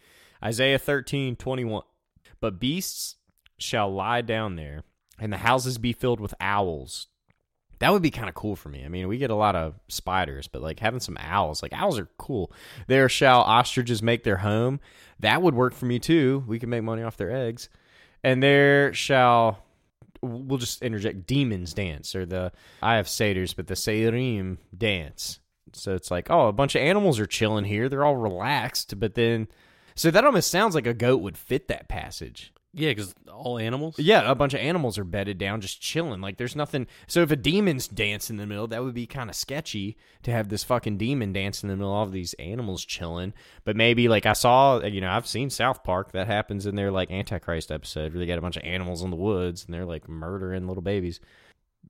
Isaiah 0.43 0.79
thirteen 0.79 1.35
twenty 1.35 1.63
one. 1.63 1.83
But 2.39 2.59
beasts 2.59 3.15
shall 3.57 3.93
lie 3.93 4.21
down 4.21 4.55
there, 4.55 4.83
and 5.17 5.31
the 5.31 5.37
houses 5.37 5.77
be 5.77 5.93
filled 5.93 6.19
with 6.19 6.33
owls. 6.39 7.07
That 7.79 7.91
would 7.91 8.01
be 8.01 8.11
kind 8.11 8.29
of 8.29 8.35
cool 8.35 8.55
for 8.55 8.69
me. 8.69 8.85
I 8.85 8.87
mean, 8.87 9.07
we 9.07 9.17
get 9.17 9.29
a 9.29 9.35
lot 9.35 9.55
of 9.55 9.75
spiders, 9.89 10.47
but 10.47 10.61
like 10.61 10.79
having 10.79 10.99
some 10.99 11.17
owls, 11.19 11.61
like 11.61 11.73
owls 11.73 11.99
are 11.99 12.09
cool. 12.17 12.51
There 12.87 13.09
shall 13.09 13.41
ostriches 13.41 14.01
make 14.01 14.23
their 14.23 14.37
home. 14.37 14.79
That 15.19 15.41
would 15.41 15.55
work 15.55 15.73
for 15.73 15.85
me 15.85 15.99
too. 15.99 16.43
We 16.47 16.59
can 16.59 16.69
make 16.69 16.83
money 16.83 17.03
off 17.03 17.17
their 17.17 17.31
eggs. 17.31 17.69
And 18.23 18.41
there 18.41 18.93
shall 18.93 19.63
we'll 20.21 20.59
just 20.59 20.81
interject 20.81 21.27
demons 21.27 21.73
dance 21.73 22.15
or 22.15 22.25
the 22.25 22.53
I 22.81 22.95
have 22.95 23.09
satyrs, 23.09 23.53
but 23.53 23.67
the 23.67 23.73
Seirim 23.73 24.57
dance. 24.77 25.39
So 25.75 25.95
it's 25.95 26.11
like, 26.11 26.29
oh, 26.29 26.47
a 26.47 26.53
bunch 26.53 26.75
of 26.75 26.81
animals 26.81 27.19
are 27.19 27.25
chilling 27.25 27.65
here. 27.65 27.89
They're 27.89 28.05
all 28.05 28.17
relaxed, 28.17 28.99
but 28.99 29.15
then 29.15 29.47
so 29.95 30.11
that 30.11 30.25
almost 30.25 30.49
sounds 30.49 30.75
like 30.75 30.87
a 30.87 30.93
goat 30.93 31.21
would 31.21 31.37
fit 31.37 31.67
that 31.67 31.87
passage. 31.87 32.51
Yeah, 32.75 32.89
because 32.89 33.13
all 33.31 33.59
animals. 33.59 33.99
Yeah, 33.99 34.29
a 34.29 34.33
bunch 34.33 34.55
of 34.55 34.59
animals 34.59 34.97
are 34.97 35.03
bedded 35.03 35.37
down, 35.37 35.61
just 35.61 35.79
chilling. 35.79 36.21
Like 36.21 36.37
there's 36.37 36.55
nothing. 36.55 36.87
So 37.05 37.21
if 37.21 37.29
a 37.29 37.35
demon's 37.35 37.87
dance 37.87 38.31
in 38.31 38.37
the 38.37 38.47
middle, 38.47 38.65
that 38.67 38.83
would 38.83 38.95
be 38.95 39.05
kind 39.05 39.29
of 39.29 39.35
sketchy 39.35 39.95
to 40.23 40.31
have 40.31 40.49
this 40.49 40.63
fucking 40.63 40.97
demon 40.97 41.33
dance 41.33 41.61
in 41.61 41.69
the 41.69 41.75
middle 41.75 42.01
of 42.01 42.11
these 42.11 42.33
animals 42.35 42.83
chilling. 42.83 43.33
But 43.63 43.75
maybe 43.75 44.07
like 44.07 44.25
I 44.25 44.33
saw, 44.33 44.81
you 44.81 45.01
know, 45.01 45.11
I've 45.11 45.27
seen 45.27 45.51
South 45.51 45.83
Park. 45.83 46.13
That 46.13 46.25
happens 46.25 46.65
in 46.65 46.73
their 46.75 46.89
like 46.89 47.11
Antichrist 47.11 47.71
episode 47.71 48.11
where 48.11 48.19
they 48.19 48.25
got 48.25 48.39
a 48.39 48.41
bunch 48.41 48.57
of 48.57 48.63
animals 48.63 49.03
in 49.03 49.11
the 49.11 49.15
woods 49.17 49.65
and 49.65 49.73
they're 49.73 49.85
like 49.85 50.09
murdering 50.09 50.67
little 50.67 50.81
babies. 50.81 51.19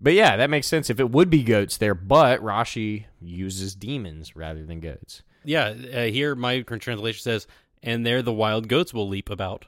But 0.03 0.13
yeah, 0.13 0.35
that 0.35 0.49
makes 0.49 0.67
sense 0.67 0.89
if 0.89 0.99
it 0.99 1.11
would 1.11 1.29
be 1.29 1.43
goats 1.43 1.77
there. 1.77 1.95
But 1.95 2.41
Rashi 2.41 3.05
uses 3.21 3.73
demons 3.73 4.35
rather 4.35 4.65
than 4.65 4.81
goats. 4.81 5.23
Yeah, 5.45 5.73
uh, 5.93 6.01
here 6.03 6.35
my 6.35 6.61
current 6.63 6.83
translation 6.83 7.21
says, 7.21 7.47
"And 7.81 8.05
there 8.05 8.21
the 8.21 8.33
wild 8.33 8.67
goats 8.67 8.93
will 8.93 9.07
leap 9.07 9.29
about." 9.29 9.65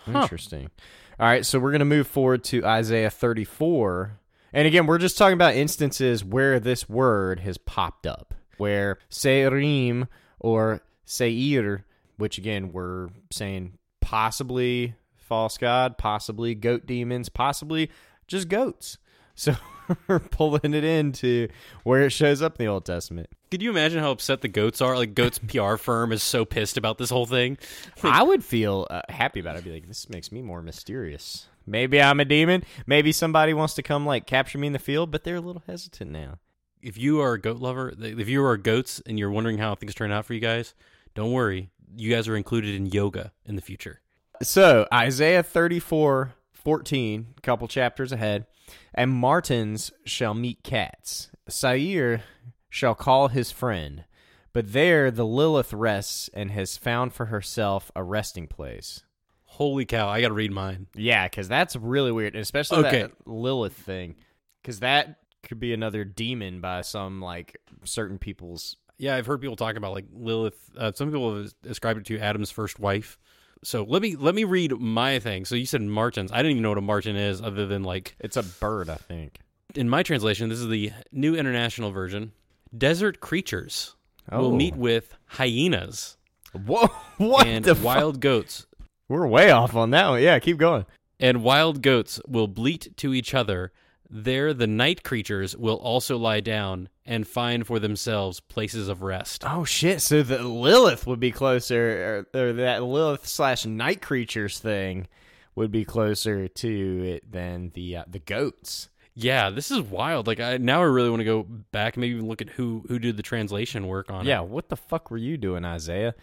Huh. 0.00 0.22
Interesting. 0.22 0.70
All 1.18 1.26
right, 1.26 1.44
so 1.44 1.58
we're 1.58 1.70
going 1.70 1.80
to 1.80 1.84
move 1.86 2.06
forward 2.06 2.44
to 2.44 2.64
Isaiah 2.64 3.10
34. 3.10 4.20
And 4.52 4.66
again, 4.66 4.86
we're 4.86 4.98
just 4.98 5.18
talking 5.18 5.34
about 5.34 5.54
instances 5.54 6.24
where 6.24 6.60
this 6.60 6.88
word 6.88 7.40
has 7.40 7.58
popped 7.58 8.06
up, 8.06 8.34
where 8.56 8.98
Seirim 9.10 10.06
or 10.38 10.82
Seir, 11.04 11.84
which 12.18 12.38
again, 12.38 12.72
we're 12.72 13.08
saying 13.30 13.78
possibly 14.00 14.94
false 15.16 15.58
god, 15.58 15.98
possibly 15.98 16.54
goat 16.54 16.86
demons, 16.86 17.28
possibly 17.28 17.90
just 18.26 18.48
goats. 18.48 18.98
So 19.38 19.54
we're 20.08 20.18
pulling 20.18 20.74
it 20.74 20.82
into 20.82 21.46
where 21.84 22.02
it 22.02 22.10
shows 22.10 22.42
up 22.42 22.58
in 22.58 22.66
the 22.66 22.72
Old 22.72 22.84
Testament. 22.84 23.28
Could 23.52 23.62
you 23.62 23.70
imagine 23.70 24.00
how 24.00 24.10
upset 24.10 24.40
the 24.40 24.48
goats 24.48 24.80
are? 24.80 24.96
Like, 24.96 25.14
goats 25.14 25.38
PR 25.46 25.76
firm 25.76 26.10
is 26.10 26.24
so 26.24 26.44
pissed 26.44 26.76
about 26.76 26.98
this 26.98 27.10
whole 27.10 27.24
thing. 27.24 27.56
I 28.02 28.24
would 28.24 28.42
feel 28.42 28.88
uh, 28.90 29.02
happy 29.08 29.38
about 29.38 29.54
it. 29.54 29.58
I'd 29.58 29.64
be 29.64 29.70
like, 29.70 29.86
this 29.86 30.10
makes 30.10 30.32
me 30.32 30.42
more 30.42 30.60
mysterious. 30.60 31.46
Maybe 31.66 32.02
I'm 32.02 32.18
a 32.18 32.24
demon. 32.24 32.64
Maybe 32.84 33.12
somebody 33.12 33.54
wants 33.54 33.74
to 33.74 33.82
come 33.82 34.04
like 34.04 34.26
capture 34.26 34.58
me 34.58 34.66
in 34.66 34.72
the 34.72 34.80
field, 34.80 35.12
but 35.12 35.22
they're 35.22 35.36
a 35.36 35.40
little 35.40 35.62
hesitant 35.68 36.10
now. 36.10 36.40
If 36.82 36.98
you 36.98 37.20
are 37.20 37.34
a 37.34 37.40
goat 37.40 37.58
lover, 37.58 37.94
if 37.96 38.28
you 38.28 38.44
are 38.44 38.56
goats 38.56 39.00
and 39.06 39.20
you're 39.20 39.30
wondering 39.30 39.58
how 39.58 39.76
things 39.76 39.94
turn 39.94 40.10
out 40.10 40.24
for 40.24 40.34
you 40.34 40.40
guys, 40.40 40.74
don't 41.14 41.30
worry. 41.30 41.70
You 41.96 42.10
guys 42.10 42.26
are 42.26 42.36
included 42.36 42.74
in 42.74 42.86
yoga 42.86 43.30
in 43.44 43.54
the 43.54 43.62
future. 43.62 44.00
So 44.42 44.86
Isaiah 44.92 45.42
34, 45.42 46.34
14, 46.68 47.28
a 47.38 47.40
couple 47.40 47.66
chapters 47.66 48.12
ahead. 48.12 48.44
And 48.92 49.10
martens 49.10 49.90
shall 50.04 50.34
meet 50.34 50.62
cats. 50.62 51.30
Seir 51.48 52.22
shall 52.68 52.94
call 52.94 53.28
his 53.28 53.50
friend. 53.50 54.04
But 54.52 54.74
there 54.74 55.10
the 55.10 55.24
Lilith 55.24 55.72
rests 55.72 56.28
and 56.34 56.50
has 56.50 56.76
found 56.76 57.14
for 57.14 57.26
herself 57.26 57.90
a 57.96 58.02
resting 58.02 58.48
place. 58.48 59.02
Holy 59.44 59.86
cow! 59.86 60.08
I 60.10 60.20
gotta 60.20 60.34
read 60.34 60.52
mine. 60.52 60.88
Yeah, 60.94 61.26
because 61.26 61.48
that's 61.48 61.74
really 61.74 62.12
weird, 62.12 62.36
especially 62.36 62.84
Okay. 62.84 63.02
that 63.04 63.12
Lilith 63.26 63.72
thing. 63.72 64.16
Because 64.60 64.80
that 64.80 65.20
could 65.42 65.58
be 65.58 65.72
another 65.72 66.04
demon 66.04 66.60
by 66.60 66.82
some 66.82 67.22
like 67.22 67.56
certain 67.84 68.18
people's. 68.18 68.76
Yeah, 68.98 69.16
I've 69.16 69.24
heard 69.24 69.40
people 69.40 69.56
talk 69.56 69.76
about 69.76 69.94
like 69.94 70.04
Lilith. 70.12 70.70
Uh, 70.76 70.92
some 70.94 71.08
people 71.08 71.34
have 71.34 71.54
ascribed 71.66 72.00
it 72.00 72.04
to 72.06 72.18
Adam's 72.18 72.50
first 72.50 72.78
wife. 72.78 73.18
So 73.64 73.84
let 73.84 74.02
me 74.02 74.16
let 74.16 74.34
me 74.34 74.44
read 74.44 74.72
my 74.78 75.18
thing. 75.18 75.44
So 75.44 75.54
you 75.54 75.66
said 75.66 75.82
martins. 75.82 76.30
I 76.32 76.36
didn't 76.38 76.52
even 76.52 76.62
know 76.62 76.68
what 76.70 76.78
a 76.78 76.82
martin 76.82 77.16
is, 77.16 77.40
other 77.42 77.66
than 77.66 77.82
like 77.82 78.14
It's 78.20 78.36
a 78.36 78.42
bird, 78.42 78.88
I 78.88 78.96
think. 78.96 79.38
in 79.74 79.88
my 79.88 80.02
translation. 80.02 80.48
This 80.48 80.60
is 80.60 80.68
the 80.68 80.92
New 81.12 81.34
International 81.34 81.90
Version. 81.90 82.32
Desert 82.76 83.20
creatures 83.20 83.94
Oh. 84.30 84.40
will 84.42 84.52
meet 84.54 84.74
oh. 84.74 84.80
with 84.80 85.14
hyenas 85.26 86.16
Whoa! 86.52 86.88
What 87.16 87.46
and 87.46 87.64
the 87.64 87.74
fuck? 87.74 87.84
wild 87.84 88.20
goats. 88.20 88.66
We're 89.08 89.26
way 89.26 89.50
off 89.50 89.74
on 89.74 89.90
that 89.90 90.08
one. 90.08 90.22
Yeah, 90.22 90.38
keep 90.38 90.58
going. 90.58 90.84
And 91.18 91.42
wild 91.42 91.82
goats 91.82 92.20
will 92.28 92.46
bleat 92.46 92.94
to 92.98 93.14
each 93.14 93.32
other. 93.34 93.72
There, 94.10 94.54
the 94.54 94.66
night 94.66 95.02
creatures 95.02 95.56
will 95.56 95.76
also 95.76 96.16
lie 96.16 96.40
down 96.40 96.88
and 97.04 97.26
find 97.28 97.66
for 97.66 97.78
themselves 97.78 98.40
places 98.40 98.88
of 98.88 99.02
rest. 99.02 99.44
Oh 99.46 99.64
shit! 99.64 100.00
So 100.00 100.22
the 100.22 100.42
Lilith 100.42 101.06
would 101.06 101.20
be 101.20 101.30
closer, 101.30 102.26
or, 102.34 102.40
or 102.40 102.52
that 102.54 102.82
Lilith 102.82 103.26
slash 103.26 103.66
night 103.66 104.00
creatures 104.00 104.58
thing 104.58 105.08
would 105.54 105.70
be 105.70 105.84
closer 105.84 106.48
to 106.48 107.02
it 107.04 107.30
than 107.30 107.70
the 107.74 107.96
uh, 107.96 108.04
the 108.08 108.18
goats. 108.20 108.88
Yeah, 109.14 109.50
this 109.50 109.70
is 109.70 109.80
wild. 109.80 110.26
Like 110.26 110.40
I 110.40 110.56
now 110.56 110.80
I 110.80 110.84
really 110.84 111.10
want 111.10 111.20
to 111.20 111.24
go 111.24 111.42
back 111.42 111.96
and 111.96 112.00
maybe 112.02 112.14
even 112.14 112.28
look 112.28 112.40
at 112.40 112.50
who 112.50 112.84
who 112.88 112.98
did 112.98 113.16
the 113.16 113.22
translation 113.22 113.86
work 113.88 114.10
on 114.10 114.24
Yeah, 114.24 114.40
it. 114.42 114.48
what 114.48 114.68
the 114.68 114.76
fuck 114.76 115.10
were 115.10 115.16
you 115.18 115.36
doing, 115.36 115.64
Isaiah? 115.64 116.14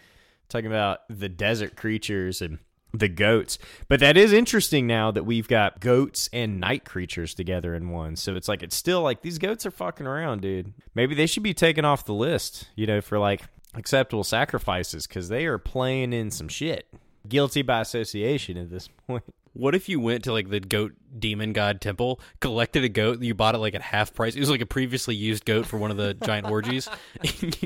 Talking 0.48 0.66
about 0.68 1.00
the 1.10 1.28
desert 1.28 1.76
creatures 1.76 2.40
and 2.40 2.58
the 2.92 3.08
goats. 3.08 3.58
But 3.88 4.00
that 4.00 4.16
is 4.16 4.32
interesting 4.32 4.86
now 4.86 5.10
that 5.10 5.24
we've 5.24 5.48
got 5.48 5.80
goats 5.80 6.28
and 6.32 6.60
night 6.60 6.84
creatures 6.84 7.34
together 7.34 7.74
in 7.74 7.90
one. 7.90 8.16
So 8.16 8.34
it's 8.34 8.48
like 8.48 8.62
it's 8.62 8.76
still 8.76 9.02
like 9.02 9.22
these 9.22 9.38
goats 9.38 9.66
are 9.66 9.70
fucking 9.70 10.06
around, 10.06 10.42
dude. 10.42 10.72
Maybe 10.94 11.14
they 11.14 11.26
should 11.26 11.42
be 11.42 11.54
taken 11.54 11.84
off 11.84 12.04
the 12.04 12.14
list, 12.14 12.68
you 12.74 12.86
know, 12.86 13.00
for 13.00 13.18
like 13.18 13.42
acceptable 13.74 14.24
sacrifices 14.24 15.06
because 15.06 15.28
they 15.28 15.46
are 15.46 15.58
playing 15.58 16.12
in 16.12 16.30
some 16.30 16.48
shit. 16.48 16.86
Guilty 17.28 17.62
by 17.62 17.80
association 17.80 18.56
at 18.56 18.70
this 18.70 18.88
point. 19.06 19.24
What 19.56 19.74
if 19.74 19.88
you 19.88 20.00
went 20.00 20.24
to 20.24 20.32
like 20.32 20.50
the 20.50 20.60
goat 20.60 20.92
demon 21.18 21.54
god 21.54 21.80
temple, 21.80 22.20
collected 22.40 22.84
a 22.84 22.90
goat, 22.90 23.22
you 23.22 23.34
bought 23.34 23.54
it 23.54 23.58
like 23.58 23.74
at 23.74 23.80
half 23.80 24.12
price? 24.12 24.36
It 24.36 24.40
was 24.40 24.50
like 24.50 24.60
a 24.60 24.66
previously 24.66 25.14
used 25.14 25.46
goat 25.46 25.64
for 25.64 25.78
one 25.78 25.90
of 25.90 25.96
the 25.96 26.12
giant 26.12 26.50
orgies. 26.50 26.88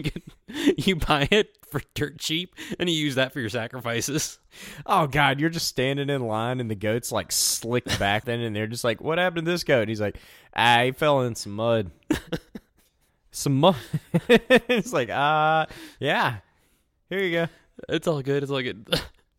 you, 0.77 0.95
buy 0.97 1.27
it 1.33 1.59
for 1.69 1.81
dirt 1.95 2.19
cheap, 2.19 2.55
and 2.79 2.89
you 2.89 2.95
use 2.95 3.17
that 3.17 3.33
for 3.33 3.41
your 3.41 3.49
sacrifices. 3.49 4.39
Oh 4.87 5.09
god, 5.09 5.41
you're 5.41 5.51
just 5.51 5.67
standing 5.67 6.11
in 6.11 6.29
line 6.29 6.61
and 6.61 6.71
the 6.71 6.77
goat's 6.77 7.11
like 7.11 7.33
slicked 7.33 7.99
back 7.99 8.25
then 8.25 8.39
and 8.39 8.55
they're 8.55 8.69
just 8.69 8.85
like, 8.85 9.01
What 9.01 9.19
happened 9.19 9.47
to 9.47 9.51
this 9.51 9.65
goat? 9.65 9.81
And 9.81 9.89
he's 9.89 10.01
like, 10.01 10.17
Ah, 10.55 10.83
he 10.85 10.93
fell 10.93 11.23
in 11.23 11.35
some 11.35 11.53
mud. 11.53 11.91
some 13.33 13.59
mud. 13.59 13.77
it's 14.29 14.93
like, 14.93 15.11
uh 15.11 15.67
yeah. 15.99 16.37
Here 17.09 17.21
you 17.21 17.33
go. 17.33 17.47
It's 17.89 18.07
all 18.07 18.23
good. 18.23 18.45
It's 18.45 18.53
all 18.53 18.63
good. 18.63 18.89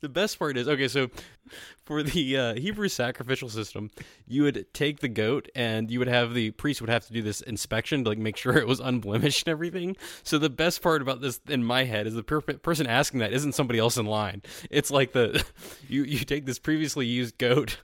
The 0.02 0.10
best 0.10 0.40
part 0.40 0.58
is 0.58 0.68
okay. 0.68 0.88
So, 0.88 1.10
for 1.86 2.02
the 2.04 2.38
uh, 2.38 2.54
Hebrew 2.56 2.88
sacrificial 2.90 3.50
system, 3.50 3.92
you 4.28 4.44
would 4.44 4.66
take 4.74 5.00
the 5.00 5.08
goat 5.08 5.48
and 5.56 5.90
you 5.92 6.00
would 6.00 6.08
have 6.08 6.34
the 6.34 6.52
priest 6.52 6.82
would 6.82 6.90
have 6.90 7.06
to 7.06 7.14
do 7.14 7.22
this 7.22 7.42
inspection 7.42 8.04
to 8.04 8.10
like 8.10 8.18
make 8.18 8.36
sure 8.44 8.58
it 8.58 8.68
was 8.68 8.80
unblemished 8.80 9.48
and 9.48 9.52
everything. 9.52 9.96
So 10.24 10.38
the 10.40 10.50
best 10.50 10.82
part 10.82 11.02
about 11.04 11.22
this 11.22 11.40
in 11.48 11.64
my 11.64 11.84
head 11.84 12.08
is 12.08 12.16
the 12.16 12.24
per- 12.24 12.42
person 12.42 12.88
asking 12.88 13.20
that 13.20 13.32
isn't 13.32 13.54
somebody 13.54 13.80
else 13.80 13.96
in 13.98 14.06
line. 14.08 14.42
It's 14.70 14.90
like 14.92 15.12
the 15.14 15.46
you 15.88 16.04
you 16.04 16.20
take 16.20 16.46
this 16.46 16.60
previously 16.60 17.06
used 17.06 17.38
goat. 17.38 17.78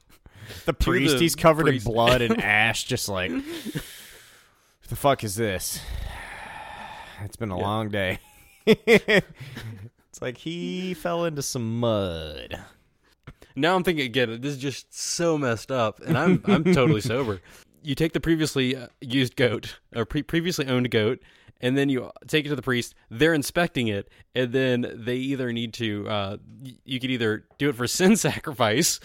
The 0.66 0.74
priest, 0.74 1.16
the 1.16 1.20
he's 1.22 1.36
covered 1.36 1.66
priest. 1.66 1.86
in 1.86 1.94
blood 1.94 2.22
and 2.22 2.42
ash, 2.42 2.86
just 2.86 3.10
like 3.10 3.32
the 4.88 4.96
fuck 4.96 5.24
is 5.24 5.36
this? 5.36 5.80
It's 7.24 7.36
been 7.36 7.50
a 7.52 7.58
Yeah. 7.58 7.64
long 7.64 7.90
day. 7.90 8.20
It's 10.18 10.22
like 10.24 10.38
he 10.40 10.96
fell 10.96 11.26
into 11.26 11.44
some 11.44 11.80
mud. 11.80 12.60
Now 13.56 13.76
I'm 13.76 13.84
thinking 13.84 14.04
again. 14.06 14.42
This 14.42 14.54
is 14.54 14.58
just 14.58 14.92
so 14.92 15.38
messed 15.38 15.72
up, 15.72 16.00
and 16.00 16.18
I'm 16.18 16.42
I'm 16.46 16.64
totally 16.64 17.02
sober. 17.14 17.40
You 17.84 17.94
take 17.94 18.14
the 18.14 18.20
previously 18.20 18.76
uh, 18.76 18.88
used 19.00 19.36
goat 19.36 19.78
or 19.96 20.06
pre- 20.06 20.24
previously 20.24 20.66
owned 20.66 20.90
goat, 20.90 21.20
and 21.62 21.78
then 21.78 21.90
you 21.90 22.10
take 22.26 22.48
it 22.48 22.50
to 22.50 22.56
the 22.56 22.64
priest. 22.64 22.96
They're 23.12 23.36
inspecting 23.36 23.90
it, 23.90 24.10
and 24.34 24.52
then 24.52 24.92
they 24.96 25.18
either 25.18 25.54
need 25.54 25.76
to. 25.76 26.10
Uh, 26.10 26.38
you 26.84 27.00
could 27.00 27.12
either 27.12 27.46
do 27.60 27.70
it 27.70 27.76
for 27.76 27.86
sin 27.88 28.16
sacrifice, 28.16 29.00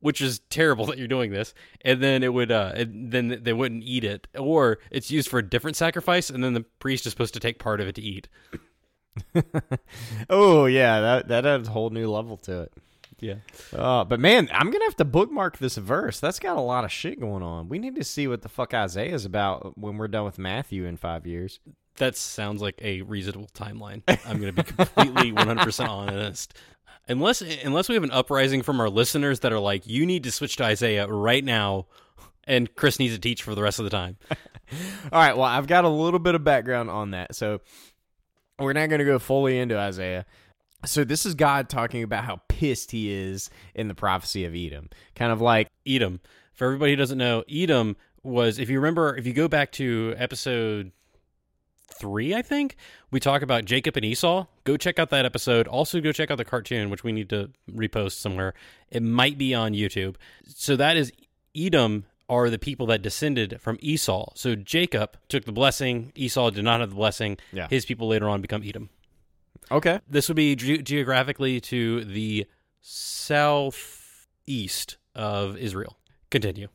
which 0.00 0.20
is 0.20 0.40
terrible 0.50 0.84
that 0.86 0.98
you're 0.98 1.08
doing 1.08 1.30
this, 1.30 1.54
and 1.80 2.02
then 2.02 2.22
it 2.22 2.34
would. 2.34 2.52
Uh, 2.52 2.72
and 2.74 3.10
then 3.10 3.40
they 3.42 3.54
wouldn't 3.54 3.84
eat 3.84 4.04
it, 4.04 4.28
or 4.36 4.80
it's 4.90 5.10
used 5.10 5.30
for 5.30 5.38
a 5.38 5.42
different 5.42 5.78
sacrifice, 5.78 6.28
and 6.28 6.44
then 6.44 6.52
the 6.52 6.66
priest 6.78 7.06
is 7.06 7.12
supposed 7.12 7.32
to 7.32 7.40
take 7.40 7.58
part 7.58 7.80
of 7.80 7.88
it 7.88 7.94
to 7.94 8.02
eat. 8.02 8.28
oh 10.30 10.66
yeah, 10.66 11.00
that 11.00 11.28
that 11.28 11.46
adds 11.46 11.68
a 11.68 11.72
whole 11.72 11.90
new 11.90 12.10
level 12.10 12.36
to 12.38 12.62
it. 12.62 12.72
Yeah. 13.20 13.36
Uh, 13.74 14.04
but 14.04 14.20
man, 14.20 14.48
I'm 14.52 14.70
gonna 14.70 14.84
have 14.84 14.96
to 14.96 15.04
bookmark 15.04 15.58
this 15.58 15.76
verse. 15.76 16.20
That's 16.20 16.38
got 16.38 16.56
a 16.56 16.60
lot 16.60 16.84
of 16.84 16.92
shit 16.92 17.18
going 17.18 17.42
on. 17.42 17.68
We 17.68 17.78
need 17.78 17.96
to 17.96 18.04
see 18.04 18.28
what 18.28 18.42
the 18.42 18.48
fuck 18.48 18.74
Isaiah 18.74 19.14
is 19.14 19.24
about 19.24 19.76
when 19.76 19.96
we're 19.96 20.08
done 20.08 20.24
with 20.24 20.38
Matthew 20.38 20.84
in 20.84 20.96
five 20.96 21.26
years. 21.26 21.58
That 21.96 22.16
sounds 22.16 22.62
like 22.62 22.80
a 22.80 23.02
reasonable 23.02 23.48
timeline. 23.54 24.02
I'm 24.24 24.40
going 24.40 24.54
to 24.54 24.62
be 24.62 24.62
completely 24.62 25.32
100% 25.32 25.88
honest. 25.88 26.54
Unless 27.08 27.42
unless 27.64 27.88
we 27.88 27.96
have 27.96 28.04
an 28.04 28.12
uprising 28.12 28.62
from 28.62 28.80
our 28.80 28.88
listeners 28.88 29.40
that 29.40 29.52
are 29.52 29.58
like, 29.58 29.86
you 29.86 30.06
need 30.06 30.24
to 30.24 30.30
switch 30.30 30.56
to 30.56 30.64
Isaiah 30.64 31.08
right 31.08 31.42
now, 31.42 31.86
and 32.44 32.72
Chris 32.76 32.98
needs 32.98 33.14
to 33.14 33.20
teach 33.20 33.42
for 33.42 33.54
the 33.54 33.62
rest 33.62 33.78
of 33.78 33.84
the 33.84 33.90
time. 33.90 34.16
All 35.10 35.18
right, 35.18 35.36
well, 35.36 35.46
I've 35.46 35.66
got 35.66 35.84
a 35.84 35.88
little 35.88 36.20
bit 36.20 36.34
of 36.34 36.44
background 36.44 36.90
on 36.90 37.12
that. 37.12 37.34
So 37.34 37.60
we're 38.58 38.72
not 38.72 38.88
going 38.88 38.98
to 38.98 39.04
go 39.04 39.18
fully 39.18 39.58
into 39.58 39.78
Isaiah. 39.78 40.26
So 40.84 41.04
this 41.04 41.26
is 41.26 41.34
God 41.34 41.68
talking 41.68 42.02
about 42.02 42.24
how 42.24 42.40
pissed 42.48 42.92
he 42.92 43.12
is 43.12 43.50
in 43.74 43.88
the 43.88 43.94
prophecy 43.94 44.44
of 44.44 44.54
Edom. 44.54 44.90
Kind 45.14 45.32
of 45.32 45.40
like 45.40 45.68
Edom. 45.86 46.20
For 46.54 46.66
everybody 46.66 46.92
who 46.92 46.96
doesn't 46.96 47.18
know, 47.18 47.44
Edom 47.50 47.96
was, 48.22 48.58
if 48.58 48.68
you 48.70 48.78
remember, 48.78 49.16
if 49.16 49.26
you 49.26 49.32
go 49.32 49.48
back 49.48 49.72
to 49.72 50.14
episode 50.16 50.92
three, 51.94 52.34
I 52.34 52.42
think, 52.42 52.76
we 53.10 53.18
talk 53.18 53.42
about 53.42 53.64
Jacob 53.64 53.96
and 53.96 54.04
Esau. 54.04 54.46
Go 54.64 54.76
check 54.76 54.98
out 54.98 55.10
that 55.10 55.24
episode. 55.24 55.66
Also, 55.66 56.00
go 56.00 56.12
check 56.12 56.30
out 56.30 56.38
the 56.38 56.44
cartoon, 56.44 56.90
which 56.90 57.02
we 57.02 57.12
need 57.12 57.28
to 57.30 57.50
repost 57.72 58.12
somewhere. 58.12 58.54
It 58.90 59.02
might 59.02 59.38
be 59.38 59.54
on 59.54 59.72
YouTube. 59.72 60.16
So 60.46 60.76
that 60.76 60.96
is 60.96 61.12
Edom 61.56 62.04
are 62.28 62.50
the 62.50 62.58
people 62.58 62.86
that 62.86 63.02
descended 63.02 63.60
from 63.60 63.78
Esau. 63.80 64.30
So 64.34 64.54
Jacob 64.54 65.16
took 65.28 65.44
the 65.44 65.52
blessing. 65.52 66.12
Esau 66.14 66.50
did 66.50 66.64
not 66.64 66.80
have 66.80 66.90
the 66.90 66.96
blessing. 66.96 67.38
Yeah. 67.52 67.68
His 67.70 67.84
people 67.86 68.08
later 68.08 68.28
on 68.28 68.40
become 68.42 68.62
Edom. 68.64 68.90
okay, 69.70 70.00
This 70.08 70.28
would 70.28 70.36
be 70.36 70.54
ge- 70.56 70.82
geographically 70.84 71.60
to 71.62 72.04
the 72.04 72.46
southeast 72.80 74.96
of 75.14 75.56
Israel. 75.56 75.96
Continue. 76.30 76.68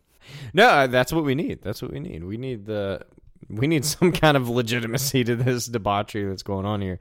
no, 0.54 0.68
uh, 0.68 0.88
that's 0.88 1.14
what 1.14 1.24
we 1.24 1.36
need. 1.36 1.62
That's 1.62 1.82
what 1.82 1.91
we 1.91 1.99
need. 1.99 2.24
We 2.24 2.38
need 2.38 2.66
the 2.66 3.06
we 3.49 3.68
need 3.68 3.86
some 3.95 4.12
kind 4.12 4.38
of 4.38 4.49
legitimacy 4.49 5.24
to 5.26 5.36
this 5.36 5.68
debauchery 5.68 6.26
that's 6.26 6.43
going 6.43 6.66
on 6.66 6.82
here. 6.82 6.97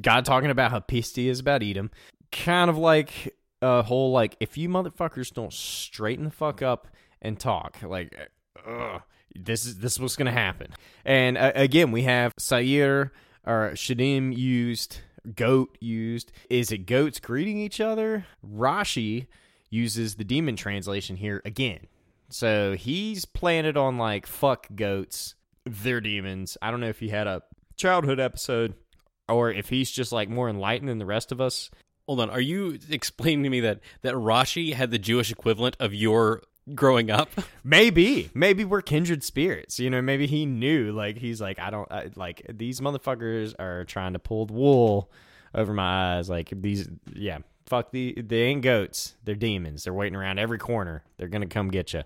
God 0.00 0.24
talking 0.24 0.50
about 0.50 0.70
how 0.70 0.80
pissed 0.80 1.16
he 1.16 1.28
is 1.28 1.38
about 1.38 1.62
Edom, 1.62 1.90
kind 2.32 2.70
of 2.70 2.78
like 2.78 3.34
a 3.60 3.82
whole 3.82 4.10
like 4.10 4.36
if 4.40 4.56
you 4.58 4.68
motherfuckers 4.68 5.32
don't 5.32 5.52
straighten 5.52 6.24
the 6.24 6.30
fuck 6.30 6.62
up 6.62 6.88
and 7.22 7.40
talk, 7.40 7.78
like, 7.82 8.30
ugh, 8.66 9.00
this 9.34 9.64
is 9.64 9.78
this 9.78 9.92
is 9.92 10.00
what's 10.00 10.16
gonna 10.16 10.30
happen. 10.30 10.68
And 11.04 11.38
uh, 11.38 11.52
again, 11.54 11.90
we 11.90 12.02
have 12.02 12.34
Seir 12.38 13.12
or 13.46 13.70
Shedim 13.74 14.36
used, 14.36 14.98
goat 15.34 15.76
used. 15.80 16.32
Is 16.50 16.70
it 16.70 16.86
goats 16.86 17.18
greeting 17.20 17.58
each 17.58 17.80
other? 17.80 18.26
Rashi 18.46 19.28
uses 19.70 20.16
the 20.16 20.24
demon 20.24 20.56
translation 20.56 21.16
here 21.16 21.40
again. 21.44 21.86
So 22.28 22.74
he's 22.74 23.26
it 23.42 23.76
on 23.76 23.98
like 23.98 24.26
fuck 24.26 24.66
goats, 24.74 25.34
they're 25.64 26.00
demons. 26.00 26.56
I 26.60 26.70
don't 26.70 26.80
know 26.80 26.88
if 26.88 27.00
he 27.00 27.08
had 27.08 27.26
a 27.26 27.42
childhood 27.76 28.20
episode 28.20 28.74
or 29.28 29.50
if 29.50 29.68
he's 29.68 29.90
just 29.90 30.12
like 30.12 30.28
more 30.28 30.48
enlightened 30.48 30.88
than 30.88 30.98
the 30.98 31.06
rest 31.06 31.32
of 31.32 31.40
us. 31.40 31.70
Hold 32.06 32.20
on. 32.20 32.30
Are 32.30 32.40
you 32.40 32.78
explaining 32.90 33.44
to 33.44 33.50
me 33.50 33.60
that 33.60 33.80
that 34.02 34.14
Rashi 34.14 34.74
had 34.74 34.90
the 34.90 34.98
Jewish 34.98 35.30
equivalent 35.30 35.76
of 35.78 35.94
your 35.94 36.42
growing 36.74 37.10
up? 37.10 37.30
Maybe, 37.64 38.30
maybe 38.34 38.64
we're 38.64 38.82
kindred 38.82 39.22
spirits. 39.22 39.78
You 39.78 39.88
know, 39.88 40.02
maybe 40.02 40.26
he 40.26 40.46
knew. 40.46 40.92
Like 40.92 41.16
he's 41.16 41.40
like, 41.40 41.58
I 41.60 41.70
don't 41.70 41.90
I, 41.92 42.10
like 42.16 42.44
these 42.52 42.80
motherfuckers 42.80 43.54
are 43.58 43.84
trying 43.84 44.14
to 44.14 44.18
pull 44.18 44.46
the 44.46 44.52
wool 44.52 45.10
over 45.54 45.72
my 45.72 46.16
eyes. 46.16 46.28
Like 46.28 46.52
these, 46.52 46.88
yeah, 47.14 47.38
fuck 47.66 47.92
the 47.92 48.20
they 48.20 48.42
ain't 48.42 48.62
goats. 48.62 49.14
They're 49.24 49.34
demons. 49.34 49.84
They're 49.84 49.94
waiting 49.94 50.16
around 50.16 50.38
every 50.38 50.58
corner. 50.58 51.04
They're 51.16 51.28
gonna 51.28 51.46
come 51.46 51.68
get 51.68 51.92
you. 51.92 52.02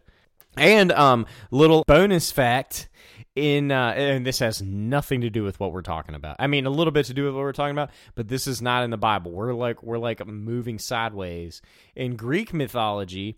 And 0.57 0.93
um, 0.93 1.27
little 1.51 1.85
bonus 1.87 2.31
fact 2.31 2.89
in 3.35 3.71
uh, 3.71 3.93
and 3.95 4.27
this 4.27 4.39
has 4.39 4.63
nothing 4.63 5.21
to 5.21 5.31
do 5.31 5.45
with 5.45 5.61
what 5.61 5.73
we're 5.73 5.83
talking 5.83 6.15
about. 6.15 6.37
I 6.39 6.47
mean, 6.47 6.67
a 6.67 6.71
little 6.71 6.91
bit 6.91 7.07
to 7.07 7.15
do 7.15 7.25
with 7.25 7.35
what 7.35 7.41
we're 7.41 7.53
talking 7.53 7.75
about, 7.75 7.91
but 8.15 8.29
this 8.29 8.47
is 8.47 8.63
not 8.63 8.83
in 8.83 8.91
the 8.91 8.97
Bible. 8.97 9.31
We're 9.31 9.53
like 9.53 9.83
we're 9.83 9.99
like 9.99 10.27
moving 10.27 10.79
sideways 10.79 11.61
in 11.95 12.17
Greek 12.17 12.55
mythology. 12.55 13.37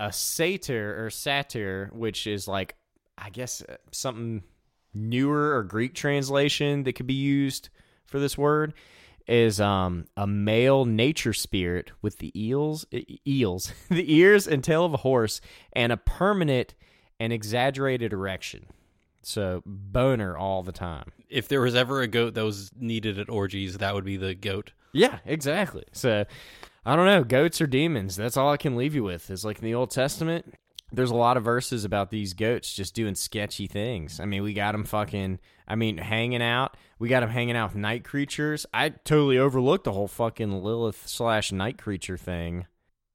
A 0.00 0.12
satyr 0.12 1.04
or 1.04 1.10
satyr, 1.10 1.90
which 1.92 2.26
is 2.26 2.46
like 2.46 2.76
I 3.16 3.30
guess 3.30 3.62
uh, 3.68 3.76
something 3.90 4.44
newer 4.94 5.56
or 5.56 5.64
Greek 5.64 5.94
translation 5.94 6.84
that 6.84 6.94
could 6.94 7.06
be 7.06 7.14
used 7.14 7.68
for 8.06 8.18
this 8.18 8.38
word 8.38 8.74
is 9.26 9.60
um 9.60 10.06
a 10.16 10.26
male 10.26 10.86
nature 10.86 11.34
spirit 11.34 11.92
with 12.00 12.18
the 12.18 12.32
eels 12.34 12.86
eels 13.26 13.72
the 13.90 14.14
ears 14.14 14.48
and 14.48 14.64
tail 14.64 14.86
of 14.86 14.94
a 14.94 14.98
horse 14.98 15.40
and 15.74 15.92
a 15.92 15.96
permanent 15.96 16.74
and 17.20 17.32
exaggerated 17.32 18.12
erection. 18.12 18.66
So 19.22 19.62
boner 19.66 20.36
all 20.36 20.62
the 20.62 20.72
time. 20.72 21.12
If 21.28 21.48
there 21.48 21.60
was 21.60 21.74
ever 21.74 22.00
a 22.00 22.06
goat 22.06 22.34
that 22.34 22.44
was 22.44 22.70
needed 22.78 23.18
at 23.18 23.28
orgies, 23.28 23.76
that 23.78 23.94
would 23.94 24.04
be 24.04 24.16
the 24.16 24.34
goat. 24.34 24.72
yeah 24.92 25.18
exactly. 25.26 25.84
So 25.92 26.24
i 26.84 26.96
don't 26.96 27.06
know 27.06 27.24
goats 27.24 27.60
or 27.60 27.66
demons 27.66 28.16
that's 28.16 28.36
all 28.36 28.50
i 28.50 28.56
can 28.56 28.76
leave 28.76 28.94
you 28.94 29.02
with 29.02 29.30
is 29.30 29.44
like 29.44 29.58
in 29.58 29.64
the 29.64 29.74
old 29.74 29.90
testament 29.90 30.54
there's 30.92 31.10
a 31.10 31.16
lot 31.16 31.36
of 31.36 31.44
verses 31.44 31.84
about 31.84 32.10
these 32.10 32.34
goats 32.34 32.72
just 32.72 32.94
doing 32.94 33.14
sketchy 33.14 33.66
things. 33.66 34.20
I 34.20 34.24
mean, 34.24 34.42
we 34.42 34.54
got 34.54 34.72
them 34.72 34.84
fucking, 34.84 35.38
I 35.66 35.74
mean, 35.74 35.98
hanging 35.98 36.42
out. 36.42 36.76
We 36.98 37.08
got 37.08 37.20
them 37.20 37.30
hanging 37.30 37.56
out 37.56 37.70
with 37.70 37.76
night 37.76 38.04
creatures. 38.04 38.64
I 38.72 38.90
totally 38.90 39.38
overlooked 39.38 39.84
the 39.84 39.92
whole 39.92 40.08
fucking 40.08 40.62
Lilith 40.62 41.06
slash 41.06 41.52
night 41.52 41.78
creature 41.78 42.16
thing. 42.16 42.66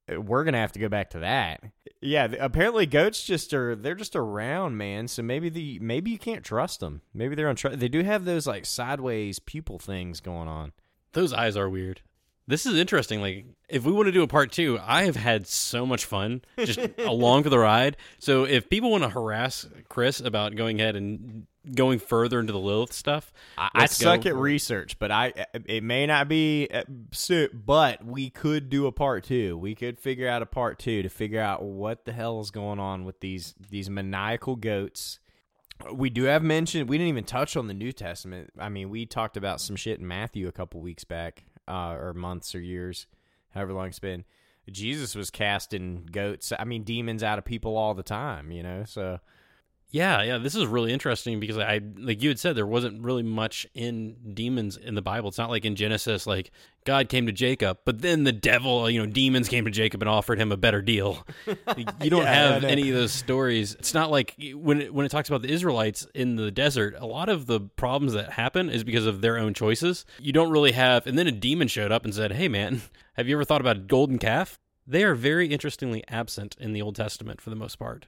We're 0.08 0.44
gonna 0.44 0.58
have 0.58 0.72
to 0.72 0.78
go 0.78 0.90
back 0.90 1.10
to 1.10 1.20
that. 1.20 1.62
Yeah, 2.02 2.24
apparently 2.38 2.84
goats 2.84 3.24
just 3.24 3.54
are 3.54 3.74
they're 3.74 3.94
just 3.94 4.14
around, 4.14 4.76
man. 4.76 5.08
So 5.08 5.22
maybe 5.22 5.48
the 5.48 5.78
maybe 5.80 6.10
you 6.10 6.18
can't 6.18 6.44
trust 6.44 6.80
them. 6.80 7.00
Maybe 7.14 7.34
they're 7.34 7.48
on. 7.48 7.56
Tr- 7.56 7.70
they 7.70 7.88
do 7.88 8.02
have 8.02 8.26
those 8.26 8.46
like 8.46 8.66
sideways 8.66 9.38
pupil 9.38 9.78
things 9.78 10.20
going 10.20 10.46
on. 10.46 10.72
Those 11.12 11.32
eyes 11.32 11.56
are 11.56 11.70
weird. 11.70 12.02
This 12.46 12.66
is 12.66 12.78
interesting. 12.78 13.20
Like, 13.20 13.46
if 13.68 13.84
we 13.84 13.92
want 13.92 14.06
to 14.06 14.12
do 14.12 14.22
a 14.22 14.26
part 14.26 14.52
two, 14.52 14.78
I 14.82 15.04
have 15.04 15.16
had 15.16 15.46
so 15.46 15.86
much 15.86 16.04
fun 16.04 16.42
just 16.58 16.78
along 16.98 17.44
for 17.44 17.50
the 17.50 17.58
ride. 17.58 17.96
So, 18.18 18.44
if 18.44 18.68
people 18.68 18.90
want 18.90 19.02
to 19.02 19.08
harass 19.08 19.66
Chris 19.88 20.20
about 20.20 20.54
going 20.54 20.80
ahead 20.80 20.94
and 20.96 21.46
going 21.74 21.98
further 21.98 22.40
into 22.40 22.52
the 22.52 22.58
Lilith 22.58 22.92
stuff, 22.92 23.32
I, 23.56 23.70
I 23.74 23.86
suck 23.86 24.26
at 24.26 24.36
research, 24.36 24.98
but 24.98 25.10
I 25.10 25.46
it 25.64 25.82
may 25.82 26.06
not 26.06 26.28
be 26.28 26.68
uh, 26.72 26.84
so, 27.12 27.48
but 27.52 28.04
we 28.04 28.30
could 28.30 28.68
do 28.68 28.86
a 28.86 28.92
part 28.92 29.24
two. 29.24 29.56
We 29.56 29.74
could 29.74 29.98
figure 29.98 30.28
out 30.28 30.42
a 30.42 30.46
part 30.46 30.78
two 30.78 31.02
to 31.02 31.08
figure 31.08 31.40
out 31.40 31.62
what 31.62 32.04
the 32.04 32.12
hell 32.12 32.40
is 32.40 32.50
going 32.50 32.78
on 32.78 33.04
with 33.04 33.20
these 33.20 33.54
these 33.70 33.88
maniacal 33.88 34.56
goats. 34.56 35.18
We 35.92 36.08
do 36.10 36.24
have 36.24 36.42
mentioned 36.42 36.88
we 36.88 36.98
didn't 36.98 37.08
even 37.08 37.24
touch 37.24 37.56
on 37.56 37.66
the 37.66 37.74
New 37.74 37.92
Testament. 37.92 38.50
I 38.58 38.68
mean, 38.68 38.90
we 38.90 39.06
talked 39.06 39.36
about 39.36 39.60
some 39.60 39.76
shit 39.76 39.98
in 39.98 40.06
Matthew 40.06 40.46
a 40.46 40.52
couple 40.52 40.80
weeks 40.80 41.04
back, 41.04 41.44
uh, 41.68 41.96
or 41.98 42.14
months 42.14 42.54
or 42.54 42.60
years, 42.60 43.06
however 43.50 43.72
long 43.72 43.88
it's 43.88 43.98
been. 43.98 44.24
Jesus 44.70 45.14
was 45.14 45.30
casting 45.30 46.08
goats. 46.10 46.52
I 46.58 46.64
mean, 46.64 46.84
demons 46.84 47.22
out 47.22 47.38
of 47.38 47.44
people 47.44 47.76
all 47.76 47.94
the 47.94 48.02
time. 48.02 48.50
You 48.50 48.62
know, 48.62 48.84
so 48.86 49.20
Yeah, 49.94 50.22
yeah, 50.22 50.38
this 50.38 50.56
is 50.56 50.66
really 50.66 50.92
interesting 50.92 51.38
because 51.38 51.56
I 51.56 51.80
like 51.96 52.20
you 52.20 52.28
had 52.28 52.40
said 52.40 52.56
there 52.56 52.66
wasn't 52.66 53.04
really 53.04 53.22
much 53.22 53.64
in 53.74 54.16
demons 54.34 54.76
in 54.76 54.96
the 54.96 55.02
Bible. 55.02 55.28
It's 55.28 55.38
not 55.38 55.50
like 55.50 55.64
in 55.64 55.76
Genesis 55.76 56.26
like 56.26 56.50
God 56.84 57.08
came 57.08 57.26
to 57.26 57.32
Jacob, 57.32 57.78
but 57.84 58.00
then 58.00 58.24
the 58.24 58.32
devil, 58.32 58.90
you 58.90 58.98
know, 59.00 59.06
demons 59.06 59.48
came 59.48 59.64
to 59.66 59.70
Jacob 59.70 60.02
and 60.02 60.08
offered 60.08 60.40
him 60.40 60.50
a 60.50 60.56
better 60.56 60.82
deal. 60.82 61.24
You 62.02 62.10
don't 62.10 62.24
Yeah, 62.24 62.54
have 62.54 62.64
any 62.64 62.90
of 62.90 62.96
those 62.96 63.12
stories. 63.12 63.76
It's 63.76 63.94
not 63.94 64.10
like 64.10 64.34
when 64.54 64.82
it, 64.82 64.92
when 64.92 65.06
it 65.06 65.10
talks 65.10 65.28
about 65.28 65.42
the 65.42 65.50
Israelites 65.50 66.08
in 66.12 66.34
the 66.34 66.50
desert, 66.50 66.96
a 66.98 67.06
lot 67.06 67.28
of 67.28 67.46
the 67.46 67.60
problems 67.60 68.14
that 68.14 68.32
happen 68.32 68.70
is 68.70 68.82
because 68.82 69.06
of 69.06 69.20
their 69.20 69.38
own 69.38 69.54
choices. 69.54 70.04
You 70.18 70.32
don't 70.32 70.50
really 70.50 70.72
have 70.72 71.06
and 71.06 71.16
then 71.16 71.28
a 71.28 71.32
demon 71.32 71.68
showed 71.68 71.92
up 71.92 72.04
and 72.04 72.12
said, 72.12 72.32
"Hey 72.32 72.48
man, 72.48 72.82
have 73.12 73.28
you 73.28 73.36
ever 73.36 73.44
thought 73.44 73.60
about 73.60 73.76
a 73.76 73.80
golden 73.80 74.18
calf?" 74.18 74.58
They 74.88 75.04
are 75.04 75.14
very 75.14 75.46
interestingly 75.46 76.02
absent 76.08 76.56
in 76.58 76.72
the 76.72 76.82
Old 76.82 76.96
Testament 76.96 77.40
for 77.40 77.50
the 77.50 77.56
most 77.56 77.78
part. 77.78 78.06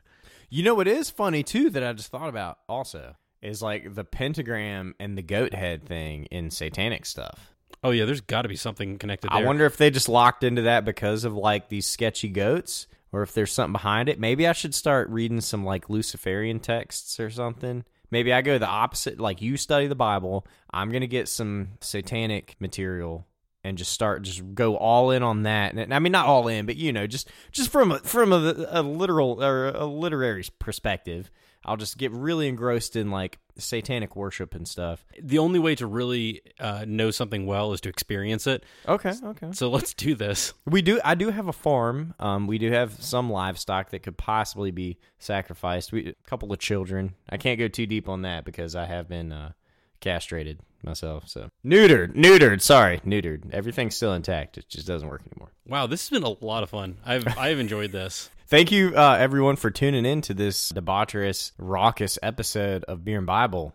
You 0.49 0.63
know 0.63 0.75
what 0.75 0.89
is 0.89 1.11
funny 1.11 1.43
too 1.43 1.71
that 1.71 1.83
I 1.83 1.93
just 1.93 2.11
thought 2.11 2.29
about 2.29 2.59
also 2.69 3.17
is 3.43 3.63
like 3.63 3.95
the 3.95 4.05
pentagram 4.05 4.95
and 4.99 5.17
the 5.17 5.23
goat 5.23 5.55
head 5.55 5.85
thing 5.85 6.25
in 6.27 6.51
satanic 6.51 7.07
stuff. 7.07 7.55
Oh 7.83 7.91
yeah, 7.91 8.05
there's 8.05 8.21
got 8.21 8.43
to 8.43 8.49
be 8.49 8.57
something 8.57 8.99
connected 8.99 9.31
there. 9.31 9.39
I 9.39 9.45
wonder 9.45 9.67
if 9.67 9.77
they 9.77 9.91
just 9.91 10.09
locked 10.09 10.45
into 10.45 10.63
that 10.63 10.85
because 10.85 11.25
of 11.25 11.35
like 11.35 11.69
these 11.69 11.87
sketchy 11.87 12.29
goats 12.29 12.87
or 13.13 13.23
if 13.23 13.35
there's 13.35 13.53
something 13.53 13.73
behind 13.73 14.09
it. 14.09 14.19
Maybe 14.21 14.47
I 14.47 14.53
should 14.53 14.75
start 14.75 15.09
reading 15.11 15.41
some 15.41 15.65
like 15.65 15.91
Luciferian 15.91 16.61
texts 16.61 17.19
or 17.21 17.31
something. 17.31 17.85
maybe 18.11 18.33
I 18.33 18.43
go 18.43 18.59
the 18.59 18.67
opposite. 18.67 19.21
Like 19.21 19.43
you 19.43 19.57
study 19.57 19.87
the 19.87 19.95
Bible, 19.95 20.47
I'm 20.71 20.91
gonna 20.91 21.07
get 21.07 21.29
some 21.29 21.71
satanic 21.81 22.57
material 22.61 23.27
and 23.67 23.77
just 23.77 23.93
start 23.93 24.23
just 24.23 24.55
go 24.55 24.77
all 24.77 25.11
in 25.11 25.25
on 25.25 25.43
that. 25.43 25.75
And 25.75 25.93
I 25.93 25.99
mean, 25.99 26.13
not 26.13 26.27
all 26.27 26.47
in, 26.47 26.67
but 26.67 26.77
you 26.77 26.93
know, 26.93 27.07
just 27.07 27.29
just 27.51 27.71
from 27.71 27.91
a, 27.93 27.99
from 27.99 28.33
a, 28.33 28.67
a 28.69 28.83
literal 28.83 29.43
or 29.43 29.69
a 29.69 29.85
literary 29.85 30.45
perspective, 30.61 31.31
I'll 31.65 31.77
just 31.77 31.99
get 31.99 32.13
really 32.13 32.47
engrossed 32.47 32.95
in 32.95 33.11
like 33.11 33.41
satanic 33.59 34.15
worship 34.15 34.55
and 34.55 34.69
stuff. 34.69 35.05
The 35.21 35.39
only 35.39 35.59
way 35.59 35.75
to 35.77 35.87
really 35.87 36.43
uh, 36.61 36.85
know 36.87 37.11
something 37.11 37.45
well 37.45 37.73
is 37.73 37.81
to 37.81 37.89
experience 37.89 38.47
it. 38.47 38.63
Okay, 38.87 39.13
okay. 39.25 39.51
So 39.53 39.69
let's 39.69 39.95
do 39.95 40.15
this. 40.15 40.55
We 40.65 40.81
do. 40.81 41.01
I 41.05 41.17
do 41.17 41.31
have 41.31 41.49
a 41.49 41.53
farm. 41.53 42.15
Um, 42.21 42.47
we 42.47 42.59
do 42.59 42.71
have 42.71 43.03
some 43.03 43.31
livestock 43.31 43.91
that 43.91 44.05
could 44.05 44.17
possibly 44.17 44.71
be 44.71 44.99
sacrificed. 45.19 45.91
We 45.91 46.11
a 46.11 46.29
couple 46.29 46.53
of 46.53 46.61
children. 46.61 47.17
I 47.29 47.37
can't 47.37 47.59
go 47.59 47.67
too 47.67 47.87
deep 47.87 48.09
on 48.09 48.23
that 48.23 48.45
because 48.45 48.77
I 48.77 48.87
have 48.87 49.09
been 49.09 49.33
uh, 49.33 49.53
castrated 50.01 50.61
myself. 50.87 51.29
So 51.29 51.51
neutered, 51.65 52.15
neutered. 52.15 52.61
Sorry, 52.61 53.01
neutered. 53.01 53.53
Everything's 53.53 53.97
still 53.97 54.15
intact. 54.15 54.59
It 54.59 54.69
just 54.69 54.87
doesn't 54.87 55.09
work 55.09 55.23
anymore. 55.31 55.53
Wow, 55.67 55.87
this 55.87 56.09
has 56.09 56.11
been 56.19 56.23
a 56.27 56.45
lot 56.45 56.63
of 56.63 56.71
fun. 56.71 56.99
I've 57.05 57.27
I've 57.39 57.59
enjoyed 57.59 57.93
this. 57.93 58.31
Thank 58.49 58.71
you, 58.71 58.95
uh, 58.95 59.17
everyone, 59.19 59.57
for 59.57 59.71
tuning 59.71 60.07
in 60.07 60.21
to 60.23 60.35
this 60.35 60.71
debaucherous, 60.71 61.51
raucous 61.59 62.17
episode 62.23 62.85
of 62.85 63.05
Beer 63.05 63.19
and 63.19 63.27
Bible. 63.27 63.75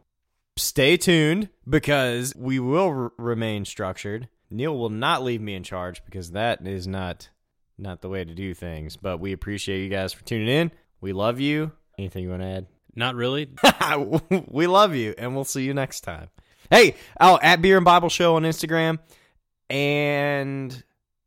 Stay 0.56 0.96
tuned 0.96 1.50
because 1.68 2.34
we 2.38 2.58
will 2.60 2.88
r- 2.88 3.12
remain 3.18 3.66
structured. 3.66 4.30
Neil 4.50 4.78
will 4.78 4.90
not 4.90 5.24
leave 5.24 5.42
me 5.42 5.56
in 5.56 5.64
charge 5.64 6.04
because 6.06 6.32
that 6.32 6.66
is 6.66 6.88
not 6.88 7.30
not 7.78 8.02
the 8.02 8.10
way 8.10 8.24
to 8.24 8.34
do 8.34 8.54
things. 8.54 8.96
But 8.96 9.20
we 9.20 9.34
appreciate 9.34 9.84
you 9.84 9.90
guys 9.90 10.14
for 10.14 10.24
tuning 10.24 10.48
in. 10.48 10.72
We 11.02 11.14
love 11.14 11.40
you. 11.40 11.72
Anything 11.98 12.24
you 12.24 12.30
want 12.30 12.42
to 12.44 12.48
add? 12.48 12.68
Not 12.96 13.16
really. 13.16 13.50
we 14.48 14.68
love 14.68 14.96
you, 14.96 15.16
and 15.18 15.36
we'll 15.36 15.46
see 15.46 15.64
you 15.64 15.74
next 15.74 16.02
time. 16.02 16.30
Hey, 16.72 16.96
oh, 17.20 17.38
at 17.44 17.62
Beer 17.62 17.76
and 17.78 17.86
Bible 17.86 18.10
Show 18.10 18.36
on 18.38 18.44
Instagram, 18.44 18.98
and 19.70 20.84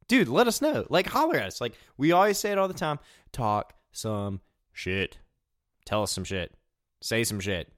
dude, 0.09 0.29
let 0.29 0.49
us 0.49 0.61
know. 0.61 0.87
Like, 0.89 1.07
holler 1.07 1.37
at 1.37 1.47
us. 1.47 1.61
Like 1.61 1.75
we 1.97 2.13
always 2.13 2.39
say 2.39 2.51
it 2.51 2.59
all 2.59 2.67
the 2.69 2.75
time. 2.75 2.99
Talk 3.31 3.75
some 3.93 4.41
shit. 4.73 5.19
Tell 5.85 6.03
us 6.03 6.11
some 6.13 6.25
shit. 6.25 6.55
Say 7.03 7.25
some 7.25 7.41
shit. 7.41 7.71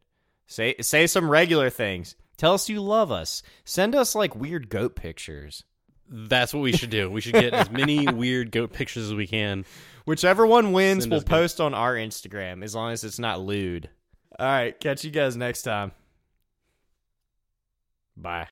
Say 0.47 0.77
say 0.81 1.07
some 1.07 1.29
regular 1.29 1.69
things. 1.71 2.15
Tell 2.37 2.55
us 2.55 2.69
you 2.69 2.81
love 2.81 3.11
us. 3.11 3.43
Send 3.65 3.95
us 3.95 4.15
like 4.15 4.37
weird 4.37 4.69
goat 4.69 4.95
pictures. 4.95 5.65
That's 6.09 6.55
what 6.55 6.61
we 6.61 6.71
should 6.73 6.91
do. 6.91 7.11
We 7.11 7.21
should 7.21 7.33
get 7.33 7.53
as 7.53 7.69
many 7.69 8.07
weird 8.13 8.53
goat 8.53 8.73
pictures 8.73 9.07
as 9.07 9.15
we 9.15 9.27
can. 9.27 9.65
Whichever 10.05 10.47
one 10.47 10.71
wins, 10.73 11.03
Send 11.03 11.11
we'll 11.11 11.19
us 11.19 11.25
goat. 11.25 11.31
post 11.31 11.61
on 11.61 11.75
our 11.75 11.95
Instagram 11.97 12.63
as 12.63 12.77
long 12.77 12.93
as 12.93 13.03
it's 13.03 13.19
not 13.19 13.41
lewd. 13.41 13.91
All 14.39 14.47
right, 14.47 14.79
catch 14.79 15.03
you 15.05 15.11
guys 15.11 15.37
next 15.37 15.63
time. 15.63 15.91
Bye. 18.17 18.49